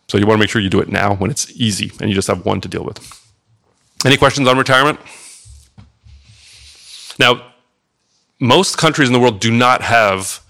So 0.07 0.17
you 0.17 0.25
want 0.25 0.37
to 0.37 0.39
make 0.39 0.49
sure 0.49 0.61
you 0.61 0.69
do 0.69 0.79
it 0.79 0.87
now 0.87 1.15
when 1.15 1.29
it's 1.29 1.51
easy 1.51 1.91
and 1.99 2.09
you 2.09 2.15
just 2.15 2.27
have 2.27 2.45
one 2.45 2.61
to 2.61 2.69
deal 2.69 2.83
with 2.83 3.26
any 4.05 4.17
questions 4.17 4.47
on 4.47 4.57
retirement? 4.57 4.99
Now, 7.19 7.53
most 8.39 8.77
countries 8.77 9.09
in 9.09 9.13
the 9.13 9.19
world 9.19 9.39
do 9.39 9.51
not 9.51 9.81
have 9.81 10.41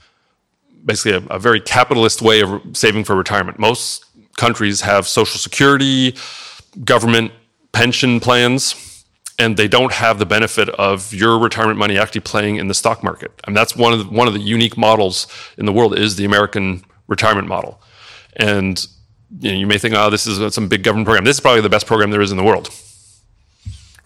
basically 0.86 1.14
a, 1.14 1.36
a, 1.36 1.40
very 1.40 1.60
capitalist 1.60 2.22
way 2.22 2.42
of 2.42 2.62
saving 2.74 3.04
for 3.04 3.16
retirement. 3.16 3.60
Most 3.60 4.06
countries 4.38 4.82
have 4.82 5.08
social 5.08 5.40
security, 5.40 6.16
government 6.84 7.32
pension 7.72 8.20
plans, 8.20 9.06
and 9.40 9.56
they 9.56 9.68
don't 9.68 9.94
have 9.94 10.20
the 10.20 10.26
benefit 10.26 10.70
of 10.70 11.14
your 11.14 11.40
retirement 11.40 11.78
money 11.78 11.98
actually 11.98 12.22
playing 12.22 12.58
in 12.58 12.68
the 12.68 12.74
stock 12.74 13.04
market. 13.04 13.32
I 13.46 13.50
mean, 13.50 13.56
that's 13.56 13.76
one 13.76 13.94
of 13.94 14.00
the, 14.00 14.06
one 14.06 14.28
of 14.28 14.34
the 14.34 14.40
unique 14.40 14.78
models 14.78 15.28
in 15.58 15.66
the 15.66 15.74
world 15.74 15.98
is 15.98 16.16
the 16.16 16.26
American 16.26 16.84
retirement 17.08 17.48
model. 17.48 17.82
And 18.36 18.86
you, 19.40 19.52
know, 19.52 19.58
you 19.58 19.68
may 19.68 19.78
think, 19.78 19.94
oh, 19.96 20.10
this 20.10 20.26
is 20.26 20.42
uh, 20.42 20.50
some 20.50 20.68
big 20.68 20.84
government 20.84 21.06
program. 21.06 21.24
This 21.24 21.38
is 21.38 21.42
probably 21.42 21.62
the 21.62 21.70
best 21.70 21.86
program 21.86 22.12
there 22.12 22.22
is 22.22 22.32
in 22.32 22.38
the 22.38 22.44
world 22.44 22.70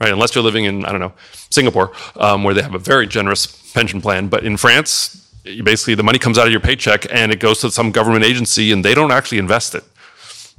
right? 0.02 0.12
Unless 0.12 0.34
you're 0.34 0.44
living 0.44 0.66
in, 0.66 0.84
I 0.84 0.92
don't 0.92 1.00
know, 1.00 1.14
Singapore, 1.52 1.92
um, 2.16 2.44
where 2.44 2.54
they 2.56 2.64
have 2.64 2.74
a 2.74 2.80
very 2.80 3.06
generous 3.06 3.46
pension 3.72 4.02
plan. 4.02 4.28
But 4.28 4.44
in 4.44 4.58
France, 4.58 5.32
basically 5.64 5.94
the 5.96 6.04
money 6.04 6.18
comes 6.18 6.38
out 6.40 6.48
of 6.48 6.52
your 6.52 6.60
paycheck 6.60 7.06
and 7.14 7.32
it 7.32 7.40
goes 7.40 7.62
to 7.62 7.70
some 7.70 7.92
government 7.92 8.26
agency 8.26 8.72
and 8.72 8.84
they 8.84 8.96
don't 8.96 9.12
actually 9.12 9.38
invest 9.38 9.76
it. 9.76 9.84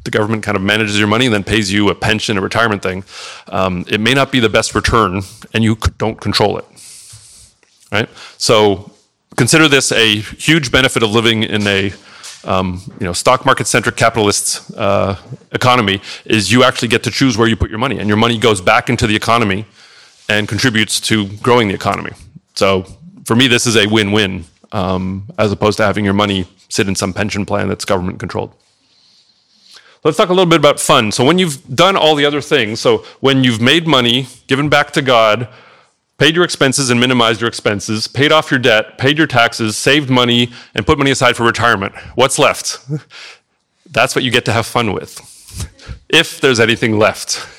The 0.05 0.11
government 0.11 0.44
kind 0.44 0.57
of 0.57 0.62
manages 0.62 0.98
your 0.98 1.09
money 1.09 1.26
and 1.26 1.35
then 1.35 1.44
pays 1.44 1.72
you 1.72 1.88
a 1.90 1.94
pension, 1.94 2.38
a 2.38 2.40
retirement 2.40 2.83
thing. 2.83 3.05
Um, 3.48 3.85
it 3.88 4.00
may 4.00 4.14
not 4.14 4.33
be 4.33 4.40
the 4.40 4.48
best 4.48 4.74
return 4.74 5.22
and 5.52 5.64
you 5.64 5.76
don't 5.98 6.20
control 6.20 6.59
it, 6.59 6.64
right? 7.90 8.09
So 8.38 8.92
consider 9.37 9.68
this 9.68 9.90
a 9.92 10.16
huge 10.16 10.70
benefit 10.70 11.02
of 11.02 11.11
living 11.11 11.42
in 11.42 11.66
a 11.66 11.92
um, 12.44 12.81
you 13.00 13.07
know, 13.07 13.12
stock 13.12 13.44
market 13.46 13.66
centric 13.66 13.96
capitalist 13.96 14.70
uh, 14.76 15.16
economy 15.52 16.00
is 16.24 16.50
you 16.50 16.64
actually 16.64 16.88
get 16.88 17.02
to 17.05 17.11
choose 17.11 17.38
where 17.38 17.48
you 17.48 17.57
put 17.57 17.70
your 17.70 17.78
money, 17.78 17.98
and 17.98 18.09
your 18.09 18.16
money 18.16 18.38
goes 18.38 18.61
back 18.61 18.88
into 18.88 19.07
the 19.07 19.16
economy 19.16 19.64
and 20.28 20.48
contributes 20.48 21.00
to 21.00 21.28
growing 21.38 21.68
the 21.68 21.74
economy. 21.74 22.12
So 22.55 22.87
for 23.24 23.37
me, 23.37 23.46
this 23.48 23.66
is 23.66 23.76
a 23.76 23.87
win 23.87 24.12
win 24.12 24.44
um, 24.72 25.28
as 25.38 25.52
opposed 25.52 25.76
to 25.78 25.85
having 25.85 26.05
your 26.05 26.14
money 26.14 26.46
sit 26.68 26.88
in 26.88 26.94
some 26.94 27.12
pension 27.12 27.44
plan 27.44 27.68
that's 27.68 27.85
government 27.85 28.18
controlled. 28.18 28.55
Let's 30.05 30.16
talk 30.16 30.31
a 30.31 30.33
little 30.33 30.50
bit 30.50 30.59
about 30.59 30.81
fun. 30.81 31.12
So 31.12 31.24
when 31.24 31.38
you've 31.38 31.76
done 31.76 31.96
all 31.96 32.16
the 32.16 32.24
other 32.24 32.40
things, 32.40 32.81
so 32.81 32.98
when 33.20 33.44
you've 33.44 33.61
made 33.61 33.87
money, 33.87 34.26
given 34.48 34.68
back 34.68 34.90
to 34.92 35.02
God, 35.02 35.48
paid 36.22 36.37
your 36.37 36.44
expenses 36.44 36.88
and 36.88 37.00
minimized 37.00 37.40
your 37.40 37.48
expenses, 37.48 38.06
paid 38.06 38.30
off 38.30 38.48
your 38.48 38.61
debt, 38.61 38.96
paid 38.96 39.18
your 39.18 39.26
taxes, 39.26 39.76
saved 39.76 40.08
money, 40.08 40.52
and 40.72 40.87
put 40.87 40.96
money 40.96 41.11
aside 41.11 41.37
for 41.37 41.42
retirement. 41.42 41.92
What's 42.14 42.38
left? 42.38 42.78
That's 43.90 44.14
what 44.14 44.22
you 44.22 44.30
get 44.30 44.44
to 44.44 44.52
have 44.52 44.64
fun 44.64 44.92
with, 44.92 45.18
if 46.08 46.40
there's 46.40 46.61
anything 46.61 46.96
left. 46.96 47.44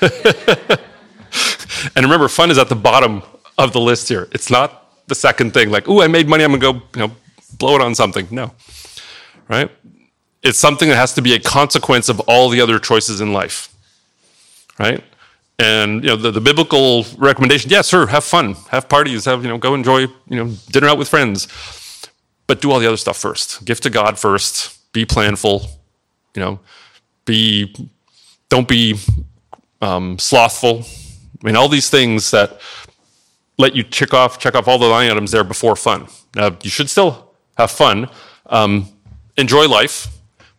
and 1.94 2.04
remember, 2.06 2.26
fun 2.26 2.50
is 2.50 2.56
at 2.56 2.70
the 2.70 2.74
bottom 2.74 3.22
of 3.58 3.74
the 3.74 3.80
list 3.80 4.08
here. 4.08 4.28
It's 4.32 4.50
not 4.50 5.06
the 5.08 5.14
second 5.14 5.52
thing, 5.52 5.68
like, 5.68 5.86
ooh, 5.86 6.00
I 6.00 6.06
made 6.06 6.26
money, 6.26 6.42
I'm 6.42 6.58
gonna 6.58 6.72
go 6.72 6.82
you 6.94 7.08
know, 7.08 7.14
blow 7.58 7.76
it 7.76 7.82
on 7.82 7.94
something. 7.94 8.26
No, 8.30 8.50
right? 9.46 9.70
It's 10.42 10.58
something 10.58 10.88
that 10.88 10.96
has 10.96 11.12
to 11.14 11.20
be 11.20 11.34
a 11.34 11.38
consequence 11.38 12.08
of 12.08 12.18
all 12.20 12.48
the 12.48 12.62
other 12.62 12.78
choices 12.78 13.20
in 13.20 13.34
life, 13.34 13.68
right? 14.78 15.04
And 15.58 16.02
you 16.02 16.10
know 16.10 16.16
the, 16.16 16.32
the 16.32 16.40
biblical 16.40 17.04
recommendation, 17.16 17.70
yeah, 17.70 17.82
sir, 17.82 18.06
have 18.06 18.24
fun, 18.24 18.54
have 18.70 18.88
parties, 18.88 19.24
have 19.24 19.42
you 19.44 19.48
know, 19.48 19.58
go 19.58 19.74
enjoy 19.74 20.00
you 20.00 20.10
know 20.30 20.46
dinner 20.70 20.88
out 20.88 20.98
with 20.98 21.08
friends, 21.08 21.46
but 22.46 22.60
do 22.60 22.72
all 22.72 22.80
the 22.80 22.86
other 22.86 22.96
stuff 22.96 23.16
first. 23.16 23.64
Give 23.64 23.80
to 23.80 23.90
God 23.90 24.18
first. 24.18 24.92
Be 24.92 25.06
planful, 25.06 25.68
you 26.34 26.42
know. 26.42 26.60
Be 27.24 27.74
don't 28.48 28.66
be 28.66 28.98
um, 29.80 30.18
slothful. 30.18 30.82
I 30.82 31.46
mean, 31.46 31.56
all 31.56 31.68
these 31.68 31.88
things 31.88 32.30
that 32.32 32.60
let 33.58 33.76
you 33.76 33.82
check 33.84 34.12
off 34.12 34.38
check 34.38 34.54
off 34.54 34.66
all 34.66 34.78
the 34.78 34.86
line 34.86 35.10
items 35.10 35.30
there 35.30 35.44
before 35.44 35.76
fun. 35.76 36.08
Now 36.34 36.56
you 36.62 36.70
should 36.70 36.90
still 36.90 37.30
have 37.56 37.70
fun, 37.70 38.08
um, 38.46 38.88
enjoy 39.36 39.68
life, 39.68 40.08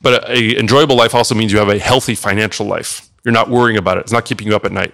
but 0.02 0.30
a 0.30 0.58
enjoyable 0.58 0.96
life 0.96 1.14
also 1.14 1.36
means 1.36 1.52
you 1.52 1.60
have 1.60 1.70
a 1.70 1.80
healthy 1.80 2.16
financial 2.16 2.66
life. 2.66 3.10
You're 3.26 3.34
not 3.34 3.50
worrying 3.50 3.78
about 3.78 3.98
it. 3.98 4.02
It's 4.02 4.12
not 4.12 4.24
keeping 4.24 4.48
you 4.48 4.56
up 4.56 4.64
at 4.64 4.72
night. 4.72 4.94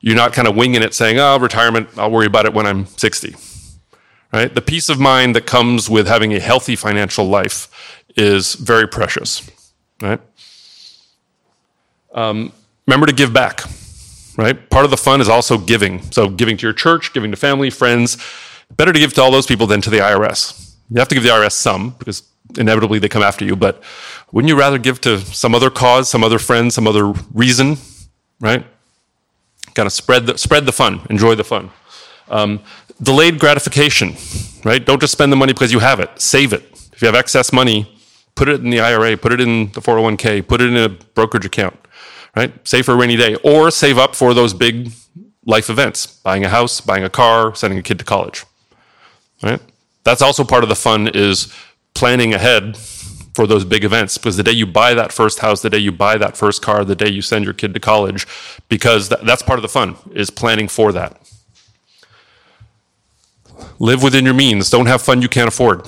You're 0.00 0.14
not 0.16 0.32
kind 0.32 0.46
of 0.46 0.54
winging 0.54 0.82
it 0.82 0.94
saying, 0.94 1.18
oh, 1.18 1.38
retirement, 1.38 1.88
I'll 1.98 2.10
worry 2.10 2.26
about 2.26 2.46
it 2.46 2.54
when 2.54 2.64
I'm 2.66 2.86
60. 2.86 3.34
Right? 4.32 4.54
The 4.54 4.62
peace 4.62 4.88
of 4.88 5.00
mind 5.00 5.34
that 5.34 5.46
comes 5.46 5.90
with 5.90 6.06
having 6.06 6.32
a 6.32 6.40
healthy 6.40 6.76
financial 6.76 7.26
life 7.26 8.04
is 8.16 8.54
very 8.54 8.86
precious. 8.86 9.50
Right? 10.00 10.20
Um, 12.14 12.52
remember 12.86 13.06
to 13.06 13.12
give 13.12 13.32
back. 13.32 13.62
right? 14.36 14.68
Part 14.70 14.84
of 14.84 14.90
the 14.90 14.96
fun 14.96 15.20
is 15.20 15.28
also 15.28 15.58
giving. 15.58 16.02
So 16.12 16.28
giving 16.28 16.56
to 16.56 16.66
your 16.66 16.72
church, 16.72 17.12
giving 17.12 17.30
to 17.30 17.36
family, 17.36 17.70
friends. 17.70 18.16
Better 18.76 18.92
to 18.92 18.98
give 18.98 19.12
to 19.14 19.22
all 19.22 19.30
those 19.30 19.46
people 19.46 19.66
than 19.66 19.80
to 19.80 19.90
the 19.90 19.98
IRS. 19.98 20.74
You 20.90 20.98
have 20.98 21.08
to 21.08 21.14
give 21.14 21.24
the 21.24 21.30
IRS 21.30 21.52
some 21.52 21.90
because 21.98 22.22
inevitably 22.58 22.98
they 22.98 23.08
come 23.08 23.22
after 23.22 23.44
you, 23.44 23.56
but 23.56 23.82
wouldn't 24.32 24.48
you 24.48 24.58
rather 24.58 24.78
give 24.78 25.00
to 25.02 25.18
some 25.20 25.54
other 25.54 25.70
cause, 25.70 26.08
some 26.08 26.24
other 26.24 26.38
friend, 26.38 26.72
some 26.72 26.86
other 26.86 27.12
reason, 27.32 27.76
right? 28.40 28.64
Kind 29.74 29.86
of 29.86 29.92
spread 29.92 30.26
the, 30.26 30.38
spread 30.38 30.66
the 30.66 30.72
fun, 30.72 31.00
enjoy 31.10 31.34
the 31.34 31.44
fun. 31.44 31.70
Um, 32.28 32.60
delayed 33.00 33.38
gratification, 33.38 34.16
right? 34.64 34.84
Don't 34.84 35.00
just 35.00 35.12
spend 35.12 35.30
the 35.30 35.36
money 35.36 35.52
because 35.52 35.72
you 35.72 35.78
have 35.78 36.00
it, 36.00 36.20
save 36.20 36.52
it. 36.52 36.62
If 36.92 37.02
you 37.02 37.06
have 37.06 37.14
excess 37.14 37.52
money, 37.52 37.92
put 38.34 38.48
it 38.48 38.60
in 38.60 38.70
the 38.70 38.80
IRA, 38.80 39.16
put 39.16 39.32
it 39.32 39.40
in 39.40 39.70
the 39.72 39.80
401k, 39.80 40.46
put 40.46 40.60
it 40.60 40.68
in 40.68 40.76
a 40.76 40.88
brokerage 40.88 41.44
account, 41.44 41.76
right? 42.34 42.52
Save 42.66 42.86
for 42.86 42.92
a 42.92 42.96
rainy 42.96 43.16
day, 43.16 43.36
or 43.36 43.70
save 43.70 43.98
up 43.98 44.14
for 44.14 44.34
those 44.34 44.54
big 44.54 44.90
life 45.44 45.70
events 45.70 46.06
buying 46.06 46.44
a 46.44 46.48
house, 46.48 46.80
buying 46.80 47.04
a 47.04 47.10
car, 47.10 47.54
sending 47.54 47.78
a 47.78 47.82
kid 47.82 47.98
to 47.98 48.04
college, 48.04 48.44
right? 49.42 49.60
That's 50.04 50.22
also 50.22 50.44
part 50.44 50.62
of 50.62 50.68
the 50.68 50.74
fun 50.74 51.08
is 51.08 51.52
planning 51.94 52.34
ahead 52.34 52.76
for 53.36 53.46
those 53.46 53.66
big 53.66 53.84
events 53.84 54.16
because 54.16 54.38
the 54.38 54.42
day 54.42 54.50
you 54.50 54.66
buy 54.66 54.94
that 54.94 55.12
first 55.12 55.40
house, 55.40 55.60
the 55.60 55.68
day 55.68 55.76
you 55.76 55.92
buy 55.92 56.16
that 56.16 56.38
first 56.38 56.62
car, 56.62 56.86
the 56.86 56.96
day 56.96 57.10
you 57.10 57.20
send 57.20 57.44
your 57.44 57.52
kid 57.52 57.74
to 57.74 57.78
college, 57.78 58.26
because 58.70 59.10
that, 59.10 59.26
that's 59.26 59.42
part 59.42 59.58
of 59.58 59.62
the 59.62 59.68
fun 59.68 59.94
is 60.14 60.30
planning 60.30 60.66
for 60.66 60.90
that. 60.90 61.20
Live 63.78 64.02
within 64.02 64.24
your 64.24 64.32
means. 64.32 64.70
Don't 64.70 64.86
have 64.86 65.02
fun 65.02 65.20
you 65.20 65.28
can't 65.28 65.48
afford. 65.48 65.86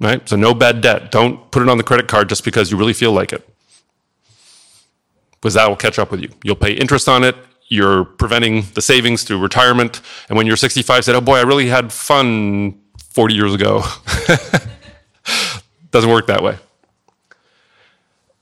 Right? 0.00 0.28
So 0.28 0.34
no 0.34 0.52
bad 0.52 0.80
debt. 0.80 1.12
Don't 1.12 1.48
put 1.52 1.62
it 1.62 1.68
on 1.68 1.78
the 1.78 1.84
credit 1.84 2.08
card 2.08 2.28
just 2.28 2.44
because 2.44 2.72
you 2.72 2.76
really 2.76 2.92
feel 2.92 3.12
like 3.12 3.32
it. 3.32 3.48
Because 5.40 5.54
that 5.54 5.68
will 5.68 5.76
catch 5.76 5.98
up 6.00 6.10
with 6.10 6.20
you. 6.20 6.30
You'll 6.42 6.56
pay 6.56 6.72
interest 6.72 7.08
on 7.08 7.22
it. 7.22 7.36
You're 7.68 8.04
preventing 8.04 8.64
the 8.74 8.82
savings 8.82 9.22
through 9.22 9.40
retirement. 9.40 10.00
And 10.28 10.36
when 10.36 10.46
you're 10.46 10.56
65, 10.56 11.04
said, 11.04 11.14
"Oh 11.14 11.20
boy, 11.20 11.36
I 11.38 11.42
really 11.42 11.68
had 11.68 11.92
fun 11.92 12.80
40 13.10 13.34
years 13.34 13.54
ago." 13.54 13.84
Doesn't 15.96 16.10
work 16.10 16.26
that 16.26 16.42
way. 16.42 16.58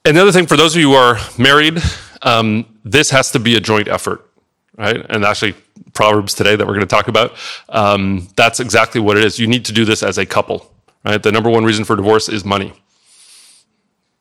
And 0.04 0.16
the 0.16 0.22
other 0.22 0.32
thing, 0.32 0.48
for 0.48 0.56
those 0.56 0.74
of 0.74 0.80
you 0.80 0.90
who 0.90 0.96
are 0.96 1.18
married, 1.38 1.80
um, 2.22 2.66
this 2.84 3.10
has 3.10 3.30
to 3.30 3.38
be 3.38 3.54
a 3.54 3.60
joint 3.60 3.86
effort, 3.86 4.28
right? 4.76 5.06
And 5.08 5.24
actually, 5.24 5.54
Proverbs 5.92 6.34
today 6.34 6.56
that 6.56 6.66
we're 6.66 6.74
going 6.74 6.80
to 6.80 6.86
talk 6.86 7.06
about, 7.06 7.36
um, 7.68 8.26
that's 8.34 8.58
exactly 8.58 9.00
what 9.00 9.16
it 9.16 9.22
is. 9.22 9.38
You 9.38 9.46
need 9.46 9.64
to 9.66 9.72
do 9.72 9.84
this 9.84 10.02
as 10.02 10.18
a 10.18 10.26
couple, 10.26 10.68
right? 11.04 11.22
The 11.22 11.30
number 11.30 11.48
one 11.48 11.64
reason 11.64 11.84
for 11.84 11.94
divorce 11.94 12.28
is 12.28 12.44
money, 12.44 12.72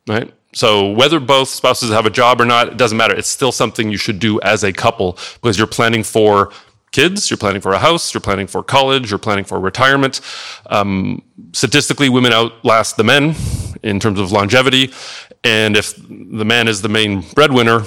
right? 0.07 0.31
So 0.53 0.91
whether 0.91 1.19
both 1.19 1.49
spouses 1.49 1.89
have 1.89 2.05
a 2.05 2.11
job 2.11 2.39
or 2.39 2.45
not, 2.45 2.67
it 2.67 2.77
doesn't 2.77 2.99
matter. 2.99 3.15
It's 3.15 3.29
still 3.29 3.51
something 3.51 3.89
you 3.89 3.97
should 3.97 4.19
do 4.19 4.39
as 4.41 4.63
a 4.63 4.71
couple 4.71 5.17
because 5.41 5.57
you're 5.57 5.65
planning 5.65 6.03
for 6.03 6.51
kids, 6.93 7.29
you're 7.29 7.37
planning 7.37 7.61
for 7.61 7.73
a 7.73 7.79
house, 7.79 8.13
you're 8.13 8.21
planning 8.21 8.47
for 8.47 8.63
college, 8.63 9.09
you're 9.09 9.19
planning 9.19 9.43
for 9.43 9.59
retirement. 9.59 10.21
Um, 10.67 11.21
statistically, 11.51 12.07
women 12.07 12.31
outlast 12.31 12.95
the 12.95 13.03
men 13.03 13.35
in 13.83 13.99
terms 13.99 14.19
of 14.19 14.31
longevity. 14.31 14.93
And 15.43 15.75
if 15.75 15.95
the 15.97 16.45
man 16.45 16.69
is 16.69 16.81
the 16.81 16.89
main 16.89 17.21
breadwinner, 17.33 17.83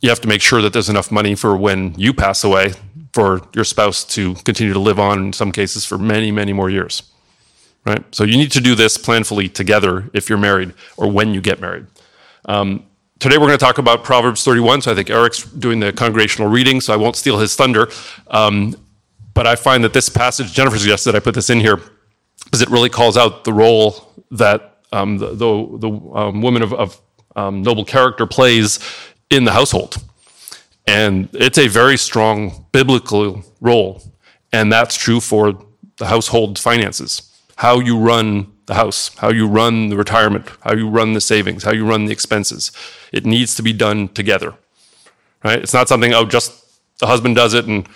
you 0.00 0.10
have 0.10 0.20
to 0.20 0.28
make 0.28 0.42
sure 0.42 0.60
that 0.60 0.74
there's 0.74 0.90
enough 0.90 1.10
money 1.10 1.34
for 1.34 1.56
when 1.56 1.94
you 1.98 2.12
pass 2.12 2.44
away 2.44 2.74
for 3.14 3.40
your 3.54 3.64
spouse 3.64 4.04
to 4.04 4.34
continue 4.44 4.74
to 4.74 4.78
live 4.78 4.98
on, 4.98 5.26
in 5.26 5.32
some 5.32 5.52
cases, 5.52 5.86
for 5.86 5.96
many, 5.96 6.30
many 6.30 6.52
more 6.52 6.68
years. 6.68 7.02
Right? 7.86 8.04
So 8.14 8.24
you 8.24 8.36
need 8.36 8.52
to 8.52 8.60
do 8.60 8.74
this 8.74 8.98
planfully 8.98 9.52
together 9.52 10.10
if 10.12 10.28
you're 10.28 10.38
married 10.38 10.74
or 10.96 11.10
when 11.10 11.32
you 11.32 11.40
get 11.40 11.60
married. 11.60 11.86
Um, 12.46 12.86
today 13.24 13.38
we're 13.38 13.46
going 13.46 13.58
to 13.58 13.64
talk 13.64 13.78
about 13.78 14.04
Proverbs 14.04 14.44
31. 14.44 14.82
So 14.82 14.92
I 14.92 14.94
think 14.94 15.08
Eric's 15.08 15.44
doing 15.44 15.80
the 15.80 15.94
congregational 15.94 16.50
reading, 16.50 16.82
so 16.82 16.92
I 16.92 16.96
won't 16.98 17.16
steal 17.16 17.38
his 17.38 17.56
thunder. 17.56 17.88
Um, 18.26 18.76
but 19.32 19.46
I 19.46 19.56
find 19.56 19.82
that 19.82 19.94
this 19.94 20.10
passage, 20.10 20.52
Jennifer 20.52 20.76
suggested 20.76 21.14
I 21.14 21.20
put 21.20 21.34
this 21.34 21.48
in 21.48 21.58
here, 21.58 21.80
because 22.44 22.60
it 22.60 22.68
really 22.68 22.90
calls 22.90 23.16
out 23.16 23.44
the 23.44 23.52
role 23.54 24.12
that 24.32 24.80
um, 24.92 25.16
the, 25.16 25.28
the, 25.28 25.78
the 25.78 25.88
um, 26.14 26.42
woman 26.42 26.60
of, 26.60 26.74
of 26.74 27.00
um, 27.34 27.62
noble 27.62 27.86
character 27.86 28.26
plays 28.26 28.78
in 29.30 29.44
the 29.44 29.52
household. 29.52 29.96
And 30.86 31.30
it's 31.32 31.56
a 31.56 31.66
very 31.66 31.96
strong 31.96 32.66
biblical 32.72 33.42
role. 33.62 34.02
And 34.52 34.70
that's 34.70 34.98
true 34.98 35.20
for 35.20 35.64
the 35.96 36.04
household 36.04 36.58
finances 36.58 37.30
how 37.56 37.78
you 37.78 37.98
run 37.98 38.52
the 38.66 38.74
house, 38.74 39.14
how 39.18 39.30
you 39.30 39.46
run 39.46 39.88
the 39.88 39.96
retirement, 39.96 40.48
how 40.60 40.74
you 40.74 40.88
run 40.88 41.12
the 41.12 41.20
savings, 41.20 41.64
how 41.64 41.72
you 41.72 41.86
run 41.86 42.06
the 42.06 42.12
expenses. 42.12 42.72
It 43.12 43.26
needs 43.26 43.54
to 43.56 43.62
be 43.62 43.72
done 43.72 44.08
together, 44.08 44.54
right? 45.44 45.58
It's 45.58 45.74
not 45.74 45.88
something, 45.88 46.14
oh, 46.14 46.24
just 46.24 46.52
the 46.98 47.06
husband 47.06 47.36
does 47.36 47.54
it 47.54 47.66
and 47.66 47.86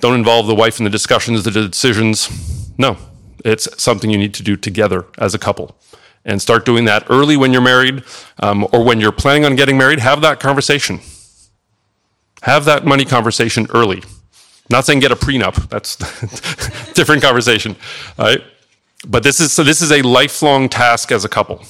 don't 0.00 0.14
involve 0.14 0.46
the 0.46 0.54
wife 0.54 0.78
in 0.78 0.84
the 0.84 0.90
discussions, 0.90 1.44
the 1.44 1.50
decisions. 1.50 2.28
No, 2.78 2.96
it's 3.44 3.68
something 3.82 4.10
you 4.10 4.18
need 4.18 4.34
to 4.34 4.42
do 4.42 4.56
together 4.56 5.06
as 5.18 5.34
a 5.34 5.38
couple. 5.38 5.76
And 6.24 6.40
start 6.42 6.66
doing 6.66 6.84
that 6.84 7.06
early 7.08 7.36
when 7.36 7.52
you're 7.52 7.62
married 7.62 8.04
um, 8.40 8.66
or 8.72 8.84
when 8.84 9.00
you're 9.00 9.12
planning 9.12 9.46
on 9.46 9.56
getting 9.56 9.78
married. 9.78 10.00
Have 10.00 10.20
that 10.20 10.38
conversation. 10.38 11.00
Have 12.42 12.66
that 12.66 12.84
money 12.84 13.06
conversation 13.06 13.66
early. 13.72 14.02
Not 14.68 14.84
saying 14.84 15.00
get 15.00 15.12
a 15.12 15.16
prenup. 15.16 15.68
That's 15.70 15.96
different 16.92 17.22
conversation, 17.22 17.74
right? 18.18 18.42
But 19.06 19.22
this 19.22 19.40
is 19.40 19.52
so 19.52 19.62
this 19.62 19.80
is 19.80 19.92
a 19.92 20.02
lifelong 20.02 20.68
task 20.68 21.10
as 21.10 21.24
a 21.24 21.28
couple, 21.28 21.64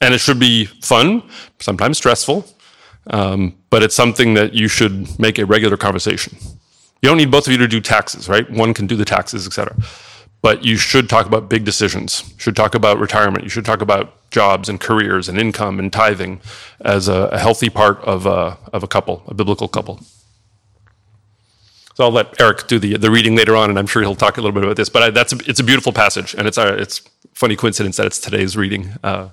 and 0.00 0.14
it 0.14 0.18
should 0.18 0.38
be 0.38 0.64
fun, 0.64 1.22
sometimes 1.60 1.98
stressful, 1.98 2.46
um, 3.08 3.54
but 3.70 3.82
it's 3.82 3.94
something 3.94 4.34
that 4.34 4.54
you 4.54 4.68
should 4.68 5.18
make 5.18 5.38
a 5.38 5.44
regular 5.44 5.76
conversation. 5.76 6.36
You 7.02 7.10
don't 7.10 7.18
need 7.18 7.30
both 7.30 7.46
of 7.46 7.52
you 7.52 7.58
to 7.58 7.68
do 7.68 7.80
taxes, 7.80 8.28
right? 8.28 8.48
One 8.50 8.72
can 8.72 8.86
do 8.86 8.96
the 8.96 9.04
taxes, 9.04 9.46
etc. 9.46 9.76
But 10.40 10.64
you 10.64 10.76
should 10.76 11.08
talk 11.08 11.26
about 11.26 11.48
big 11.48 11.64
decisions. 11.64 12.22
You 12.34 12.38
should 12.38 12.56
talk 12.56 12.74
about 12.74 12.98
retirement. 12.98 13.44
You 13.44 13.50
should 13.50 13.64
talk 13.64 13.82
about 13.82 14.30
jobs 14.30 14.68
and 14.68 14.80
careers 14.80 15.28
and 15.28 15.38
income 15.38 15.78
and 15.78 15.92
tithing 15.92 16.40
as 16.80 17.08
a, 17.08 17.28
a 17.32 17.38
healthy 17.38 17.70
part 17.70 18.00
of 18.00 18.26
a, 18.26 18.58
of 18.72 18.82
a 18.82 18.86
couple, 18.86 19.22
a 19.26 19.34
biblical 19.34 19.68
couple. 19.68 20.00
So 21.94 22.04
I'll 22.04 22.10
let 22.10 22.40
Eric 22.40 22.66
do 22.66 22.78
the, 22.78 22.96
the 22.96 23.10
reading 23.10 23.36
later 23.36 23.56
on, 23.56 23.70
and 23.70 23.78
I'm 23.78 23.86
sure 23.86 24.02
he'll 24.02 24.16
talk 24.16 24.36
a 24.36 24.40
little 24.40 24.52
bit 24.52 24.64
about 24.64 24.76
this. 24.76 24.88
But 24.88 25.02
I, 25.02 25.10
that's 25.10 25.32
a, 25.32 25.38
it's 25.46 25.60
a 25.60 25.64
beautiful 25.64 25.92
passage, 25.92 26.34
and 26.34 26.46
it's 26.48 26.58
a, 26.58 26.74
it's 26.74 27.02
funny 27.34 27.56
coincidence 27.56 27.96
that 27.96 28.06
it's 28.06 28.18
today's 28.18 28.56
reading. 28.56 28.90
Uh, 29.02 29.28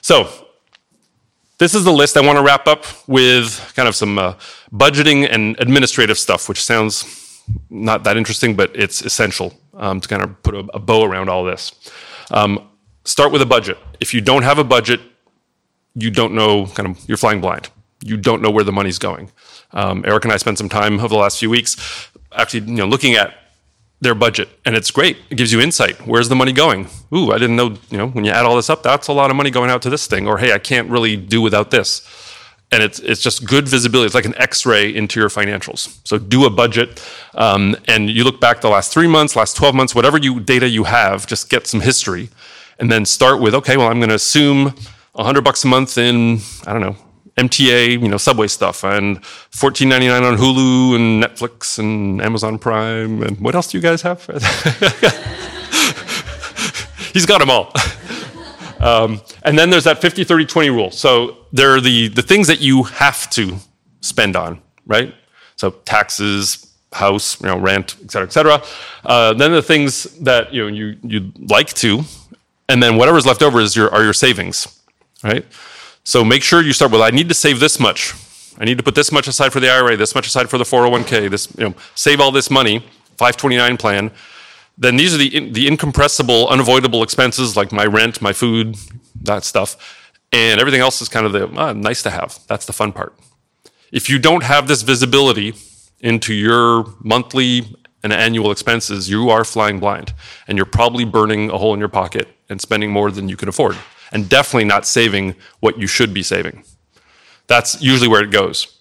so 0.00 0.30
this 1.58 1.74
is 1.74 1.84
the 1.84 1.92
list. 1.92 2.16
I 2.16 2.22
want 2.22 2.38
to 2.38 2.42
wrap 2.42 2.66
up 2.66 2.86
with 3.06 3.72
kind 3.76 3.88
of 3.88 3.94
some 3.94 4.18
uh, 4.18 4.34
budgeting 4.72 5.28
and 5.30 5.54
administrative 5.60 6.18
stuff, 6.18 6.48
which 6.48 6.64
sounds 6.64 7.42
not 7.68 8.04
that 8.04 8.16
interesting, 8.16 8.56
but 8.56 8.74
it's 8.74 9.02
essential 9.02 9.52
um, 9.74 10.00
to 10.00 10.08
kind 10.08 10.22
of 10.22 10.42
put 10.42 10.54
a, 10.54 10.60
a 10.74 10.78
bow 10.78 11.04
around 11.04 11.28
all 11.28 11.44
this. 11.44 11.72
Um, 12.30 12.68
start 13.04 13.32
with 13.32 13.42
a 13.42 13.46
budget. 13.46 13.78
If 14.00 14.14
you 14.14 14.20
don't 14.20 14.42
have 14.42 14.58
a 14.58 14.64
budget, 14.64 15.00
you 15.94 16.10
don't 16.10 16.32
know, 16.34 16.66
kind 16.66 16.88
of, 16.88 17.06
you're 17.06 17.18
flying 17.18 17.40
blind. 17.40 17.68
You 18.04 18.16
don't 18.16 18.42
know 18.42 18.50
where 18.50 18.64
the 18.64 18.72
money's 18.72 18.98
going. 18.98 19.30
Um, 19.72 20.04
Eric 20.06 20.24
and 20.24 20.32
I 20.32 20.36
spent 20.36 20.58
some 20.58 20.68
time 20.68 20.98
over 20.98 21.08
the 21.08 21.16
last 21.16 21.38
few 21.38 21.48
weeks 21.48 22.10
actually 22.34 22.60
you 22.60 22.76
know, 22.76 22.86
looking 22.86 23.14
at 23.14 23.34
their 24.00 24.14
budget, 24.14 24.48
and 24.64 24.74
it's 24.74 24.90
great. 24.90 25.16
It 25.30 25.36
gives 25.36 25.52
you 25.52 25.60
insight. 25.60 26.06
Where's 26.06 26.28
the 26.28 26.34
money 26.34 26.52
going? 26.52 26.88
Ooh, 27.14 27.30
I 27.30 27.38
didn't 27.38 27.56
know. 27.56 27.76
You 27.88 27.98
know, 27.98 28.08
when 28.08 28.24
you 28.24 28.32
add 28.32 28.44
all 28.44 28.56
this 28.56 28.68
up, 28.68 28.82
that's 28.82 29.08
a 29.08 29.12
lot 29.12 29.30
of 29.30 29.36
money 29.36 29.50
going 29.50 29.70
out 29.70 29.82
to 29.82 29.90
this 29.90 30.06
thing. 30.06 30.26
Or 30.26 30.38
hey, 30.38 30.52
I 30.52 30.58
can't 30.58 30.90
really 30.90 31.16
do 31.16 31.40
without 31.40 31.70
this. 31.70 32.08
And 32.72 32.82
it's 32.82 32.98
it's 32.98 33.20
just 33.20 33.46
good 33.46 33.68
visibility. 33.68 34.06
It's 34.06 34.14
like 34.14 34.24
an 34.24 34.34
X-ray 34.38 34.92
into 34.94 35.20
your 35.20 35.28
financials. 35.28 36.00
So 36.04 36.18
do 36.18 36.46
a 36.46 36.50
budget, 36.50 37.04
um, 37.34 37.76
and 37.86 38.10
you 38.10 38.24
look 38.24 38.40
back 38.40 38.60
the 38.60 38.70
last 38.70 38.92
three 38.92 39.06
months, 39.06 39.36
last 39.36 39.56
twelve 39.56 39.74
months, 39.74 39.94
whatever 39.94 40.18
you 40.18 40.40
data 40.40 40.68
you 40.68 40.84
have, 40.84 41.26
just 41.26 41.48
get 41.48 41.66
some 41.66 41.80
history, 41.80 42.30
and 42.78 42.90
then 42.90 43.04
start 43.04 43.40
with 43.40 43.54
okay. 43.54 43.76
Well, 43.76 43.88
I'm 43.88 44.00
going 44.00 44.08
to 44.08 44.16
assume 44.16 44.74
hundred 45.14 45.44
bucks 45.44 45.62
a 45.62 45.68
month 45.68 45.98
in 45.98 46.40
I 46.66 46.72
don't 46.72 46.80
know 46.80 46.96
MTA, 47.36 48.00
you 48.00 48.08
know, 48.08 48.18
Subway 48.18 48.46
stuff, 48.46 48.84
and 48.84 49.24
fourteen 49.24 49.88
ninety 49.88 50.08
nine 50.08 50.24
on 50.24 50.36
Hulu 50.36 50.96
and 50.96 51.22
Netflix 51.22 51.78
and 51.78 52.20
Amazon 52.20 52.58
Prime, 52.58 53.22
and 53.22 53.40
what 53.40 53.54
else 53.54 53.70
do 53.70 53.78
you 53.78 53.82
guys 53.82 54.02
have? 54.02 54.26
He's 57.12 57.26
got 57.26 57.40
them 57.40 57.50
all. 57.50 57.72
Um, 58.82 59.20
and 59.44 59.56
then 59.56 59.70
there's 59.70 59.84
that 59.84 60.00
50, 60.00 60.24
30, 60.24 60.44
20 60.44 60.70
rule. 60.70 60.90
So 60.90 61.36
there 61.52 61.72
are 61.72 61.80
the, 61.80 62.08
the 62.08 62.20
things 62.20 62.48
that 62.48 62.60
you 62.60 62.82
have 62.82 63.30
to 63.30 63.58
spend 64.00 64.34
on, 64.34 64.60
right? 64.86 65.14
So 65.54 65.70
taxes, 65.70 66.66
house, 66.92 67.40
you 67.40 67.46
know, 67.46 67.58
rent, 67.58 67.96
et 68.02 68.10
cetera, 68.10 68.26
et 68.26 68.32
cetera. 68.32 68.62
Uh, 69.04 69.34
then 69.34 69.52
the 69.52 69.62
things 69.62 70.04
that 70.20 70.52
you 70.52 70.62
know 70.62 70.68
you 70.68 70.96
you'd 71.02 71.50
like 71.50 71.68
to, 71.74 72.02
and 72.68 72.82
then 72.82 72.96
whatever's 72.96 73.26
left 73.26 73.42
over 73.42 73.60
is 73.60 73.76
your 73.76 73.92
are 73.94 74.02
your 74.02 74.12
savings, 74.12 74.80
right? 75.22 75.46
So 76.04 76.24
make 76.24 76.42
sure 76.42 76.62
you 76.62 76.72
start 76.72 76.90
with 76.90 77.00
I 77.00 77.10
need 77.10 77.28
to 77.28 77.34
save 77.34 77.60
this 77.60 77.78
much. 77.78 78.14
I 78.58 78.64
need 78.64 78.76
to 78.78 78.84
put 78.84 78.94
this 78.94 79.12
much 79.12 79.28
aside 79.28 79.52
for 79.52 79.60
the 79.60 79.70
IRA, 79.70 79.96
this 79.96 80.14
much 80.14 80.26
aside 80.26 80.50
for 80.50 80.58
the 80.58 80.64
401k, 80.64 81.30
this, 81.30 81.48
you 81.56 81.68
know, 81.68 81.74
save 81.94 82.20
all 82.20 82.30
this 82.30 82.50
money, 82.50 82.80
529 83.16 83.76
plan. 83.76 84.10
Then 84.76 84.96
these 84.96 85.14
are 85.14 85.18
the, 85.18 85.50
the 85.50 85.68
incompressible, 85.68 86.48
unavoidable 86.48 87.02
expenses 87.02 87.56
like 87.56 87.72
my 87.72 87.84
rent, 87.84 88.20
my 88.20 88.32
food, 88.32 88.76
that 89.22 89.44
stuff. 89.44 89.76
And 90.32 90.60
everything 90.60 90.80
else 90.80 91.00
is 91.00 91.08
kind 91.08 91.24
of 91.24 91.32
the 91.32 91.48
ah, 91.56 91.72
nice 91.72 92.02
to 92.02 92.10
have. 92.10 92.38
That's 92.46 92.66
the 92.66 92.72
fun 92.72 92.92
part. 92.92 93.16
If 93.90 94.08
you 94.08 94.18
don't 94.18 94.42
have 94.42 94.68
this 94.68 94.82
visibility 94.82 95.54
into 96.00 96.34
your 96.34 96.86
monthly 97.00 97.76
and 98.02 98.12
annual 98.12 98.50
expenses, 98.50 99.08
you 99.08 99.30
are 99.30 99.44
flying 99.44 99.78
blind 99.78 100.14
and 100.48 100.58
you're 100.58 100.66
probably 100.66 101.04
burning 101.04 101.50
a 101.50 101.58
hole 101.58 101.74
in 101.74 101.78
your 101.80 101.88
pocket 101.88 102.28
and 102.48 102.60
spending 102.60 102.90
more 102.90 103.10
than 103.10 103.28
you 103.28 103.36
can 103.36 103.48
afford 103.48 103.76
and 104.12 104.28
definitely 104.28 104.64
not 104.64 104.86
saving 104.86 105.34
what 105.60 105.78
you 105.78 105.86
should 105.86 106.14
be 106.14 106.22
saving. 106.22 106.64
That's 107.46 107.82
usually 107.82 108.08
where 108.08 108.22
it 108.22 108.30
goes 108.30 108.78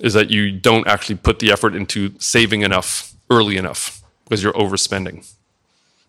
is 0.00 0.14
that 0.14 0.30
you 0.30 0.50
don't 0.50 0.86
actually 0.86 1.16
put 1.16 1.38
the 1.38 1.52
effort 1.52 1.74
into 1.74 2.18
saving 2.18 2.62
enough 2.62 3.14
early 3.28 3.56
enough 3.56 4.02
because 4.24 4.42
you're 4.42 4.52
overspending. 4.54 5.30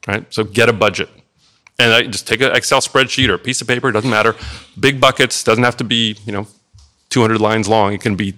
Right? 0.07 0.25
So 0.33 0.43
get 0.43 0.69
a 0.69 0.73
budget. 0.73 1.09
And 1.77 1.93
I 1.93 2.03
just 2.03 2.27
take 2.27 2.41
an 2.41 2.55
Excel 2.55 2.79
spreadsheet 2.79 3.27
or 3.29 3.33
a 3.33 3.39
piece 3.39 3.61
of 3.61 3.67
paper, 3.67 3.91
doesn't 3.91 4.09
matter. 4.09 4.35
Big 4.79 5.01
buckets, 5.01 5.43
doesn't 5.43 5.63
have 5.63 5.77
to 5.77 5.83
be, 5.83 6.15
you 6.25 6.31
know, 6.31 6.47
200 7.09 7.41
lines 7.41 7.67
long. 7.67 7.93
It 7.93 8.01
can 8.01 8.15
be 8.15 8.35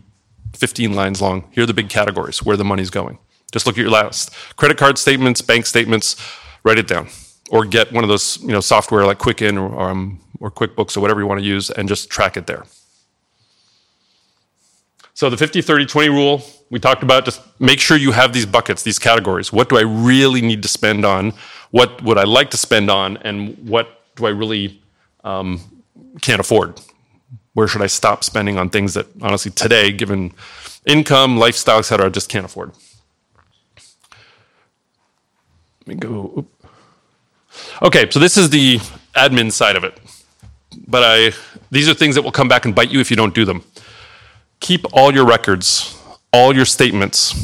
15 0.53 0.93
lines 0.93 1.21
long. 1.21 1.45
Here 1.51 1.63
are 1.63 1.67
the 1.67 1.73
big 1.73 1.89
categories 1.89 2.43
where 2.43 2.57
the 2.57 2.63
money's 2.63 2.89
going. 2.89 3.19
Just 3.51 3.67
look 3.67 3.77
at 3.77 3.81
your 3.81 3.91
last 3.91 4.33
credit 4.55 4.77
card 4.77 4.97
statements, 4.97 5.41
bank 5.41 5.65
statements, 5.65 6.15
write 6.63 6.79
it 6.79 6.87
down. 6.87 7.07
Or 7.49 7.65
get 7.65 7.91
one 7.91 8.03
of 8.03 8.09
those, 8.09 8.41
you 8.41 8.49
know, 8.49 8.61
software 8.61 9.05
like 9.05 9.17
Quicken 9.17 9.57
or, 9.57 9.79
um, 9.79 10.19
or 10.39 10.49
QuickBooks 10.49 10.95
or 10.97 11.01
whatever 11.01 11.19
you 11.19 11.27
want 11.27 11.39
to 11.39 11.45
use 11.45 11.69
and 11.69 11.87
just 11.87 12.09
track 12.09 12.37
it 12.37 12.47
there. 12.47 12.63
So 15.13 15.29
the 15.29 15.37
50, 15.37 15.61
30, 15.61 15.85
20 15.85 16.09
rule, 16.09 16.41
we 16.69 16.79
talked 16.79 17.03
about 17.03 17.25
just 17.25 17.41
make 17.59 17.79
sure 17.79 17.97
you 17.97 18.11
have 18.11 18.33
these 18.33 18.47
buckets, 18.47 18.81
these 18.81 18.97
categories. 18.97 19.53
What 19.53 19.69
do 19.69 19.77
I 19.77 19.81
really 19.81 20.41
need 20.41 20.63
to 20.63 20.67
spend 20.67 21.05
on? 21.05 21.33
What 21.71 22.01
would 22.03 22.17
I 22.17 22.23
like 22.23 22.49
to 22.51 22.57
spend 22.57 22.89
on? 22.89 23.17
And 23.17 23.57
what 23.67 24.01
do 24.15 24.25
I 24.25 24.29
really 24.29 24.81
um, 25.23 25.83
can't 26.21 26.39
afford? 26.39 26.81
Where 27.53 27.67
should 27.67 27.83
I 27.83 27.87
stop 27.87 28.23
spending 28.23 28.57
on 28.57 28.69
things 28.69 28.95
that 28.95 29.05
honestly 29.21 29.51
today, 29.51 29.91
given 29.91 30.33
income, 30.87 31.37
lifestyle, 31.37 31.77
et 31.77 31.83
cetera, 31.83 32.07
I 32.07 32.09
just 32.09 32.29
can't 32.29 32.45
afford? 32.45 32.71
Let 35.85 35.87
me 35.87 35.95
go. 35.95 36.47
Okay, 37.81 38.09
so 38.09 38.19
this 38.19 38.37
is 38.37 38.49
the 38.49 38.77
admin 39.15 39.51
side 39.51 39.75
of 39.75 39.83
it. 39.83 39.99
But 40.87 41.03
I, 41.03 41.31
these 41.69 41.87
are 41.87 41.93
things 41.93 42.15
that 42.15 42.23
will 42.23 42.31
come 42.31 42.47
back 42.47 42.65
and 42.65 42.73
bite 42.73 42.91
you 42.91 42.99
if 42.99 43.09
you 43.11 43.17
don't 43.17 43.33
do 43.33 43.45
them 43.45 43.63
keep 44.63 44.85
all 44.93 45.13
your 45.13 45.25
records, 45.25 45.95
all 46.31 46.55
your 46.55 46.65
statements, 46.65 47.35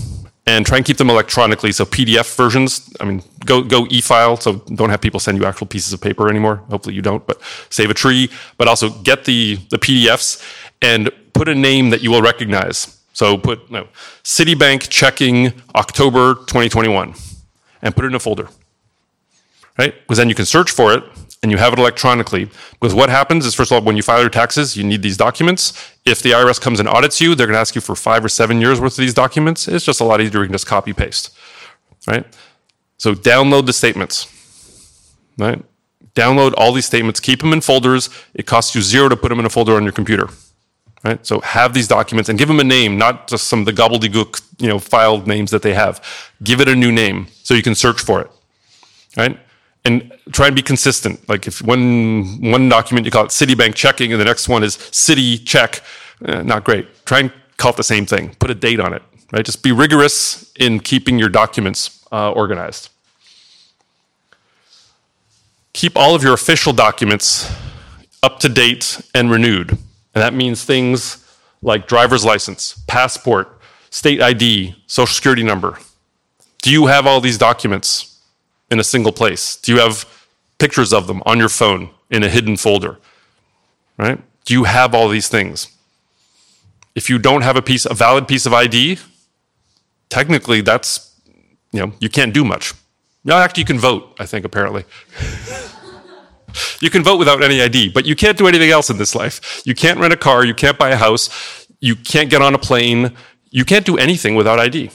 and 0.47 0.66
try 0.66 0.78
and 0.78 0.86
keep 0.86 0.97
them 0.97 1.12
electronically. 1.12 1.72
So 1.72 1.86
PDF 1.86 2.36
versions, 2.36 2.91
I 2.99 3.05
mean, 3.05 3.22
go 3.45 3.62
go 3.62 3.86
e-file. 3.89 4.38
So 4.38 4.53
don't 4.80 4.89
have 4.89 5.01
people 5.01 5.20
send 5.20 5.38
you 5.38 5.45
actual 5.45 5.68
pieces 5.68 5.93
of 5.93 6.01
paper 6.01 6.28
anymore. 6.28 6.55
Hopefully 6.72 6.95
you 6.95 7.03
don't, 7.03 7.24
but 7.28 7.39
save 7.70 7.91
a 7.91 7.93
tree. 7.93 8.32
But 8.57 8.68
also 8.68 8.89
get 8.89 9.26
the 9.26 9.60
the 9.70 9.78
PDFs 9.78 10.41
and 10.82 11.12
put 11.34 11.47
a 11.47 11.55
name 11.55 11.91
that 11.91 12.01
you 12.01 12.10
will 12.10 12.24
recognize. 12.24 12.97
So 13.14 13.38
put 13.38 13.70
no 13.70 13.88
Citibank 14.24 14.89
checking 14.89 15.53
October 15.76 16.34
2021, 16.34 17.14
and 17.84 17.95
put 17.95 18.05
it 18.05 18.07
in 18.07 18.16
a 18.16 18.20
folder. 18.20 18.47
Right? 19.80 19.96
Because 20.02 20.18
then 20.18 20.28
you 20.28 20.36
can 20.36 20.46
search 20.46 20.72
for 20.72 20.94
it 20.94 21.04
and 21.42 21.52
you 21.52 21.58
have 21.58 21.72
it 21.72 21.80
electronically. 21.80 22.50
Because 22.74 22.94
what 22.94 23.10
happens 23.10 23.46
is, 23.46 23.56
first 23.56 23.72
of 23.72 23.78
all, 23.78 23.82
when 23.82 23.96
you 23.96 24.04
file 24.04 24.20
your 24.20 24.30
taxes, 24.30 24.76
you 24.76 24.84
need 24.84 25.02
these 25.02 25.16
documents. 25.16 25.94
If 26.06 26.22
the 26.22 26.32
IRS 26.32 26.60
comes 26.60 26.82
and 26.82 26.90
audits 26.90 27.22
you, 27.22 27.34
they're 27.34 27.48
going 27.48 27.56
to 27.56 27.62
ask 27.62 27.76
you 27.76 27.82
for 27.82 27.96
five 27.96 28.26
or 28.26 28.28
seven 28.28 28.60
years 28.60 28.82
worth 28.82 28.94
of 28.94 28.98
these 28.98 29.14
documents. 29.14 29.70
It's 29.70 29.86
just 29.86 30.02
a 30.02 30.04
lot 30.04 30.20
easier. 30.20 30.42
You 30.42 30.48
can 30.48 30.54
just 30.54 30.68
copy 30.68 30.92
paste, 30.92 31.34
right? 32.06 32.26
So 32.98 33.14
download 33.14 33.68
the 33.68 33.72
statements, 33.72 34.28
right? 35.38 35.64
Download 36.14 36.54
all 36.58 36.74
these 36.74 36.86
statements, 36.86 37.22
keep 37.22 37.40
them 37.40 37.54
in 37.54 37.62
folders. 37.62 38.10
It 38.34 38.46
costs 38.46 38.76
you 38.76 38.82
zero 38.82 39.08
to 39.08 39.16
put 39.16 39.30
them 39.30 39.40
in 39.40 39.46
a 39.46 39.50
folder 39.50 39.76
on 39.76 39.84
your 39.84 39.94
computer, 39.94 40.28
right? 41.06 41.26
So 41.26 41.40
have 41.40 41.74
these 41.74 41.88
documents 41.88 42.28
and 42.28 42.38
give 42.38 42.50
them 42.50 42.60
a 42.60 42.66
name, 42.66 42.98
not 42.98 43.30
just 43.30 43.48
some 43.48 43.62
of 43.62 43.66
the 43.66 43.72
gobbledygook, 43.72 44.42
you 44.58 44.68
know, 44.68 44.80
filed 44.80 45.26
names 45.26 45.52
that 45.52 45.62
they 45.62 45.74
have. 45.74 46.04
Give 46.44 46.60
it 46.60 46.68
a 46.68 46.76
new 46.76 46.92
name 46.92 47.28
so 47.44 47.54
you 47.54 47.64
can 47.64 47.76
search 47.76 48.02
for 48.02 48.20
it, 48.20 48.30
right? 49.16 49.40
And 49.86 50.12
try 50.32 50.48
and 50.48 50.56
be 50.56 50.62
consistent. 50.62 51.28
Like 51.30 51.48
if 51.48 51.62
one 51.62 52.42
one 52.52 52.70
document 52.70 53.06
you 53.06 53.12
call 53.12 53.26
it 53.26 53.30
Citibank 53.30 53.76
checking, 53.76 54.12
and 54.12 54.20
the 54.20 54.26
next 54.26 54.50
one 54.50 54.64
is 54.64 54.76
City 54.92 55.38
check, 55.38 55.82
eh, 56.26 56.42
not 56.44 56.64
great. 56.64 57.06
Try 57.06 57.20
and 57.20 57.34
call 57.58 57.72
it 57.72 57.78
the 57.78 57.84
same 57.84 58.06
thing. 58.06 58.36
Put 58.40 58.52
a 58.52 58.56
date 58.56 58.80
on 58.80 58.94
it. 58.94 59.02
Right. 59.32 59.46
Just 59.46 59.62
be 59.62 59.72
rigorous 59.72 60.52
in 60.60 60.80
keeping 60.80 61.20
your 61.20 61.30
documents 61.30 62.04
uh, 62.12 62.32
organized. 62.32 62.90
Keep 65.74 65.96
all 65.96 66.16
of 66.16 66.24
your 66.24 66.34
official 66.34 66.74
documents 66.74 67.52
up 68.24 68.40
to 68.40 68.50
date 68.50 69.00
and 69.14 69.30
renewed, 69.30 69.70
and 69.70 69.80
that 70.16 70.34
means 70.34 70.64
things 70.64 71.26
like 71.62 71.88
driver's 71.88 72.26
license, 72.26 72.82
passport, 72.88 73.60
state 73.92 74.22
ID, 74.22 74.76
social 74.88 75.14
security 75.14 75.44
number. 75.44 75.78
Do 76.62 76.72
you 76.72 76.88
have 76.88 77.06
all 77.06 77.22
these 77.22 77.38
documents? 77.38 78.19
In 78.72 78.80
a 78.80 78.84
single 78.84 79.12
place? 79.12 79.56
Do 79.56 79.74
you 79.74 79.80
have 79.80 80.06
pictures 80.58 80.94
of 80.94 81.08
them 81.08 81.22
on 81.26 81.40
your 81.40 81.50
phone 81.50 81.90
in 82.10 82.24
a 82.24 82.30
hidden 82.30 82.58
folder? 82.58 82.98
Right? 83.98 84.20
Do 84.46 84.54
you 84.54 84.64
have 84.64 84.96
all 84.96 85.10
these 85.10 85.28
things? 85.28 85.68
If 86.96 87.10
you 87.10 87.20
don't 87.20 87.42
have 87.42 87.56
a 87.56 87.62
piece, 87.62 87.86
a 87.86 87.94
valid 87.94 88.28
piece 88.28 88.46
of 88.46 88.54
ID, 88.54 89.00
technically 90.10 90.62
that's, 90.62 91.14
you 91.72 91.80
know, 91.80 91.94
you 92.00 92.10
can't 92.10 92.34
do 92.34 92.44
much. 92.44 92.74
No, 93.24 93.38
actually, 93.38 93.62
you 93.62 93.68
can 93.68 93.80
vote, 93.80 94.16
I 94.20 94.26
think, 94.26 94.46
apparently. 94.46 94.86
you 96.80 96.90
can 96.90 97.04
vote 97.04 97.18
without 97.18 97.44
any 97.44 97.62
ID, 97.62 97.90
but 97.90 98.06
you 98.06 98.16
can't 98.16 98.38
do 98.38 98.48
anything 98.48 98.70
else 98.70 98.90
in 98.90 98.98
this 98.98 99.14
life. 99.14 99.62
You 99.66 99.76
can't 99.76 100.00
rent 100.00 100.14
a 100.14 100.18
car, 100.18 100.46
you 100.46 100.54
can't 100.54 100.78
buy 100.78 100.90
a 100.90 100.96
house, 100.96 101.68
you 101.80 101.96
can't 101.96 102.30
get 102.30 102.42
on 102.42 102.56
a 102.56 102.58
plane, 102.58 103.16
you 103.52 103.66
can't 103.66 103.86
do 103.86 103.98
anything 103.98 104.36
without 104.36 104.60
ID. 104.60 104.92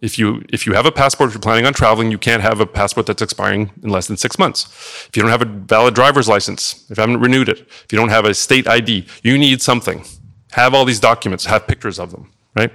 If 0.00 0.18
you 0.18 0.42
if 0.50 0.66
you 0.66 0.74
have 0.74 0.84
a 0.84 0.92
passport, 0.92 1.28
if 1.28 1.34
you're 1.34 1.40
planning 1.40 1.66
on 1.66 1.72
traveling, 1.72 2.10
you 2.10 2.18
can't 2.18 2.42
have 2.42 2.60
a 2.60 2.66
passport 2.66 3.06
that's 3.06 3.22
expiring 3.22 3.70
in 3.82 3.88
less 3.88 4.06
than 4.06 4.16
six 4.16 4.38
months. 4.38 4.66
If 5.08 5.16
you 5.16 5.22
don't 5.22 5.30
have 5.30 5.42
a 5.42 5.46
valid 5.46 5.94
driver's 5.94 6.28
license, 6.28 6.84
if 6.90 6.98
you 6.98 7.00
haven't 7.00 7.20
renewed 7.20 7.48
it, 7.48 7.60
if 7.60 7.86
you 7.90 7.98
don't 7.98 8.10
have 8.10 8.26
a 8.26 8.34
state 8.34 8.68
ID, 8.68 9.06
you 9.22 9.38
need 9.38 9.62
something. 9.62 10.04
Have 10.52 10.74
all 10.74 10.84
these 10.84 11.00
documents, 11.00 11.46
have 11.46 11.66
pictures 11.66 11.98
of 11.98 12.10
them, 12.10 12.30
right? 12.54 12.70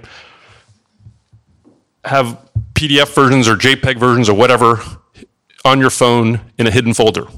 Have 2.04 2.38
PDF 2.74 3.14
versions 3.14 3.48
or 3.48 3.54
JPEG 3.54 3.98
versions 3.98 4.28
or 4.28 4.34
whatever 4.34 4.80
on 5.64 5.78
your 5.78 5.90
phone 5.90 6.40
in 6.58 6.66
a 6.66 6.70
hidden 6.72 6.92
folder, 6.92 7.28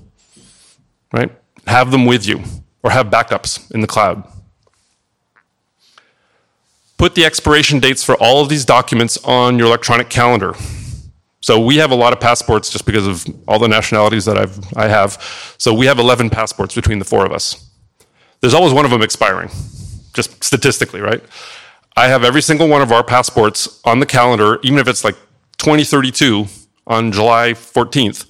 right? 1.12 1.30
Have 1.66 1.90
them 1.90 2.06
with 2.06 2.26
you 2.26 2.42
or 2.82 2.90
have 2.90 3.08
backups 3.08 3.70
in 3.72 3.82
the 3.82 3.86
cloud 3.86 4.26
put 6.96 7.14
the 7.14 7.24
expiration 7.24 7.80
dates 7.80 8.04
for 8.04 8.14
all 8.16 8.42
of 8.42 8.48
these 8.48 8.64
documents 8.64 9.18
on 9.24 9.58
your 9.58 9.66
electronic 9.66 10.08
calendar. 10.08 10.54
So 11.40 11.60
we 11.60 11.76
have 11.76 11.90
a 11.90 11.94
lot 11.94 12.12
of 12.12 12.20
passports 12.20 12.70
just 12.70 12.86
because 12.86 13.06
of 13.06 13.26
all 13.46 13.58
the 13.58 13.68
nationalities 13.68 14.24
that 14.24 14.38
I've, 14.38 14.58
I 14.76 14.88
have. 14.88 15.22
So 15.58 15.74
we 15.74 15.86
have 15.86 15.98
11 15.98 16.30
passports 16.30 16.74
between 16.74 16.98
the 16.98 17.04
four 17.04 17.26
of 17.26 17.32
us. 17.32 17.70
There's 18.40 18.54
always 18.54 18.72
one 18.72 18.84
of 18.84 18.90
them 18.90 19.02
expiring, 19.02 19.50
just 20.14 20.42
statistically, 20.42 21.00
right? 21.00 21.22
I 21.96 22.08
have 22.08 22.24
every 22.24 22.42
single 22.42 22.68
one 22.68 22.82
of 22.82 22.92
our 22.92 23.04
passports 23.04 23.80
on 23.84 24.00
the 24.00 24.06
calendar, 24.06 24.58
even 24.62 24.78
if 24.78 24.88
it's 24.88 25.04
like 25.04 25.16
2032 25.58 26.46
on 26.86 27.12
July 27.12 27.52
14th, 27.52 28.26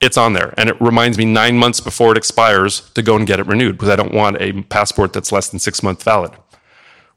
it's 0.00 0.16
on 0.16 0.34
there. 0.34 0.54
And 0.56 0.68
it 0.68 0.80
reminds 0.80 1.18
me 1.18 1.24
nine 1.24 1.56
months 1.56 1.80
before 1.80 2.12
it 2.12 2.18
expires 2.18 2.90
to 2.90 3.02
go 3.02 3.16
and 3.16 3.26
get 3.26 3.40
it 3.40 3.46
renewed 3.46 3.72
because 3.72 3.88
I 3.88 3.96
don't 3.96 4.14
want 4.14 4.36
a 4.40 4.62
passport 4.64 5.12
that's 5.12 5.32
less 5.32 5.48
than 5.48 5.58
six 5.58 5.82
months 5.82 6.04
valid 6.04 6.32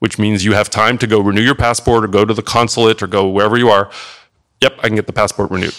which 0.01 0.17
means 0.17 0.43
you 0.43 0.53
have 0.53 0.67
time 0.67 0.97
to 0.97 1.05
go 1.05 1.21
renew 1.21 1.41
your 1.41 1.53
passport 1.53 2.03
or 2.03 2.07
go 2.07 2.25
to 2.25 2.33
the 2.33 2.41
consulate 2.41 3.03
or 3.03 3.07
go 3.07 3.29
wherever 3.29 3.55
you 3.55 3.69
are. 3.69 3.91
Yep, 4.59 4.79
I 4.79 4.87
can 4.87 4.95
get 4.95 5.05
the 5.05 5.13
passport 5.13 5.51
renewed. 5.51 5.75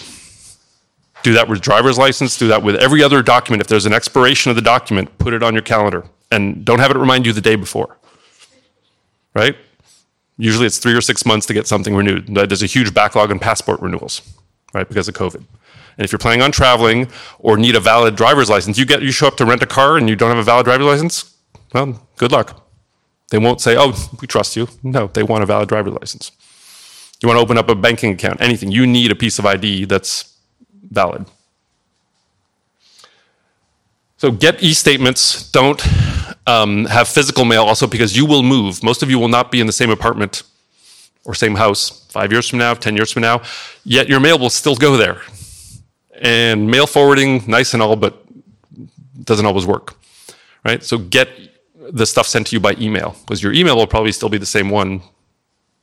Do 1.23 1.33
that 1.33 1.49
with 1.49 1.59
driver's 1.59 1.97
license, 1.97 2.37
do 2.37 2.47
that 2.47 2.63
with 2.63 2.77
every 2.77 3.03
other 3.03 3.21
document. 3.21 3.59
If 3.59 3.67
there's 3.67 3.85
an 3.85 3.91
expiration 3.91 4.49
of 4.49 4.55
the 4.55 4.61
document, 4.61 5.17
put 5.17 5.33
it 5.33 5.43
on 5.43 5.53
your 5.53 5.61
calendar 5.61 6.05
and 6.31 6.63
don't 6.63 6.79
have 6.79 6.89
it 6.89 6.95
remind 6.95 7.25
you 7.25 7.33
the 7.33 7.41
day 7.41 7.57
before. 7.57 7.97
Right? 9.35 9.57
Usually 10.37 10.67
it's 10.67 10.77
three 10.77 10.93
or 10.93 11.01
six 11.01 11.25
months 11.25 11.45
to 11.47 11.53
get 11.53 11.67
something 11.67 11.93
renewed. 11.93 12.33
There's 12.33 12.63
a 12.63 12.65
huge 12.65 12.93
backlog 12.93 13.29
in 13.29 13.39
passport 13.39 13.81
renewals, 13.81 14.21
right, 14.73 14.87
because 14.87 15.09
of 15.09 15.15
COVID. 15.15 15.35
And 15.97 16.05
if 16.05 16.13
you're 16.13 16.19
planning 16.19 16.41
on 16.41 16.53
traveling 16.53 17.09
or 17.39 17.57
need 17.57 17.75
a 17.75 17.81
valid 17.81 18.15
driver's 18.15 18.49
license, 18.49 18.77
you 18.77 18.85
get 18.85 19.01
you 19.01 19.11
show 19.11 19.27
up 19.27 19.35
to 19.35 19.45
rent 19.45 19.61
a 19.61 19.67
car 19.67 19.97
and 19.97 20.07
you 20.07 20.15
don't 20.15 20.29
have 20.29 20.39
a 20.39 20.43
valid 20.43 20.63
driver's 20.63 20.87
license, 20.87 21.35
well, 21.73 22.07
good 22.15 22.31
luck. 22.31 22.62
They 23.33 23.39
won't 23.39 23.59
say, 23.59 23.75
oh, 23.75 23.93
we 24.21 24.27
trust 24.27 24.55
you. 24.55 24.67
No, 24.83 25.07
they 25.07 25.23
want 25.23 25.41
a 25.41 25.47
valid 25.47 25.67
driver's 25.67 25.95
license. 25.95 26.31
You 27.19 27.25
want 27.27 27.39
to 27.39 27.41
open 27.41 27.57
up 27.57 27.67
a 27.67 27.73
banking 27.73 28.11
account, 28.11 28.39
anything. 28.39 28.69
You 28.69 28.85
need 28.85 29.09
a 29.09 29.15
piece 29.15 29.39
of 29.39 29.45
ID 29.47 29.85
that's 29.85 30.37
valid. 30.91 31.25
So 34.17 34.29
get 34.29 34.61
e 34.61 34.75
statements. 34.75 35.49
Don't 35.49 35.81
um, 36.45 36.85
have 36.85 37.07
physical 37.07 37.43
mail 37.43 37.63
also 37.63 37.87
because 37.87 38.15
you 38.15 38.27
will 38.27 38.43
move. 38.43 38.83
Most 38.83 39.01
of 39.01 39.09
you 39.09 39.17
will 39.17 39.29
not 39.29 39.51
be 39.51 39.59
in 39.59 39.65
the 39.65 39.73
same 39.73 39.89
apartment 39.89 40.43
or 41.25 41.33
same 41.33 41.55
house 41.55 42.05
five 42.11 42.31
years 42.31 42.47
from 42.47 42.59
now, 42.59 42.75
10 42.75 42.95
years 42.95 43.11
from 43.11 43.23
now, 43.23 43.41
yet 43.83 44.07
your 44.07 44.19
mail 44.19 44.37
will 44.37 44.51
still 44.51 44.75
go 44.75 44.95
there. 44.95 45.23
And 46.21 46.69
mail 46.69 46.85
forwarding, 46.85 47.43
nice 47.47 47.73
and 47.73 47.81
all, 47.81 47.95
but 47.95 48.23
doesn't 49.23 49.47
always 49.47 49.65
work. 49.65 49.95
Right? 50.63 50.83
So 50.83 50.99
get 50.99 51.29
the 51.93 52.05
stuff 52.05 52.27
sent 52.27 52.47
to 52.47 52.55
you 52.55 52.59
by 52.59 52.75
email 52.79 53.15
because 53.21 53.41
your 53.41 53.53
email 53.53 53.77
will 53.77 53.87
probably 53.87 54.11
still 54.11 54.27
be 54.27 54.39
the 54.39 54.45
same 54.45 54.69
one 54.69 55.01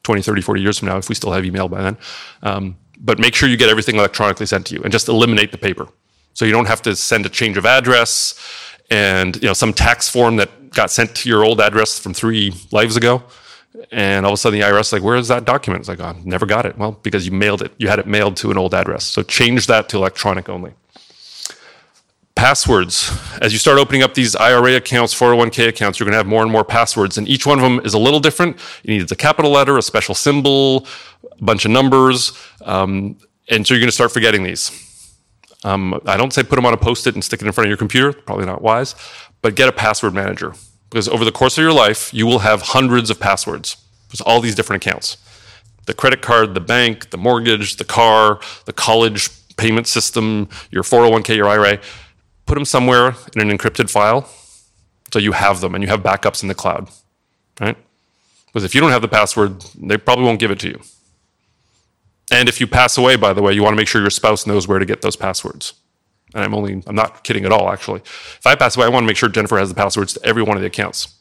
20, 0.03 0.23
30, 0.23 0.41
40 0.43 0.61
years 0.61 0.79
from 0.79 0.89
now 0.89 0.97
if 0.99 1.09
we 1.09 1.15
still 1.15 1.31
have 1.33 1.45
email 1.45 1.69
by 1.69 1.83
then. 1.83 1.97
Um, 2.43 2.77
but 2.99 3.19
make 3.19 3.35
sure 3.35 3.49
you 3.49 3.57
get 3.57 3.71
everything 3.71 3.97
electronically 3.97 4.47
sent 4.47 4.67
to 4.67 4.75
you 4.75 4.83
and 4.83 4.93
just 4.93 5.09
eliminate 5.09 5.53
the 5.53 5.59
paper. 5.59 5.89
So 6.35 6.45
you 6.45 6.53
don't 6.53 6.67
have 6.67 6.83
to 6.83 6.97
send 6.97 7.25
a 7.27 7.29
change 7.29 7.57
of 7.57 7.65
address 7.65 8.35
and 8.91 9.37
you 9.37 9.47
know 9.47 9.53
some 9.53 9.73
tax 9.73 10.09
form 10.09 10.37
that 10.37 10.71
got 10.71 10.91
sent 10.91 11.15
to 11.17 11.29
your 11.29 11.45
old 11.45 11.61
address 11.61 11.99
from 11.99 12.13
three 12.13 12.53
lives 12.73 12.97
ago. 12.97 13.23
And 13.93 14.27
all 14.27 14.33
of 14.33 14.35
a 14.35 14.37
sudden 14.37 14.59
the 14.59 14.67
IRS 14.67 14.81
is 14.81 14.93
like, 14.93 15.03
where 15.03 15.17
is 15.17 15.29
that 15.29 15.45
document? 15.45 15.83
It's 15.83 15.89
like, 15.89 16.01
oh, 16.01 16.17
never 16.25 16.45
got 16.45 16.67
it. 16.67 16.77
Well, 16.77 16.93
because 17.03 17.25
you 17.25 17.33
mailed 17.33 17.63
it. 17.63 17.73
You 17.79 17.89
had 17.89 18.01
it 18.01 18.07
mailed 18.07 18.37
to 18.39 18.51
an 18.51 18.59
old 18.59 18.75
address. 18.75 19.05
So 19.05 19.23
change 19.23 19.69
that 19.69 19.89
to 19.91 19.97
electronic 19.97 20.49
only. 20.49 20.73
Passwords. 22.41 23.12
As 23.43 23.53
you 23.53 23.59
start 23.59 23.78
opening 23.78 24.03
up 24.03 24.14
these 24.14 24.34
IRA 24.34 24.74
accounts, 24.76 25.12
401k 25.12 25.68
accounts, 25.68 26.01
you're 26.01 26.07
going 26.07 26.14
to 26.14 26.16
have 26.16 26.26
more 26.26 26.43
and 26.43 26.51
more 26.51 26.64
passwords. 26.64 27.18
And 27.18 27.28
each 27.28 27.45
one 27.45 27.59
of 27.59 27.62
them 27.62 27.84
is 27.84 27.93
a 27.93 27.99
little 27.99 28.18
different. 28.18 28.57
You 28.82 28.97
need 28.97 29.12
a 29.12 29.14
capital 29.14 29.51
letter, 29.51 29.76
a 29.76 29.82
special 29.82 30.14
symbol, 30.14 30.86
a 31.38 31.45
bunch 31.45 31.66
of 31.66 31.70
numbers. 31.70 32.32
Um, 32.64 33.18
and 33.51 33.66
so 33.66 33.74
you're 33.74 33.80
going 33.80 33.88
to 33.88 33.95
start 33.95 34.11
forgetting 34.11 34.43
these. 34.43 34.70
Um, 35.64 36.01
I 36.07 36.16
don't 36.16 36.32
say 36.32 36.43
put 36.43 36.57
them 36.57 36.64
on 36.64 36.72
a 36.72 36.78
post 36.78 37.07
it 37.07 37.12
and 37.12 37.22
stick 37.22 37.43
it 37.43 37.47
in 37.47 37.53
front 37.53 37.66
of 37.66 37.68
your 37.68 37.76
computer, 37.76 38.14
probably 38.14 38.47
not 38.47 38.62
wise, 38.62 38.95
but 39.43 39.55
get 39.55 39.68
a 39.68 39.72
password 39.72 40.14
manager. 40.14 40.55
Because 40.88 41.09
over 41.09 41.26
the 41.26 41.32
course 41.32 41.59
of 41.59 41.62
your 41.62 41.74
life, 41.74 42.14
you 42.14 42.24
will 42.24 42.38
have 42.38 42.62
hundreds 42.62 43.11
of 43.11 43.20
passwords. 43.20 43.76
There's 44.09 44.22
all 44.22 44.41
these 44.41 44.55
different 44.55 44.82
accounts 44.82 45.18
the 45.84 45.93
credit 45.93 46.22
card, 46.22 46.55
the 46.55 46.61
bank, 46.61 47.11
the 47.11 47.18
mortgage, 47.18 47.76
the 47.76 47.84
car, 47.84 48.41
the 48.64 48.72
college 48.72 49.28
payment 49.59 49.86
system, 49.86 50.49
your 50.70 50.82
401k, 50.82 51.36
your 51.36 51.47
IRA. 51.49 51.78
Put 52.51 52.57
them 52.57 52.64
somewhere 52.64 53.14
in 53.36 53.48
an 53.48 53.57
encrypted 53.57 53.88
file 53.88 54.28
so 55.12 55.20
you 55.20 55.30
have 55.30 55.61
them 55.61 55.72
and 55.76 55.84
you 55.84 55.88
have 55.88 56.01
backups 56.01 56.42
in 56.42 56.48
the 56.48 56.55
cloud, 56.57 56.90
right? 57.61 57.76
Because 58.46 58.64
if 58.64 58.74
you 58.74 58.80
don't 58.80 58.90
have 58.90 59.03
the 59.03 59.07
password, 59.07 59.61
they 59.80 59.96
probably 59.96 60.24
won't 60.24 60.40
give 60.40 60.51
it 60.51 60.59
to 60.59 60.68
you. 60.68 60.80
And 62.32 62.48
if 62.48 62.61
you 62.61 62.66
pass 62.66 62.98
away, 62.98 63.14
by 63.14 63.32
the 63.34 63.40
way, 63.40 63.53
you 63.53 63.62
want 63.62 63.74
to 63.74 63.76
make 63.76 63.86
sure 63.86 64.01
your 64.01 64.11
spouse 64.11 64.48
knows 64.48 64.66
where 64.66 64.80
to 64.80 64.84
get 64.84 65.01
those 65.01 65.14
passwords. 65.14 65.74
And 66.34 66.42
I'm 66.42 66.53
only, 66.53 66.82
I'm 66.88 66.96
not 66.96 67.22
kidding 67.22 67.44
at 67.44 67.53
all, 67.53 67.70
actually. 67.70 68.01
If 68.01 68.44
I 68.44 68.57
pass 68.57 68.76
away, 68.76 68.86
I 68.86 68.88
want 68.88 69.05
to 69.05 69.07
make 69.07 69.16
sure 69.16 69.28
Jennifer 69.28 69.57
has 69.57 69.68
the 69.68 69.76
passwords 69.76 70.14
to 70.14 70.26
every 70.26 70.42
one 70.42 70.57
of 70.57 70.61
the 70.61 70.66
accounts. 70.66 71.16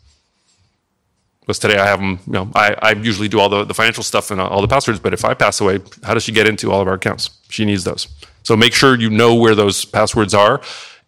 Because 1.42 1.60
today 1.60 1.78
I 1.78 1.86
have 1.86 2.00
them, 2.00 2.18
you 2.26 2.34
know, 2.34 2.50
I, 2.56 2.76
I 2.82 2.92
usually 2.94 3.28
do 3.28 3.40
all 3.40 3.50
the, 3.50 3.66
the 3.66 3.76
financial 3.76 4.02
stuff 4.02 4.32
and 4.32 4.42
all 4.42 4.64
the 4.64 4.68
passwords, 4.68 5.00
but 5.00 5.14
if 5.14 5.24
I 5.24 5.36
pass 5.36 5.62
away, 5.62 5.78
how 6.02 6.16
does 6.16 6.24
she 6.24 6.32
get 6.32 6.48
into 6.48 6.72
all 6.72 6.82
of 6.82 6.88
our 6.88 6.96
accounts? 6.96 7.30
She 7.50 7.66
needs 7.66 7.84
those. 7.84 8.08
So 8.42 8.58
make 8.58 8.74
sure 8.74 9.00
you 9.00 9.12
know 9.12 9.36
where 9.36 9.54
those 9.54 9.86
passwords 9.86 10.34
are 10.34 10.60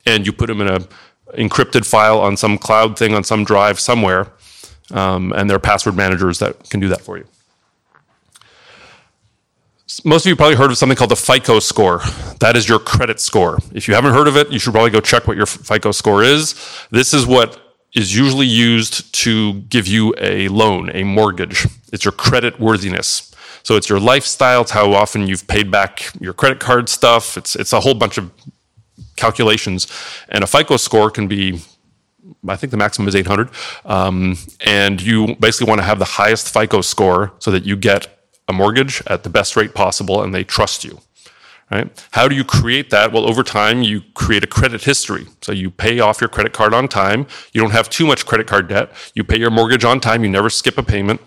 and 0.05 0.25
you 0.25 0.31
put 0.31 0.47
them 0.47 0.61
in 0.61 0.67
a 0.67 0.79
encrypted 1.37 1.85
file 1.85 2.19
on 2.19 2.35
some 2.35 2.57
cloud 2.57 2.97
thing 2.97 3.13
on 3.13 3.23
some 3.23 3.43
drive 3.43 3.79
somewhere. 3.79 4.31
Um, 4.91 5.31
and 5.33 5.49
there 5.49 5.55
are 5.55 5.59
password 5.59 5.95
managers 5.95 6.39
that 6.39 6.69
can 6.69 6.79
do 6.81 6.89
that 6.89 7.01
for 7.01 7.17
you 7.17 7.25
most 10.03 10.25
of 10.25 10.29
you 10.29 10.35
probably 10.35 10.55
heard 10.55 10.71
of 10.71 10.77
something 10.77 10.95
called 10.95 11.11
the 11.11 11.15
FICO 11.15 11.59
score. 11.59 11.99
That 12.39 12.55
is 12.55 12.67
your 12.67 12.79
credit 12.79 13.19
score. 13.19 13.59
If 13.73 13.87
you 13.87 13.93
haven't 13.93 14.13
heard 14.13 14.27
of 14.27 14.37
it, 14.37 14.51
you 14.51 14.59
should 14.59 14.73
probably 14.73 14.89
go 14.89 15.01
check 15.01 15.27
what 15.27 15.37
your 15.37 15.45
FICO 15.45 15.91
score 15.91 16.23
is. 16.23 16.55
This 16.91 17.13
is 17.13 17.25
what 17.25 17.59
is 17.93 18.15
usually 18.15 18.45
used 18.45 19.13
to 19.15 19.53
give 19.53 19.87
you 19.87 20.13
a 20.17 20.47
loan, 20.47 20.89
a 20.93 21.03
mortgage. 21.03 21.67
It's 21.91 22.05
your 22.05 22.13
credit 22.13 22.57
worthiness. 22.57 23.35
So 23.63 23.75
it's 23.75 23.89
your 23.89 23.99
lifestyle, 23.99 24.61
it's 24.61 24.71
how 24.71 24.93
often 24.93 25.27
you've 25.27 25.45
paid 25.45 25.69
back 25.69 26.09
your 26.19 26.33
credit 26.33 26.61
card 26.61 26.87
stuff. 26.87 27.37
It's 27.37 27.55
it's 27.55 27.73
a 27.73 27.81
whole 27.81 27.93
bunch 27.93 28.17
of 28.17 28.31
calculations, 29.21 29.87
and 30.29 30.43
a 30.43 30.47
FICO 30.47 30.77
score 30.77 31.09
can 31.11 31.27
be. 31.27 31.61
I 32.47 32.55
think 32.55 32.71
the 32.71 32.77
maximum 32.77 33.07
is 33.07 33.15
800. 33.15 33.49
Um, 33.83 34.37
and 34.65 35.01
you 35.01 35.35
basically 35.39 35.67
want 35.69 35.79
to 35.79 35.85
have 35.85 35.99
the 35.99 36.05
highest 36.05 36.53
FICO 36.53 36.81
score 36.81 37.33
so 37.39 37.49
that 37.51 37.65
you 37.65 37.75
get 37.75 38.07
a 38.47 38.53
mortgage 38.53 39.01
at 39.07 39.23
the 39.23 39.29
best 39.29 39.55
rate 39.55 39.73
possible 39.73 40.21
and 40.21 40.33
they 40.33 40.43
trust 40.43 40.83
you. 40.83 40.99
Right? 41.71 42.07
How 42.11 42.27
do 42.27 42.35
you 42.35 42.43
create 42.43 42.89
that? 42.89 43.13
Well, 43.13 43.27
over 43.27 43.43
time, 43.43 43.81
you 43.81 44.01
create 44.13 44.43
a 44.43 44.47
credit 44.47 44.83
history. 44.83 45.27
So 45.41 45.53
you 45.53 45.71
pay 45.71 46.01
off 46.01 46.19
your 46.19 46.27
credit 46.27 46.51
card 46.51 46.73
on 46.73 46.89
time. 46.89 47.27
You 47.53 47.61
don't 47.61 47.71
have 47.71 47.89
too 47.89 48.05
much 48.05 48.25
credit 48.25 48.45
card 48.45 48.67
debt. 48.67 48.91
You 49.15 49.23
pay 49.23 49.39
your 49.39 49.51
mortgage 49.51 49.85
on 49.85 50.01
time. 50.01 50.23
You 50.25 50.29
never 50.29 50.49
skip 50.49 50.77
a 50.77 50.83
payment, 50.83 51.21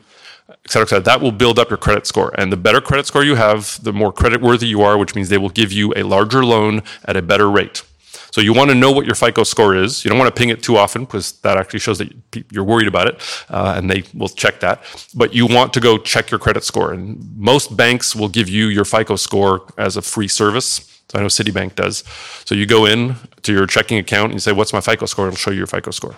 et 0.65 0.71
cetera, 0.71 0.87
et 0.87 0.89
cetera. 0.89 1.05
That 1.05 1.21
will 1.21 1.33
build 1.33 1.59
up 1.59 1.71
your 1.71 1.79
credit 1.79 2.07
score. 2.07 2.33
And 2.39 2.53
the 2.53 2.57
better 2.57 2.81
credit 2.81 3.07
score 3.07 3.25
you 3.25 3.35
have, 3.35 3.83
the 3.83 3.93
more 3.93 4.13
credit 4.13 4.41
worthy 4.41 4.67
you 4.67 4.83
are, 4.83 4.97
which 4.97 5.15
means 5.15 5.29
they 5.29 5.39
will 5.39 5.51
give 5.51 5.73
you 5.73 5.93
a 5.95 6.03
larger 6.03 6.45
loan 6.45 6.83
at 7.05 7.17
a 7.17 7.23
better 7.23 7.51
rate. 7.51 7.83
So 8.31 8.41
you 8.41 8.53
want 8.53 8.71
to 8.71 8.75
know 8.75 8.91
what 8.91 9.07
your 9.07 9.15
FICO 9.15 9.45
score 9.45 9.77
is. 9.77 10.05
You 10.05 10.09
don't 10.09 10.19
want 10.19 10.35
to 10.35 10.37
ping 10.37 10.49
it 10.49 10.61
too 10.61 10.77
often 10.77 11.05
because 11.05 11.33
that 11.43 11.57
actually 11.57 11.79
shows 11.79 11.99
that 11.99 12.13
you're 12.51 12.65
worried 12.65 12.89
about 12.89 13.07
it, 13.07 13.45
uh, 13.49 13.75
and 13.77 13.89
they 13.89 14.03
will 14.13 14.29
check 14.29 14.59
that. 14.59 14.83
But 15.15 15.33
you 15.35 15.47
want 15.47 15.73
to 15.75 15.81
go 15.81 15.99
check 15.99 16.33
your 16.33 16.41
credit 16.41 16.65
score, 16.65 16.93
and 16.93 17.37
most 17.37 17.77
banks 17.77 18.17
will 18.17 18.29
give 18.29 18.49
you 18.49 18.67
your 18.67 18.85
FICO 18.85 19.15
score 19.15 19.63
as 19.79 19.97
a 19.97 20.03
free 20.03 20.27
service. 20.27 21.01
So 21.11 21.19
I 21.19 21.23
know 21.23 21.29
Citibank 21.29 21.77
does. 21.77 22.03
So 22.45 22.57
you 22.57 22.67
go 22.67 22.87
in 22.87 23.15
to 23.43 23.53
your 23.53 23.69
checking 23.69 23.99
account 23.99 24.33
and 24.33 24.35
you 24.35 24.41
say, 24.41 24.51
"What's 24.51 24.73
my 24.73 24.81
FICO 24.81 25.07
score?" 25.07 25.29
It'll 25.29 25.37
show 25.37 25.53
you 25.53 25.59
your 25.59 25.69
FICO 25.69 25.93
score, 25.93 26.15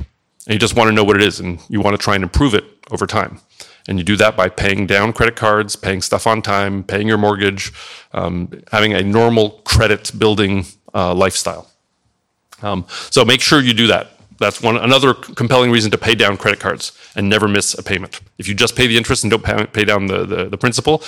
and 0.46 0.54
you 0.54 0.58
just 0.58 0.74
want 0.74 0.88
to 0.88 0.92
know 0.92 1.04
what 1.04 1.16
it 1.16 1.22
is, 1.22 1.38
and 1.38 1.60
you 1.68 1.82
want 1.82 1.98
to 1.98 2.02
try 2.02 2.14
and 2.14 2.24
improve 2.24 2.54
it 2.54 2.64
over 2.90 3.06
time. 3.06 3.40
And 3.88 3.98
you 3.98 4.04
do 4.04 4.16
that 4.16 4.36
by 4.36 4.48
paying 4.48 4.86
down 4.86 5.12
credit 5.12 5.36
cards, 5.36 5.76
paying 5.76 6.02
stuff 6.02 6.26
on 6.26 6.42
time, 6.42 6.82
paying 6.82 7.06
your 7.06 7.18
mortgage, 7.18 7.72
um, 8.12 8.50
having 8.72 8.94
a 8.94 9.02
normal 9.02 9.62
credit 9.64 10.10
building 10.18 10.66
uh, 10.94 11.14
lifestyle. 11.14 11.70
Um, 12.62 12.86
so 13.10 13.24
make 13.24 13.40
sure 13.40 13.60
you 13.60 13.74
do 13.74 13.86
that. 13.88 14.12
That's 14.38 14.60
one 14.60 14.76
another 14.76 15.14
compelling 15.14 15.70
reason 15.70 15.90
to 15.92 15.98
pay 15.98 16.14
down 16.14 16.36
credit 16.36 16.60
cards 16.60 16.92
and 17.14 17.28
never 17.28 17.48
miss 17.48 17.74
a 17.74 17.82
payment. 17.82 18.20
If 18.38 18.48
you 18.48 18.54
just 18.54 18.76
pay 18.76 18.86
the 18.86 18.96
interest 18.96 19.24
and 19.24 19.30
don't 19.30 19.42
pay, 19.42 19.66
pay 19.66 19.84
down 19.84 20.06
the, 20.06 20.26
the, 20.26 20.44
the 20.48 20.58
principal, 20.58 21.02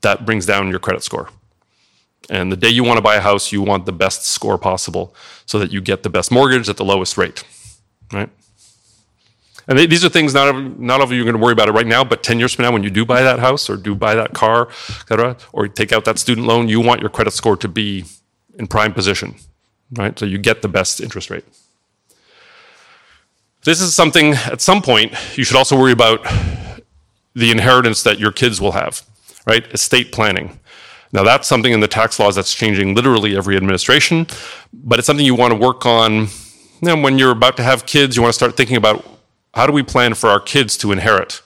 that 0.00 0.26
brings 0.26 0.46
down 0.46 0.68
your 0.68 0.80
credit 0.80 1.02
score. 1.02 1.28
And 2.30 2.50
the 2.50 2.56
day 2.56 2.68
you 2.68 2.82
want 2.82 2.98
to 2.98 3.02
buy 3.02 3.16
a 3.16 3.20
house, 3.20 3.52
you 3.52 3.62
want 3.62 3.84
the 3.86 3.92
best 3.92 4.24
score 4.24 4.58
possible 4.58 5.14
so 5.44 5.58
that 5.58 5.72
you 5.72 5.80
get 5.80 6.02
the 6.02 6.10
best 6.10 6.30
mortgage 6.30 6.68
at 6.68 6.76
the 6.76 6.84
lowest 6.84 7.16
rate, 7.16 7.44
right? 8.12 8.30
And 9.68 9.78
they, 9.78 9.86
these 9.86 10.04
are 10.04 10.08
things 10.08 10.34
not 10.34 10.78
not 10.78 11.00
all 11.00 11.04
of 11.04 11.12
you 11.12 11.22
are 11.22 11.24
going 11.24 11.36
to 11.36 11.42
worry 11.42 11.52
about 11.52 11.68
it 11.68 11.72
right 11.72 11.86
now, 11.86 12.02
but 12.04 12.22
10 12.22 12.38
years 12.38 12.52
from 12.52 12.64
now, 12.64 12.72
when 12.72 12.82
you 12.82 12.90
do 12.90 13.04
buy 13.04 13.22
that 13.22 13.38
house 13.38 13.70
or 13.70 13.76
do 13.76 13.94
buy 13.94 14.14
that 14.14 14.32
car, 14.34 14.68
et 14.88 15.08
cetera, 15.08 15.36
or 15.52 15.68
take 15.68 15.92
out 15.92 16.04
that 16.04 16.18
student 16.18 16.46
loan, 16.46 16.68
you 16.68 16.80
want 16.80 17.00
your 17.00 17.10
credit 17.10 17.32
score 17.32 17.56
to 17.56 17.68
be 17.68 18.04
in 18.58 18.66
prime 18.66 18.92
position 18.92 19.36
right? 19.96 20.18
So 20.18 20.26
you 20.26 20.38
get 20.38 20.62
the 20.62 20.68
best 20.68 21.00
interest 21.00 21.30
rate. 21.30 21.44
This 23.64 23.80
is 23.80 23.94
something 23.94 24.34
at 24.34 24.60
some 24.60 24.82
point 24.82 25.12
you 25.36 25.44
should 25.44 25.56
also 25.56 25.78
worry 25.78 25.92
about 25.92 26.26
the 27.34 27.50
inheritance 27.50 28.02
that 28.02 28.18
your 28.18 28.32
kids 28.32 28.60
will 28.60 28.72
have, 28.72 29.02
right? 29.46 29.64
Estate 29.72 30.12
planning. 30.12 30.58
Now 31.12 31.22
that's 31.22 31.46
something 31.46 31.72
in 31.72 31.80
the 31.80 31.88
tax 31.88 32.18
laws 32.18 32.34
that's 32.34 32.54
changing 32.54 32.94
literally 32.94 33.36
every 33.36 33.56
administration, 33.56 34.26
but 34.72 34.98
it's 34.98 35.06
something 35.06 35.24
you 35.24 35.34
want 35.34 35.52
to 35.52 35.58
work 35.58 35.86
on. 35.86 36.28
Know, 36.80 36.96
when 36.96 37.16
you're 37.16 37.30
about 37.30 37.56
to 37.58 37.62
have 37.62 37.86
kids, 37.86 38.16
you 38.16 38.22
want 38.22 38.30
to 38.30 38.36
start 38.36 38.56
thinking 38.56 38.76
about 38.76 39.04
how 39.54 39.66
do 39.66 39.72
we 39.72 39.82
plan 39.82 40.14
for 40.14 40.28
our 40.28 40.40
kids 40.40 40.76
to 40.78 40.92
inherit? 40.92 41.42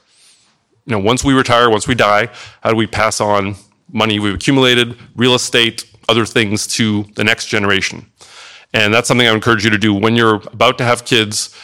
You 0.87 0.93
know, 0.93 0.99
once 1.01 1.25
we 1.25 1.35
retire, 1.35 1.69
once 1.69 1.89
we 1.89 1.95
die, 1.95 2.29
how 2.63 2.71
do 2.71 2.77
we 2.77 2.87
pass 2.87 3.21
on 3.21 3.57
money 3.93 4.19
we've 4.19 4.35
accumulated, 4.35 4.97
real 5.17 5.35
estate, 5.35 5.85
other 6.09 6.25
things 6.25 6.67
to 6.69 7.05
the 7.15 7.25
next 7.25 7.47
generation? 7.47 8.07
And 8.73 8.95
that's 8.95 9.09
something 9.09 9.27
I 9.27 9.33
encourage 9.33 9.65
you 9.65 9.71
to 9.71 9.79
do 9.79 9.93
when 9.93 10.15
you're 10.15 10.43
about 10.53 10.79
to 10.79 10.85
have 10.85 11.05
kids. 11.05 11.55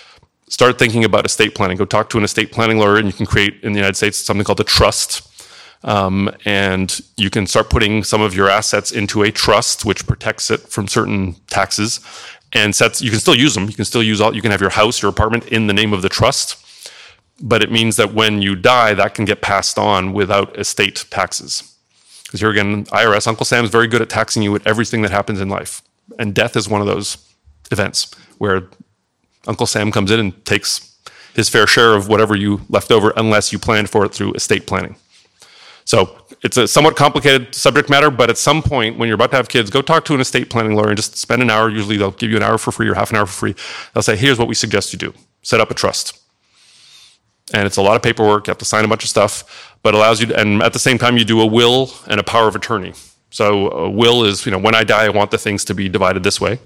Start 0.49 0.79
thinking 0.79 1.05
about 1.05 1.25
estate 1.25 1.55
planning. 1.55 1.77
Go 1.77 1.85
talk 1.85 2.11
to 2.11 2.19
an 2.19 2.25
estate 2.25 2.53
planning 2.53 2.79
lawyer, 2.79 2.97
and 2.97 3.07
you 3.07 3.13
can 3.13 3.27
create 3.27 3.63
in 3.63 3.73
the 3.73 3.79
United 3.79 3.97
States 3.97 4.19
something 4.19 4.45
called 4.45 4.61
a 4.61 4.65
trust. 4.65 5.29
Um, 5.85 6.31
and 6.45 7.01
you 7.17 7.31
can 7.31 7.47
start 7.47 7.71
putting 7.71 8.05
some 8.05 8.21
of 8.21 8.35
your 8.35 8.49
assets 8.49 8.93
into 8.93 9.23
a 9.23 9.33
trust, 9.33 9.85
which 9.85 10.07
protects 10.07 10.51
it 10.51 10.61
from 10.61 10.89
certain 10.89 11.35
taxes, 11.49 12.01
and 12.53 12.75
sets. 12.75 13.01
You 13.01 13.11
can 13.11 13.21
still 13.21 13.35
use 13.35 13.55
them. 13.55 13.69
You 13.69 13.75
can 13.75 13.85
still 13.85 14.03
use 14.03 14.21
all. 14.21 14.35
You 14.35 14.43
can 14.43 14.51
have 14.51 14.61
your 14.61 14.71
house, 14.71 15.03
your 15.03 15.11
apartment 15.11 15.47
in 15.49 15.67
the 15.67 15.73
name 15.73 15.93
of 15.93 16.03
the 16.03 16.09
trust, 16.09 16.57
but 17.41 17.63
it 17.63 17.71
means 17.71 17.97
that 17.97 18.15
when 18.15 18.43
you 18.43 18.55
die, 18.55 18.95
that 18.95 19.15
can 19.15 19.25
get 19.25 19.43
passed 19.43 19.79
on 19.79 20.13
without 20.13 20.59
estate 20.59 21.05
taxes. 21.11 21.63
Because 22.25 22.41
here 22.41 22.51
again, 22.51 22.85
IRS, 22.87 23.27
Uncle 23.27 23.45
Sam 23.45 23.65
is 23.65 23.71
very 23.71 23.87
good 23.87 24.03
at 24.03 24.09
taxing 24.09 24.43
you 24.43 24.53
with 24.53 24.67
everything 24.67 25.03
that 25.03 25.11
happens 25.11 25.41
in 25.41 25.49
life 25.49 25.83
and 26.19 26.35
death 26.35 26.57
is 26.57 26.69
one 26.69 26.81
of 26.81 26.87
those 26.87 27.19
events 27.71 28.15
where 28.39 28.69
Uncle 29.47 29.67
Sam 29.67 29.91
comes 29.91 30.11
in 30.11 30.21
and 30.21 30.45
takes 30.45 30.97
his 31.35 31.49
fair 31.49 31.67
share 31.67 31.95
of 31.95 32.09
whatever 32.09 32.37
you 32.37 32.63
left 32.69 32.91
over, 32.91 33.13
unless 33.17 33.53
you 33.53 33.59
planned 33.59 33.89
for 33.91 34.05
it 34.05 34.13
through 34.13 34.35
estate 34.35 34.67
planning. 34.67 34.97
So 35.85 36.25
it's 36.43 36.57
a 36.57 36.67
somewhat 36.67 36.97
complicated 36.97 37.55
subject 37.55 37.91
matter, 37.91 38.11
but 38.11 38.31
at 38.31 38.39
some 38.39 38.63
point 38.63 38.99
when 38.99 39.09
you're 39.09 39.15
about 39.17 39.31
to 39.33 39.37
have 39.37 39.49
kids, 39.49 39.71
go 39.71 39.83
talk 39.83 40.05
to 40.07 40.15
an 40.15 40.21
estate 40.21 40.51
planning 40.51 40.75
lawyer 40.75 40.89
and 40.89 40.97
just 40.97 41.17
spend 41.17 41.43
an 41.43 41.51
hour. 41.51 41.69
Usually 41.69 41.97
they'll 41.97 42.13
give 42.13 42.31
you 42.31 42.37
an 42.37 42.43
hour 42.43 42.59
for 42.59 42.73
free 42.73 42.89
or 42.89 42.95
half 42.95 43.11
an 43.11 43.17
hour 43.17 43.27
for 43.27 43.33
free. 43.33 43.55
They'll 43.93 44.03
say, 44.03 44.17
here's 44.17 44.39
what 44.39 44.49
we 44.49 44.55
suggest 44.55 44.93
you 44.93 44.99
do. 44.99 45.15
Set 45.43 45.61
up 45.61 45.71
a 45.71 45.75
trust. 45.75 46.19
And 47.53 47.67
it's 47.67 47.77
a 47.77 47.83
lot 47.83 47.97
of 47.97 48.03
paperwork. 48.03 48.47
You 48.47 48.53
have 48.53 48.59
to 48.59 48.65
sign 48.65 48.85
a 48.85 48.89
bunch 48.89 49.03
of 49.03 49.11
stuff, 49.11 49.77
but 49.83 49.95
allows 49.95 50.21
you 50.21 50.27
to, 50.29 50.41
and 50.41 50.63
at 50.63 50.73
the 50.73 50.79
same 50.79 50.99
time 50.99 51.19
you 51.19 51.25
do 51.25 51.41
a 51.41 51.47
will 51.47 51.91
and 52.07 52.21
a 52.21 52.25
power 52.25 52.49
of 52.49 52.57
attorney. 52.57 52.95
So 53.31 53.71
a 53.71 53.91
will 53.91 54.25
is, 54.25 54.47
you 54.47 54.53
know, 54.53 54.59
when 54.59 54.75
I 54.75 54.85
die, 54.85 55.07
I 55.07 55.09
want 55.09 55.31
the 55.31 55.39
things 55.39 55.65
to 55.67 55.75
be 55.75 55.89
divided 55.89 56.23
this 56.23 56.41
way. 56.41 56.61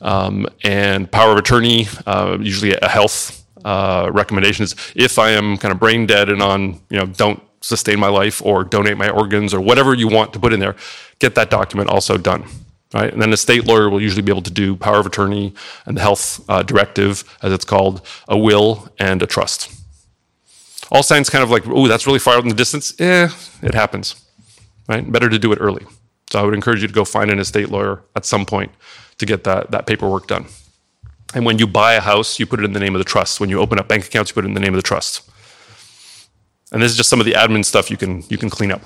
Um, 0.00 0.46
and 0.64 1.10
power 1.10 1.32
of 1.32 1.38
attorney, 1.38 1.86
uh, 2.06 2.38
usually 2.40 2.74
a 2.74 2.88
health 2.88 3.44
uh, 3.64 4.10
is 4.14 4.74
If 4.96 5.18
I 5.18 5.30
am 5.30 5.58
kind 5.58 5.72
of 5.72 5.78
brain 5.78 6.06
dead 6.06 6.30
and 6.30 6.42
on, 6.42 6.80
you 6.88 6.98
know, 6.98 7.06
don't 7.06 7.42
sustain 7.60 8.00
my 8.00 8.08
life 8.08 8.40
or 8.44 8.64
donate 8.64 8.96
my 8.96 9.08
organs 9.10 9.52
or 9.52 9.60
whatever 9.60 9.94
you 9.94 10.08
want 10.08 10.32
to 10.32 10.38
put 10.38 10.52
in 10.52 10.60
there, 10.60 10.76
get 11.18 11.34
that 11.34 11.50
document 11.50 11.90
also 11.90 12.16
done. 12.16 12.44
Right? 12.92 13.12
And 13.12 13.22
then 13.22 13.32
a 13.32 13.36
state 13.36 13.66
lawyer 13.66 13.88
will 13.88 14.00
usually 14.00 14.22
be 14.22 14.32
able 14.32 14.42
to 14.42 14.50
do 14.50 14.74
power 14.74 14.98
of 14.98 15.06
attorney 15.06 15.54
and 15.86 15.96
the 15.96 16.00
health 16.00 16.44
uh, 16.48 16.62
directive, 16.62 17.22
as 17.40 17.52
it's 17.52 17.64
called, 17.64 18.04
a 18.26 18.36
will 18.36 18.88
and 18.98 19.22
a 19.22 19.26
trust. 19.26 19.72
All 20.90 21.04
signs 21.04 21.30
kind 21.30 21.44
of 21.44 21.50
like, 21.50 21.62
oh, 21.68 21.86
that's 21.86 22.06
really 22.06 22.18
far 22.18 22.34
out 22.34 22.42
in 22.42 22.48
the 22.48 22.54
distance. 22.54 22.98
Eh, 23.00 23.28
it 23.62 23.74
happens. 23.74 24.16
Right? 24.88 25.10
Better 25.10 25.28
to 25.28 25.38
do 25.38 25.52
it 25.52 25.58
early. 25.60 25.86
So 26.32 26.40
I 26.40 26.42
would 26.42 26.54
encourage 26.54 26.82
you 26.82 26.88
to 26.88 26.94
go 26.94 27.04
find 27.04 27.30
an 27.30 27.38
estate 27.38 27.68
lawyer 27.68 28.02
at 28.16 28.24
some 28.24 28.44
point 28.44 28.72
to 29.18 29.26
get 29.26 29.44
that, 29.44 29.70
that 29.70 29.86
paperwork 29.86 30.26
done. 30.26 30.46
And 31.32 31.44
when 31.44 31.58
you 31.58 31.68
buy 31.68 31.94
a 31.94 32.00
house, 32.00 32.40
you 32.40 32.46
put 32.46 32.58
it 32.58 32.64
in 32.64 32.72
the 32.72 32.80
name 32.80 32.96
of 32.96 32.98
the 32.98 33.04
trust. 33.04 33.38
When 33.38 33.50
you 33.50 33.60
open 33.60 33.78
up 33.78 33.86
bank 33.86 34.04
accounts, 34.04 34.30
you 34.30 34.34
put 34.34 34.44
it 34.44 34.48
in 34.48 34.54
the 34.54 34.60
name 34.60 34.74
of 34.74 34.78
the 34.78 34.82
trust. 34.82 35.29
And 36.72 36.80
this 36.80 36.90
is 36.90 36.96
just 36.96 37.08
some 37.08 37.20
of 37.20 37.26
the 37.26 37.32
admin 37.32 37.64
stuff 37.64 37.90
you 37.90 37.96
can 37.96 38.24
you 38.28 38.38
can 38.38 38.50
clean 38.50 38.70
up. 38.70 38.82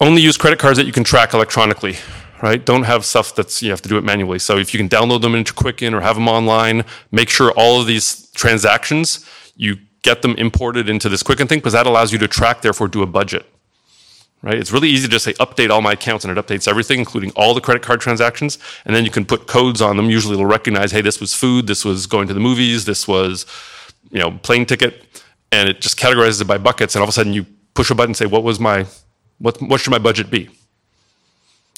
Only 0.00 0.20
use 0.20 0.36
credit 0.36 0.58
cards 0.58 0.76
that 0.76 0.86
you 0.86 0.92
can 0.92 1.04
track 1.04 1.32
electronically, 1.32 1.96
right? 2.42 2.64
Don't 2.64 2.82
have 2.82 3.04
stuff 3.04 3.34
that's 3.34 3.62
you 3.62 3.70
have 3.70 3.80
to 3.82 3.88
do 3.88 3.96
it 3.96 4.04
manually. 4.04 4.38
So 4.38 4.58
if 4.58 4.74
you 4.74 4.78
can 4.78 4.88
download 4.88 5.22
them 5.22 5.34
into 5.34 5.54
Quicken 5.54 5.94
or 5.94 6.00
have 6.00 6.16
them 6.16 6.28
online, 6.28 6.84
make 7.10 7.28
sure 7.28 7.52
all 7.52 7.80
of 7.80 7.86
these 7.86 8.30
transactions 8.32 9.24
you 9.56 9.76
get 10.02 10.20
them 10.22 10.34
imported 10.36 10.88
into 10.88 11.08
this 11.08 11.22
Quicken 11.22 11.46
thing 11.48 11.58
because 11.58 11.72
that 11.72 11.86
allows 11.86 12.12
you 12.12 12.18
to 12.18 12.28
track, 12.28 12.60
therefore 12.60 12.88
do 12.88 13.02
a 13.02 13.06
budget. 13.06 13.46
Right? 14.42 14.58
It's 14.58 14.72
really 14.72 14.90
easy 14.90 15.06
to 15.06 15.10
just 15.10 15.24
say 15.24 15.32
update 15.34 15.70
all 15.70 15.80
my 15.80 15.92
accounts 15.92 16.26
and 16.26 16.36
it 16.36 16.46
updates 16.46 16.68
everything, 16.68 16.98
including 16.98 17.30
all 17.30 17.54
the 17.54 17.62
credit 17.62 17.82
card 17.82 18.02
transactions. 18.02 18.58
And 18.84 18.94
then 18.94 19.06
you 19.06 19.10
can 19.10 19.24
put 19.24 19.46
codes 19.46 19.80
on 19.80 19.96
them. 19.96 20.10
Usually 20.10 20.34
it'll 20.34 20.44
recognize, 20.44 20.92
hey, 20.92 21.00
this 21.00 21.18
was 21.18 21.32
food, 21.32 21.66
this 21.66 21.82
was 21.82 22.06
going 22.06 22.28
to 22.28 22.34
the 22.34 22.40
movies, 22.40 22.84
this 22.84 23.08
was, 23.08 23.46
you 24.14 24.20
know, 24.20 24.30
plane 24.30 24.64
ticket, 24.64 25.22
and 25.52 25.68
it 25.68 25.80
just 25.80 25.98
categorizes 25.98 26.40
it 26.40 26.46
by 26.46 26.56
buckets. 26.56 26.94
And 26.94 27.00
all 27.00 27.04
of 27.04 27.10
a 27.10 27.12
sudden 27.12 27.34
you 27.34 27.44
push 27.74 27.90
a 27.90 27.94
button 27.94 28.10
and 28.10 28.16
say, 28.16 28.26
what 28.26 28.44
was 28.44 28.58
my 28.58 28.86
what, 29.38 29.60
what 29.60 29.80
should 29.80 29.90
my 29.90 29.98
budget 29.98 30.30
be? 30.30 30.48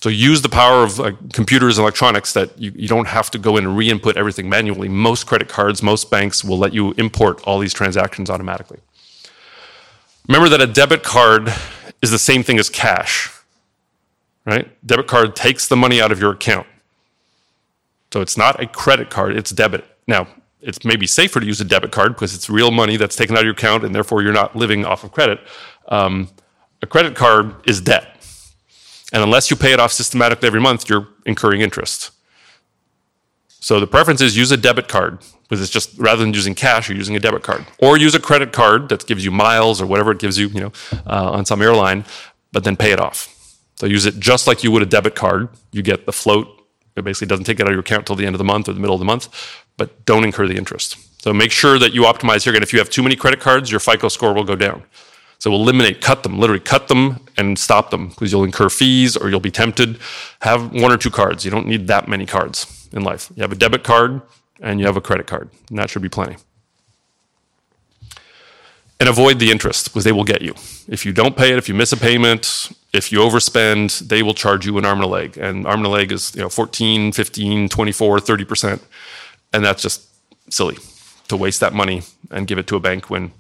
So 0.03 0.11
use 0.11 0.43
the 0.43 0.51
power 0.51 0.85
of 0.85 1.01
uh, 1.01 1.13
computers 1.33 1.79
and 1.79 1.83
electronics 1.83 2.35
that 2.35 2.57
you, 2.61 2.71
you 2.77 2.87
don't 2.87 3.09
have 3.09 3.31
to 3.31 3.39
go 3.39 3.57
in 3.57 3.65
and 3.65 3.77
re-input 3.77 4.19
everything 4.19 4.49
manually. 4.49 4.89
Most 4.89 5.27
credit 5.27 5.49
cards, 5.49 5.83
most 5.83 6.11
banks 6.11 6.45
will 6.45 6.59
let 6.59 6.75
you 6.75 6.93
import 6.99 7.43
all 7.45 7.59
these 7.59 7.73
transactions 7.73 8.29
automatically. 8.29 8.79
Remember 10.29 10.51
that 10.51 10.61
a 10.61 10.67
debit 10.67 11.03
card 11.03 11.53
is 12.03 12.11
the 12.11 12.19
same 12.19 12.43
thing 12.43 12.59
as 12.59 12.69
cash, 12.69 13.33
right? 14.45 14.69
Debit 14.87 15.07
card 15.07 15.35
takes 15.35 15.67
the 15.67 15.77
money 15.77 16.01
out 16.01 16.13
of 16.13 16.21
your 16.21 16.33
account. 16.33 16.67
So 18.13 18.21
it's 18.21 18.37
not 18.37 18.63
a 18.63 18.67
credit 18.67 19.09
card, 19.09 19.35
it's 19.35 19.51
debit. 19.51 19.85
Now, 20.07 20.29
it's 20.61 20.85
maybe 20.85 21.07
safer 21.07 21.41
to 21.41 21.47
use 21.47 21.61
a 21.61 21.65
debit 21.65 21.93
card 21.93 22.15
because 22.15 22.35
it's 22.35 22.49
real 22.49 22.71
money 22.71 22.97
that's 22.97 23.17
taken 23.17 23.37
out 23.37 23.41
of 23.41 23.45
your 23.45 23.55
account 23.55 23.85
and 23.85 23.95
therefore 23.95 24.23
you're 24.23 24.33
not 24.33 24.57
living 24.57 24.85
off 24.85 25.05
of 25.05 25.13
credit. 25.13 25.41
Um, 25.89 26.29
a 26.83 26.87
credit 26.87 27.15
card 27.15 27.55
is 27.67 27.81
debt. 27.81 28.13
And 29.13 29.23
unless 29.23 29.51
you 29.51 29.57
pay 29.57 29.73
it 29.73 29.81
off 29.81 29.93
systematically 29.93 30.47
every 30.47 30.61
month, 30.61 30.89
you're 30.89 31.09
incurring 31.25 31.61
interest. 31.61 32.11
So 33.49 33.81
the 33.81 33.87
preference 33.87 34.21
is 34.21 34.37
use 34.37 34.53
a 34.53 34.57
debit 34.57 34.89
card 34.89 35.19
because 35.43 35.61
it's 35.61 35.71
just 35.71 35.97
rather 35.99 36.23
than 36.23 36.35
using 36.35 36.55
cash, 36.55 36.89
you're 36.89 36.99
using 36.99 37.17
a 37.17 37.21
debit 37.21 37.43
card, 37.43 37.65
or 37.79 37.97
use 37.97 38.15
a 38.15 38.21
credit 38.21 38.53
card 38.53 38.89
that 38.89 39.07
gives 39.07 39.25
you 39.25 39.31
miles 39.31 39.81
or 39.81 39.87
whatever 39.87 40.11
it 40.11 40.19
gives 40.19 40.39
you, 40.39 40.49
you 40.49 40.61
know, 40.61 40.73
uh, 41.07 41.31
on 41.33 41.45
some 41.45 41.63
airline, 41.63 42.05
but 42.53 42.65
then 42.65 42.77
pay 42.77 42.93
it 42.93 43.01
off. 43.01 43.33
So 43.77 43.87
use 43.87 44.07
it 44.07 44.19
just 44.19 44.47
like 44.47 44.65
you 44.65 44.71
would 44.73 44.83
a 44.83 44.87
debit 44.87 45.15
card. 45.15 45.49
You 45.71 45.83
get 45.83 46.07
the 46.07 46.13
float. 46.13 46.49
It 46.97 47.05
basically 47.05 47.27
doesn't 47.27 47.45
take 47.45 47.61
it 47.61 47.63
out 47.63 47.69
of 47.69 47.73
your 47.73 47.81
account 47.81 48.07
till 48.07 48.17
the 48.17 48.25
end 48.25 48.35
of 48.35 48.39
the 48.39 48.45
month 48.45 48.69
or 48.69 48.73
the 48.73 48.81
middle 48.81 48.95
of 48.95 49.01
the 49.01 49.05
month, 49.05 49.29
but 49.77 50.05
don't 50.05 50.25
incur 50.25 50.47
the 50.47 50.57
interest. 50.57 50.97
So 51.23 51.33
make 51.33 51.51
sure 51.51 51.79
that 51.79 51.93
you 51.93 52.03
optimize 52.03 52.45
here. 52.45 52.53
Again, 52.53 52.63
if 52.63 52.73
you 52.73 52.79
have 52.79 52.91
too 52.91 53.03
many 53.03 53.17
credit 53.17 53.41
cards, 53.41 53.71
your 53.71 53.81
FICO 53.81 54.09
score 54.09 54.33
will 54.33 54.45
go 54.45 54.57
down. 54.57 54.83
So 55.39 55.53
eliminate, 55.53 56.01
cut 56.01 56.23
them, 56.23 56.39
literally 56.39 56.61
cut 56.61 56.89
them 56.89 57.21
and 57.37 57.59
stop 57.59 57.91
them 57.91 58.09
because 58.09 58.33
you'll 58.33 58.45
incur 58.45 58.69
fees 58.69 59.17
or 59.17 59.29
you'll 59.29 59.41
be 59.41 59.51
tempted. 59.51 59.99
Have 60.41 60.73
one 60.73 60.93
or 60.93 60.97
two 60.97 61.11
cards. 61.11 61.45
You 61.45 61.51
don't 61.51 61.67
need 61.67 61.89
that 61.89 62.09
many 62.09 62.27
cards 62.27 62.89
in 62.93 63.03
life. 63.03 63.31
You 63.37 63.43
have 63.43 63.53
a 63.53 63.57
debit 63.57 63.85
card 63.85 64.23
and 64.61 64.81
you 64.81 64.87
have 64.87 64.97
a 64.97 65.01
credit 65.01 65.27
card, 65.27 65.51
and 65.69 65.79
that 65.79 65.91
should 65.91 66.03
be 66.03 66.09
plenty. 66.09 66.37
And 68.99 69.11
avoid 69.11 69.39
the 69.39 69.51
interest 69.51 69.87
because 69.87 70.05
they 70.05 70.13
will 70.13 70.25
get 70.25 70.41
you. 70.41 70.55
If 70.89 71.05
you 71.05 71.13
don't 71.13 71.37
pay 71.37 71.53
it, 71.53 71.59
if 71.59 71.69
you 71.69 71.75
miss 71.75 71.93
a 71.93 71.99
payment, 71.99 72.73
if 72.95 73.13
you 73.13 73.19
overspend, 73.19 74.09
they 74.09 74.23
will 74.23 74.33
charge 74.33 74.65
you 74.65 74.79
an 74.79 74.87
arm 74.87 74.99
and 74.99 75.05
a 75.05 75.09
leg. 75.09 75.37
And 75.37 75.67
arm 75.67 75.81
and 75.81 75.87
a 75.87 75.91
leg 75.91 76.13
is 76.13 76.35
you 76.35 76.41
know 76.41 76.49
14, 76.49 77.13
15, 77.13 77.69
24, 77.69 78.19
30%. 78.19 78.81
And 79.57 79.65
that's 79.65 79.83
just 79.83 80.07
silly 80.53 80.77
to 81.29 81.37
waste 81.37 81.61
that 81.61 81.73
money 81.73 82.03
and 82.31 82.47
give 82.47 82.59
it 82.59 82.67
to 82.69 82.77
a 82.77 82.81
bank 82.81 83.11
when 83.11 83.33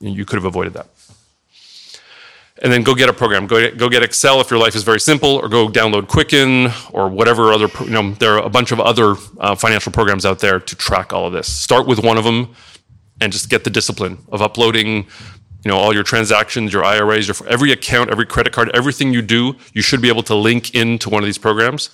you 0.00 0.24
could 0.24 0.36
have 0.36 0.44
avoided 0.44 0.74
that 0.74 0.88
and 2.62 2.72
then 2.72 2.82
go 2.82 2.94
get 2.94 3.08
a 3.08 3.12
program. 3.12 3.46
Go 3.46 3.60
get, 3.60 3.76
go 3.76 3.88
get 3.88 4.02
Excel 4.02 4.40
if 4.40 4.50
your 4.50 4.60
life 4.60 4.76
is 4.76 4.84
very 4.84 5.00
simple, 5.00 5.36
or 5.36 5.48
go 5.48 5.68
download 5.68 6.08
Quicken 6.08 6.68
or 6.92 7.08
whatever 7.08 7.52
other. 7.52 7.68
You 7.80 7.90
know, 7.90 8.12
there 8.12 8.38
are 8.38 8.44
a 8.44 8.48
bunch 8.48 8.70
of 8.72 8.80
other 8.80 9.16
uh, 9.38 9.54
financial 9.54 9.92
programs 9.92 10.24
out 10.24 10.38
there 10.38 10.60
to 10.60 10.76
track 10.76 11.12
all 11.12 11.26
of 11.26 11.32
this. 11.32 11.52
Start 11.52 11.86
with 11.86 12.02
one 12.02 12.16
of 12.16 12.24
them, 12.24 12.54
and 13.20 13.32
just 13.32 13.50
get 13.50 13.64
the 13.64 13.70
discipline 13.70 14.18
of 14.30 14.40
uploading. 14.40 15.06
You 15.64 15.70
know, 15.70 15.78
all 15.78 15.94
your 15.94 16.02
transactions, 16.02 16.72
your 16.72 16.84
IRAs, 16.84 17.26
your 17.26 17.36
every 17.48 17.72
account, 17.72 18.10
every 18.10 18.26
credit 18.26 18.52
card, 18.52 18.70
everything 18.74 19.12
you 19.12 19.22
do, 19.22 19.56
you 19.72 19.80
should 19.82 20.02
be 20.02 20.08
able 20.08 20.22
to 20.24 20.34
link 20.34 20.74
into 20.74 21.08
one 21.08 21.22
of 21.22 21.26
these 21.26 21.38
programs. 21.38 21.88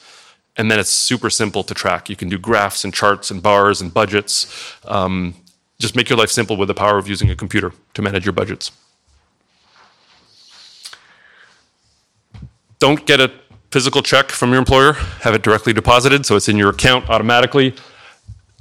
And 0.56 0.70
then 0.70 0.78
it's 0.78 0.90
super 0.90 1.30
simple 1.30 1.62
to 1.64 1.74
track. 1.74 2.10
You 2.10 2.16
can 2.16 2.28
do 2.28 2.38
graphs 2.38 2.84
and 2.84 2.92
charts 2.92 3.30
and 3.30 3.42
bars 3.42 3.80
and 3.80 3.92
budgets. 3.94 4.74
Um, 4.84 5.34
just 5.78 5.96
make 5.96 6.10
your 6.10 6.18
life 6.18 6.30
simple 6.30 6.56
with 6.56 6.68
the 6.68 6.74
power 6.74 6.98
of 6.98 7.08
using 7.08 7.30
a 7.30 7.36
computer 7.36 7.72
to 7.94 8.02
manage 8.02 8.26
your 8.26 8.34
budgets. 8.34 8.70
Don't 12.78 13.06
get 13.06 13.20
a 13.20 13.30
physical 13.70 14.02
check 14.02 14.30
from 14.30 14.50
your 14.50 14.58
employer, 14.58 14.94
have 15.20 15.34
it 15.34 15.42
directly 15.42 15.72
deposited 15.72 16.26
so 16.26 16.36
it's 16.36 16.48
in 16.48 16.56
your 16.56 16.70
account 16.70 17.08
automatically. 17.08 17.74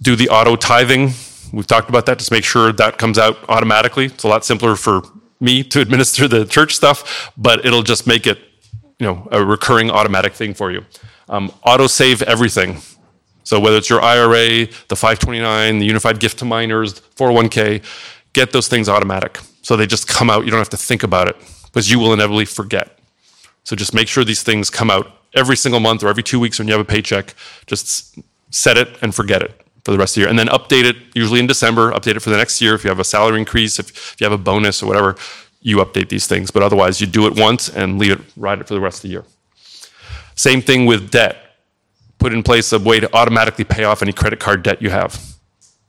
Do 0.01 0.15
the 0.15 0.29
auto 0.29 0.55
tithing. 0.55 1.11
We've 1.51 1.67
talked 1.67 1.89
about 1.89 2.05
that. 2.05 2.19
Just 2.19 2.31
make 2.31 2.43
sure 2.43 2.71
that 2.71 2.97
comes 2.97 3.17
out 3.17 3.37
automatically. 3.49 4.05
It's 4.05 4.23
a 4.23 4.27
lot 4.27 4.45
simpler 4.45 4.75
for 4.75 5.01
me 5.39 5.63
to 5.63 5.81
administer 5.85 6.27
the 6.27 6.45
church 6.45 6.75
stuff, 6.75 7.31
but 7.37 7.65
it'll 7.65 7.83
just 7.83 8.07
make 8.07 8.27
it, 8.27 8.39
you 8.99 9.07
know, 9.07 9.27
a 9.31 9.43
recurring 9.43 9.89
automatic 9.89 10.33
thing 10.33 10.53
for 10.53 10.71
you. 10.71 10.85
Um, 11.29 11.51
auto 11.63 11.87
save 11.87 12.21
everything. 12.23 12.81
So 13.43 13.59
whether 13.59 13.77
it's 13.77 13.89
your 13.89 14.01
IRA, 14.01 14.67
the 14.87 14.95
529, 14.95 15.79
the 15.79 15.85
unified 15.85 16.19
gift 16.19 16.39
to 16.39 16.45
minors, 16.45 16.99
401k, 17.15 17.83
get 18.33 18.51
those 18.51 18.67
things 18.67 18.89
automatic. 18.89 19.39
So 19.61 19.75
they 19.75 19.87
just 19.87 20.07
come 20.07 20.29
out. 20.29 20.45
You 20.45 20.51
don't 20.51 20.59
have 20.59 20.69
to 20.69 20.77
think 20.77 21.03
about 21.03 21.27
it 21.27 21.35
because 21.65 21.89
you 21.89 21.99
will 21.99 22.13
inevitably 22.13 22.45
forget. 22.45 22.99
So 23.63 23.75
just 23.75 23.93
make 23.93 24.07
sure 24.07 24.23
these 24.23 24.43
things 24.43 24.69
come 24.69 24.89
out 24.89 25.11
every 25.35 25.55
single 25.55 25.79
month 25.79 26.03
or 26.03 26.07
every 26.07 26.23
two 26.23 26.39
weeks 26.39 26.59
when 26.59 26.67
you 26.67 26.73
have 26.73 26.81
a 26.81 26.85
paycheck. 26.85 27.35
Just 27.67 28.17
set 28.49 28.77
it 28.77 28.89
and 29.01 29.13
forget 29.13 29.41
it 29.41 29.61
for 29.83 29.91
the 29.91 29.97
rest 29.97 30.11
of 30.11 30.15
the 30.15 30.21
year. 30.21 30.29
And 30.29 30.39
then 30.39 30.47
update 30.47 30.83
it, 30.83 30.97
usually 31.13 31.39
in 31.39 31.47
December, 31.47 31.91
update 31.91 32.15
it 32.15 32.21
for 32.21 32.31
the 32.31 32.37
next 32.37 32.61
year. 32.61 32.73
If 32.73 32.83
you 32.83 32.89
have 32.89 32.99
a 32.99 33.03
salary 33.03 33.39
increase, 33.39 33.79
if, 33.79 33.89
if 33.89 34.21
you 34.21 34.25
have 34.25 34.33
a 34.33 34.41
bonus 34.41 34.81
or 34.81 34.87
whatever, 34.87 35.15
you 35.61 35.77
update 35.77 36.09
these 36.09 36.25
things. 36.25 36.51
But 36.51 36.63
otherwise, 36.63 36.99
you 36.99 37.07
do 37.07 37.27
it 37.27 37.35
once 37.35 37.69
and 37.69 37.99
leave 37.99 38.11
it, 38.11 38.21
ride 38.35 38.59
it 38.59 38.67
for 38.67 38.73
the 38.73 38.79
rest 38.79 38.99
of 38.99 39.01
the 39.03 39.09
year. 39.09 39.25
Same 40.39 40.61
thing 40.61 40.85
with 40.85 41.11
debt. 41.11 41.35
Put 42.17 42.31
in 42.31 42.43
place 42.43 42.71
a 42.71 42.79
way 42.79 43.01
to 43.01 43.13
automatically 43.13 43.65
pay 43.65 43.83
off 43.83 44.01
any 44.01 44.13
credit 44.13 44.39
card 44.39 44.63
debt 44.63 44.81
you 44.81 44.89
have. 44.89 45.19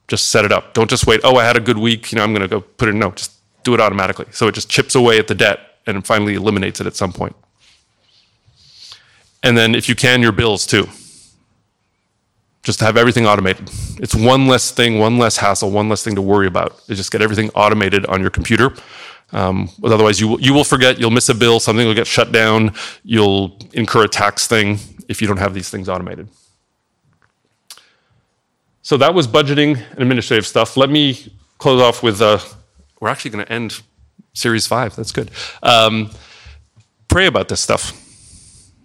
Just 0.09 0.31
set 0.31 0.45
it 0.45 0.51
up. 0.51 0.75
Don't 0.75 0.91
just 0.91 1.07
wait, 1.07 1.21
oh, 1.23 1.37
I 1.37 1.45
had 1.45 1.57
a 1.57 1.61
good 1.61 1.79
week, 1.79 2.11
you 2.11 2.17
know, 2.17 2.25
I'm 2.25 2.33
going 2.33 2.43
to 2.43 2.49
go 2.49 2.61
put 2.61 2.89
it 2.89 2.91
in. 2.91 2.99
No, 2.99 3.13
just 3.13 3.31
do 3.63 3.75
it 3.75 3.81
automatically. 3.81 4.27
So 4.33 4.49
it 4.49 4.57
just 4.57 4.69
chips 4.69 4.97
away 4.97 5.21
at 5.21 5.29
the 5.29 5.37
debt 5.37 5.61
and 5.87 6.05
finally 6.05 6.35
eliminates 6.35 6.81
it 6.81 6.89
at 6.89 6.97
some 6.97 7.13
point. 7.13 7.37
And 9.45 9.57
then, 9.57 9.77
if 9.77 9.89
you 9.89 9.95
can, 9.95 10.21
your 10.21 10.33
bills 10.33 10.67
too. 10.67 10.89
Just 12.65 12.81
have 12.81 12.97
everything 12.97 13.27
automated. 13.27 13.71
It's 14.01 14.17
one 14.17 14.49
less 14.49 14.73
thing, 14.73 14.99
one 14.99 15.17
less 15.17 15.37
hassle, 15.37 15.71
one 15.71 15.89
less 15.89 16.03
thing 16.03 16.17
to 16.17 16.23
worry 16.23 16.49
about. 16.49 16.83
You 16.89 16.97
just 16.97 17.13
get 17.13 17.23
everything 17.23 17.51
automated 17.55 18.05
on 18.07 18.21
your 18.21 18.31
computer. 18.31 18.75
Um, 19.33 19.71
otherwise, 19.85 20.21
you 20.21 20.29
will, 20.29 20.41
you 20.41 20.53
will 20.53 20.65
forget, 20.65 20.99
you'll 20.99 21.11
miss 21.11 21.29
a 21.29 21.35
bill, 21.35 21.61
something 21.61 21.87
will 21.87 21.95
get 21.95 22.07
shut 22.07 22.33
down, 22.33 22.75
you'll 23.05 23.57
incur 23.73 24.05
a 24.05 24.09
tax 24.09 24.47
thing 24.47 24.79
if 25.09 25.21
you 25.21 25.29
don't 25.29 25.39
have 25.39 25.55
these 25.55 25.71
things 25.71 25.89
automated. 25.89 26.29
So 28.83 28.97
that 28.97 29.15
was 29.15 29.29
budgeting 29.29 29.77
and 29.91 29.99
administrative 29.99 30.47
stuff. 30.47 30.77
Let 30.77 30.91
me 30.91 31.33
close 31.59 31.81
off 31.81 32.03
with 32.03 32.21
uh, 32.21 32.39
we're 33.01 33.09
actually 33.09 33.31
going 33.31 33.45
to 33.45 33.53
end 33.53 33.83
series 34.33 34.67
five. 34.67 34.97
That's 34.97 35.13
good. 35.13 35.31
Um, 35.63 36.11
pray 37.09 37.27
about 37.27 37.49
this 37.49 37.61
stuff 37.61 37.97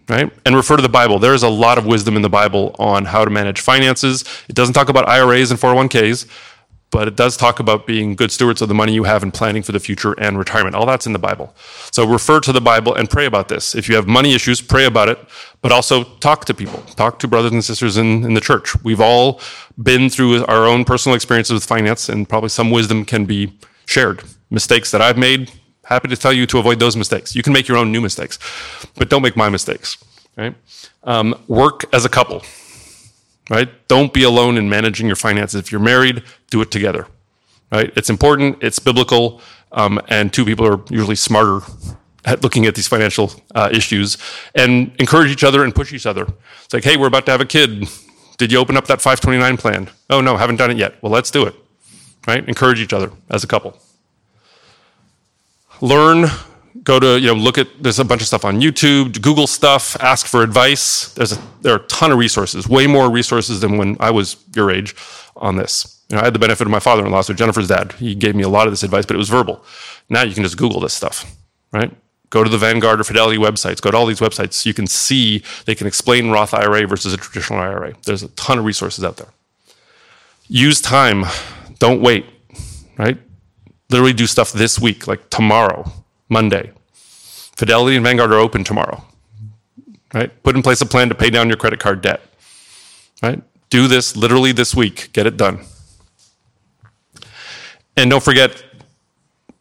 right? 0.09 0.31
And 0.45 0.55
refer 0.55 0.75
to 0.75 0.81
the 0.81 0.89
Bible. 0.89 1.19
There 1.19 1.33
is 1.33 1.43
a 1.43 1.49
lot 1.49 1.77
of 1.77 1.85
wisdom 1.85 2.15
in 2.15 2.21
the 2.21 2.29
Bible 2.29 2.75
on 2.77 3.05
how 3.05 3.25
to 3.25 3.31
manage 3.31 3.61
finances. 3.61 4.23
It 4.47 4.55
doesn't 4.55 4.73
talk 4.73 4.89
about 4.89 5.07
IRAs 5.07 5.51
and 5.51 5.59
401ks, 5.59 6.27
but 6.95 7.09
it 7.09 7.17
does 7.17 7.35
talk 7.35 7.59
about 7.59 7.85
being 7.85 8.15
good 8.15 8.31
stewards 8.31 8.61
of 8.61 8.69
the 8.69 8.73
money 8.73 8.93
you 8.93 9.03
have 9.03 9.21
and 9.21 9.33
planning 9.33 9.61
for 9.61 9.73
the 9.73 9.81
future 9.81 10.13
and 10.13 10.37
retirement. 10.37 10.77
All 10.77 10.85
that's 10.85 11.05
in 11.05 11.11
the 11.11 11.19
Bible. 11.19 11.53
So 11.91 12.07
refer 12.07 12.39
to 12.39 12.53
the 12.53 12.61
Bible 12.61 12.95
and 12.95 13.09
pray 13.09 13.25
about 13.25 13.49
this. 13.49 13.75
If 13.75 13.89
you 13.89 13.95
have 13.97 14.07
money 14.07 14.33
issues, 14.33 14.61
pray 14.61 14.85
about 14.85 15.09
it, 15.09 15.19
but 15.61 15.73
also 15.73 16.05
talk 16.21 16.45
to 16.45 16.53
people. 16.53 16.81
Talk 16.95 17.19
to 17.19 17.27
brothers 17.27 17.51
and 17.51 17.61
sisters 17.65 17.97
in, 17.97 18.23
in 18.23 18.33
the 18.33 18.39
church. 18.39 18.81
We've 18.81 19.01
all 19.01 19.41
been 19.83 20.09
through 20.09 20.45
our 20.45 20.65
own 20.65 20.85
personal 20.85 21.17
experiences 21.17 21.51
with 21.51 21.65
finance, 21.65 22.07
and 22.07 22.29
probably 22.29 22.47
some 22.47 22.71
wisdom 22.71 23.03
can 23.03 23.25
be 23.25 23.51
shared. 23.85 24.23
Mistakes 24.49 24.89
that 24.91 25.01
I've 25.01 25.17
made, 25.17 25.51
happy 25.83 26.07
to 26.07 26.15
tell 26.15 26.31
you 26.31 26.45
to 26.45 26.59
avoid 26.59 26.79
those 26.79 26.95
mistakes. 26.95 27.35
You 27.35 27.43
can 27.43 27.51
make 27.51 27.67
your 27.67 27.75
own 27.75 27.91
new 27.91 27.99
mistakes, 27.99 28.39
but 28.95 29.09
don't 29.09 29.21
make 29.21 29.35
my 29.35 29.49
mistakes. 29.49 29.97
Right? 30.37 30.55
Um, 31.03 31.35
work 31.49 31.83
as 31.91 32.05
a 32.05 32.09
couple 32.09 32.41
right? 33.49 33.69
Don't 33.87 34.13
be 34.13 34.23
alone 34.23 34.57
in 34.57 34.69
managing 34.69 35.07
your 35.07 35.15
finances. 35.15 35.59
If 35.59 35.71
you're 35.71 35.81
married, 35.81 36.23
do 36.49 36.61
it 36.61 36.71
together, 36.71 37.07
right? 37.71 37.91
It's 37.95 38.09
important, 38.09 38.57
it's 38.61 38.79
biblical, 38.79 39.41
um, 39.71 39.99
and 40.07 40.31
two 40.33 40.45
people 40.45 40.65
are 40.65 40.81
usually 40.89 41.15
smarter 41.15 41.61
at 42.23 42.41
looking 42.41 42.65
at 42.65 42.75
these 42.75 42.87
financial 42.87 43.31
uh, 43.53 43.69
issues 43.71 44.17
and 44.55 44.91
encourage 44.99 45.29
each 45.29 45.43
other 45.43 45.63
and 45.63 45.75
push 45.75 45.93
each 45.93 46.05
other. 46.05 46.27
It's 46.63 46.73
like, 46.73 46.83
hey, 46.83 46.97
we're 46.97 47.07
about 47.07 47.25
to 47.27 47.31
have 47.31 47.41
a 47.41 47.45
kid. 47.45 47.87
Did 48.37 48.51
you 48.51 48.57
open 48.57 48.75
up 48.75 48.87
that 48.87 49.01
529 49.01 49.57
plan? 49.57 49.89
Oh, 50.09 50.21
no, 50.21 50.35
haven't 50.35 50.57
done 50.57 50.71
it 50.71 50.77
yet. 50.77 51.01
Well, 51.01 51.11
let's 51.11 51.31
do 51.31 51.45
it, 51.45 51.55
right? 52.27 52.47
Encourage 52.47 52.79
each 52.79 52.93
other 52.93 53.11
as 53.29 53.43
a 53.43 53.47
couple. 53.47 53.79
Learn 55.81 56.27
go 56.83 56.99
to 56.99 57.19
you 57.19 57.27
know 57.27 57.33
look 57.33 57.57
at 57.57 57.67
there's 57.81 57.99
a 57.99 58.05
bunch 58.05 58.21
of 58.21 58.27
stuff 58.27 58.43
on 58.43 58.59
youtube 58.59 59.21
google 59.21 59.47
stuff 59.47 59.95
ask 60.01 60.25
for 60.25 60.43
advice. 60.43 61.13
There's 61.13 61.31
a, 61.31 61.41
there 61.61 61.73
are 61.73 61.77
a 61.77 61.87
ton 61.87 62.11
of 62.11 62.17
resources 62.17 62.67
way 62.67 62.87
more 62.87 63.09
resources 63.09 63.61
than 63.61 63.77
when 63.77 63.97
i 63.99 64.11
was 64.11 64.37
your 64.55 64.71
age 64.71 64.95
on 65.35 65.55
this. 65.57 66.03
You 66.09 66.15
know, 66.15 66.21
i 66.21 66.25
had 66.25 66.33
the 66.33 66.39
benefit 66.39 66.67
of 66.67 66.71
my 66.71 66.79
father-in-law 66.79 67.21
so 67.21 67.33
jennifer's 67.33 67.67
dad 67.67 67.93
he 67.93 68.15
gave 68.15 68.35
me 68.35 68.43
a 68.43 68.49
lot 68.49 68.67
of 68.67 68.73
this 68.73 68.83
advice 68.83 69.05
but 69.05 69.15
it 69.15 69.17
was 69.17 69.29
verbal. 69.29 69.63
Now 70.09 70.23
you 70.23 70.33
can 70.33 70.43
just 70.43 70.57
google 70.57 70.79
this 70.79 70.93
stuff 70.93 71.35
right? 71.71 71.91
Go 72.29 72.43
to 72.43 72.49
the 72.49 72.57
vanguard 72.57 72.99
or 72.99 73.03
fidelity 73.03 73.37
websites 73.37 73.81
go 73.81 73.91
to 73.91 73.97
all 73.97 74.05
these 74.05 74.19
websites 74.19 74.65
you 74.65 74.73
can 74.73 74.87
see 74.87 75.43
they 75.65 75.75
can 75.75 75.87
explain 75.87 76.29
roth 76.29 76.53
ira 76.53 76.85
versus 76.87 77.13
a 77.13 77.17
traditional 77.17 77.59
ira 77.59 77.93
there's 78.05 78.23
a 78.23 78.29
ton 78.29 78.59
of 78.59 78.65
resources 78.65 79.03
out 79.03 79.17
there. 79.17 79.29
Use 80.47 80.81
time. 80.81 81.23
Don't 81.79 82.01
wait 82.01 82.25
right? 82.97 83.17
Literally 83.89 84.13
do 84.13 84.27
stuff 84.27 84.51
this 84.51 84.79
week 84.79 85.07
like 85.07 85.29
tomorrow 85.29 85.91
Monday. 86.29 86.71
Fidelity 86.93 87.95
and 87.95 88.05
Vanguard 88.05 88.31
are 88.31 88.39
open 88.39 88.63
tomorrow. 88.63 89.03
Right? 90.13 90.31
Put 90.43 90.55
in 90.55 90.61
place 90.61 90.81
a 90.81 90.85
plan 90.85 91.09
to 91.09 91.15
pay 91.15 91.29
down 91.29 91.47
your 91.47 91.57
credit 91.57 91.79
card 91.79 92.01
debt. 92.01 92.21
Right? 93.21 93.41
Do 93.69 93.87
this 93.87 94.15
literally 94.15 94.51
this 94.51 94.75
week. 94.75 95.11
Get 95.13 95.25
it 95.25 95.37
done. 95.37 95.59
And 97.97 98.09
don't 98.09 98.23
forget 98.23 98.63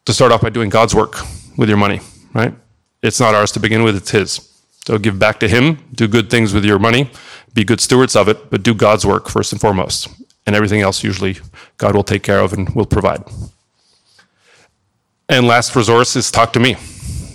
to 0.04 0.12
start 0.12 0.32
off 0.32 0.42
by 0.42 0.50
doing 0.50 0.68
God's 0.68 0.94
work 0.94 1.16
with 1.56 1.68
your 1.68 1.78
money, 1.78 2.00
right? 2.32 2.54
It's 3.02 3.20
not 3.20 3.34
ours 3.34 3.52
to 3.52 3.60
begin 3.60 3.82
with, 3.84 3.96
it's 3.96 4.10
His. 4.10 4.50
So 4.86 4.98
give 4.98 5.18
back 5.18 5.40
to 5.40 5.48
Him, 5.48 5.78
do 5.94 6.08
good 6.08 6.30
things 6.30 6.52
with 6.52 6.64
your 6.64 6.78
money, 6.78 7.10
be 7.54 7.64
good 7.64 7.80
stewards 7.80 8.16
of 8.16 8.28
it, 8.28 8.50
but 8.50 8.62
do 8.62 8.74
God's 8.74 9.06
work 9.06 9.28
first 9.28 9.52
and 9.52 9.60
foremost. 9.60 10.08
And 10.46 10.54
everything 10.54 10.82
else, 10.82 11.02
usually, 11.02 11.38
God 11.78 11.94
will 11.94 12.02
take 12.02 12.22
care 12.22 12.40
of 12.40 12.52
and 12.52 12.68
will 12.74 12.86
provide. 12.86 13.24
And 15.28 15.46
last 15.46 15.74
resource 15.74 16.16
is 16.16 16.30
talk 16.30 16.52
to 16.52 16.60
me, 16.60 16.76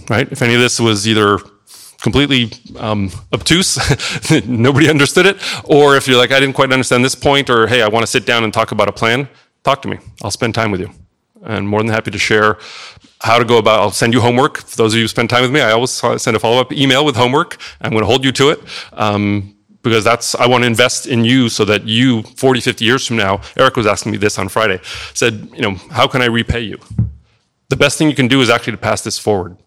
right? 0.10 0.32
If 0.32 0.42
any 0.42 0.54
of 0.54 0.62
this 0.62 0.80
was 0.80 1.08
either 1.08 1.40
completely 2.02 2.52
um, 2.78 3.12
obtuse, 3.34 3.78
nobody 4.48 4.90
understood 4.90 5.26
it, 5.26 5.38
or 5.64 5.98
if 5.98 6.08
you're 6.08 6.18
like, 6.18 6.32
I 6.32 6.40
didn't 6.40 6.56
quite 6.56 6.72
understand 6.72 7.04
this 7.04 7.16
point, 7.16 7.50
or 7.50 7.68
hey, 7.68 7.82
I 7.82 7.88
want 7.88 8.04
to 8.04 8.08
sit 8.08 8.26
down 8.26 8.44
and 8.44 8.54
talk 8.54 8.72
about 8.72 8.88
a 8.88 8.92
plan, 8.92 9.28
talk 9.64 9.82
to 9.82 9.88
me. 9.88 9.98
I'll 10.22 10.32
spend 10.32 10.54
time 10.54 10.72
with 10.72 10.82
you. 10.82 10.92
And 11.44 11.68
more 11.68 11.82
than 11.82 11.90
happy 11.90 12.12
to 12.12 12.18
share 12.18 12.58
how 13.22 13.40
to 13.40 13.46
go 13.46 13.58
about. 13.58 13.80
I'll 13.80 13.92
send 13.92 14.14
you 14.14 14.22
homework. 14.22 14.60
For 14.60 14.76
those 14.78 14.94
of 14.94 14.98
you 14.98 15.04
who 15.04 15.08
spend 15.08 15.30
time 15.30 15.42
with 15.42 15.52
me, 15.52 15.62
I 15.62 15.72
always 15.72 15.92
send 15.92 16.36
a 16.36 16.40
follow 16.40 16.62
up 16.62 16.72
email 16.72 17.06
with 17.06 17.16
homework. 17.16 17.58
I'm 17.82 17.92
going 17.92 18.02
to 18.02 18.08
hold 18.08 18.24
you 18.24 18.32
to 18.34 18.50
it. 18.50 18.60
Um, 18.94 19.56
because 19.82 20.04
that's 20.04 20.36
i 20.36 20.46
want 20.46 20.62
to 20.62 20.68
invest 20.68 21.08
in 21.08 21.24
you 21.24 21.48
so 21.48 21.64
that 21.64 21.88
you 21.88 22.22
40 22.24 22.60
50 22.60 22.84
years 22.84 23.08
from 23.08 23.16
now 23.16 23.40
eric 23.56 23.78
was 23.78 23.88
asking 23.88 24.12
me 24.12 24.18
this 24.18 24.38
on 24.38 24.50
friday 24.50 24.78
said 25.14 25.50
you 25.54 25.62
know 25.62 25.76
how 25.90 26.06
can 26.06 26.22
i 26.22 26.26
repay 26.26 26.60
you 26.60 26.78
the 27.70 27.78
best 27.78 27.98
thing 27.98 28.10
you 28.10 28.16
can 28.16 28.28
do 28.28 28.42
is 28.42 28.50
actually 28.50 28.72
to 28.72 28.78
pass 28.78 29.02
this 29.02 29.18
forward. 29.18 29.58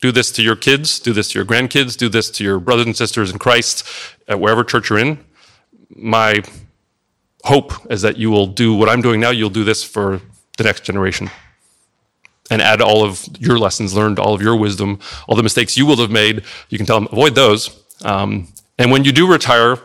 Do 0.00 0.12
this 0.12 0.30
to 0.32 0.42
your 0.42 0.56
kids, 0.56 0.98
do 1.00 1.12
this 1.12 1.30
to 1.30 1.38
your 1.38 1.46
grandkids, 1.46 1.96
do 1.96 2.08
this 2.08 2.30
to 2.32 2.44
your 2.44 2.60
brothers 2.60 2.86
and 2.86 2.96
sisters 2.96 3.30
in 3.30 3.38
Christ 3.38 3.88
at 4.28 4.38
wherever 4.38 4.62
church 4.62 4.90
you're 4.90 4.98
in. 4.98 5.24
My 5.88 6.42
hope 7.44 7.72
is 7.90 8.02
that 8.02 8.16
you 8.16 8.30
will 8.30 8.46
do 8.46 8.74
what 8.74 8.88
I'm 8.88 9.00
doing 9.00 9.20
now, 9.20 9.30
you'll 9.30 9.50
do 9.50 9.64
this 9.64 9.82
for 9.82 10.20
the 10.58 10.64
next 10.64 10.84
generation. 10.84 11.30
And 12.50 12.60
add 12.60 12.80
all 12.80 13.04
of 13.04 13.26
your 13.40 13.58
lessons 13.58 13.94
learned, 13.94 14.18
all 14.18 14.34
of 14.34 14.42
your 14.42 14.56
wisdom, 14.56 15.00
all 15.26 15.34
the 15.34 15.42
mistakes 15.42 15.76
you 15.76 15.86
will 15.86 15.96
have 15.96 16.10
made. 16.10 16.44
You 16.68 16.78
can 16.78 16.86
tell 16.86 17.00
them, 17.00 17.08
avoid 17.10 17.34
those. 17.34 17.82
Um, 18.04 18.48
and 18.78 18.90
when 18.90 19.04
you 19.04 19.10
do 19.10 19.30
retire, 19.30 19.78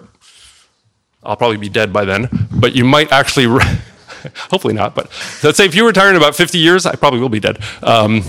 I'll 1.24 1.38
probably 1.38 1.58
be 1.58 1.70
dead 1.70 1.94
by 1.94 2.06
then, 2.06 2.30
but 2.52 2.76
you 2.76 2.84
might 2.84 3.12
actually. 3.12 3.48
hopefully 4.50 4.74
not, 4.74 4.96
but 4.96 5.06
let's 5.44 5.58
say 5.58 5.66
if 5.66 5.76
you 5.76 5.86
retire 5.86 6.10
in 6.10 6.16
about 6.16 6.36
50 6.36 6.58
years, 6.58 6.86
I 6.86 6.96
probably 6.96 7.20
will 7.20 7.30
be 7.30 7.40
dead. 7.40 7.60
Um, 7.84 8.24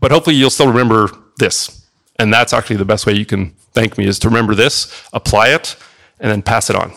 but 0.00 0.10
hopefully 0.10 0.36
you'll 0.36 0.50
still 0.50 0.68
remember 0.68 1.10
this. 1.38 1.86
And 2.18 2.32
that's 2.32 2.52
actually 2.52 2.76
the 2.76 2.84
best 2.84 3.06
way 3.06 3.14
you 3.14 3.26
can 3.26 3.50
thank 3.72 3.98
me 3.98 4.06
is 4.06 4.18
to 4.20 4.28
remember 4.28 4.54
this, 4.54 5.02
apply 5.12 5.48
it, 5.48 5.76
and 6.20 6.30
then 6.30 6.42
pass 6.42 6.70
it 6.70 6.76
on, 6.76 6.92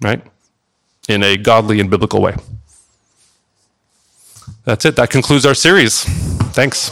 right? 0.00 0.22
In 1.08 1.22
a 1.22 1.36
godly 1.36 1.80
and 1.80 1.90
biblical 1.90 2.20
way. 2.20 2.36
That's 4.64 4.84
it. 4.84 4.96
That 4.96 5.10
concludes 5.10 5.46
our 5.46 5.54
series. 5.54 6.04
Thanks. 6.52 6.90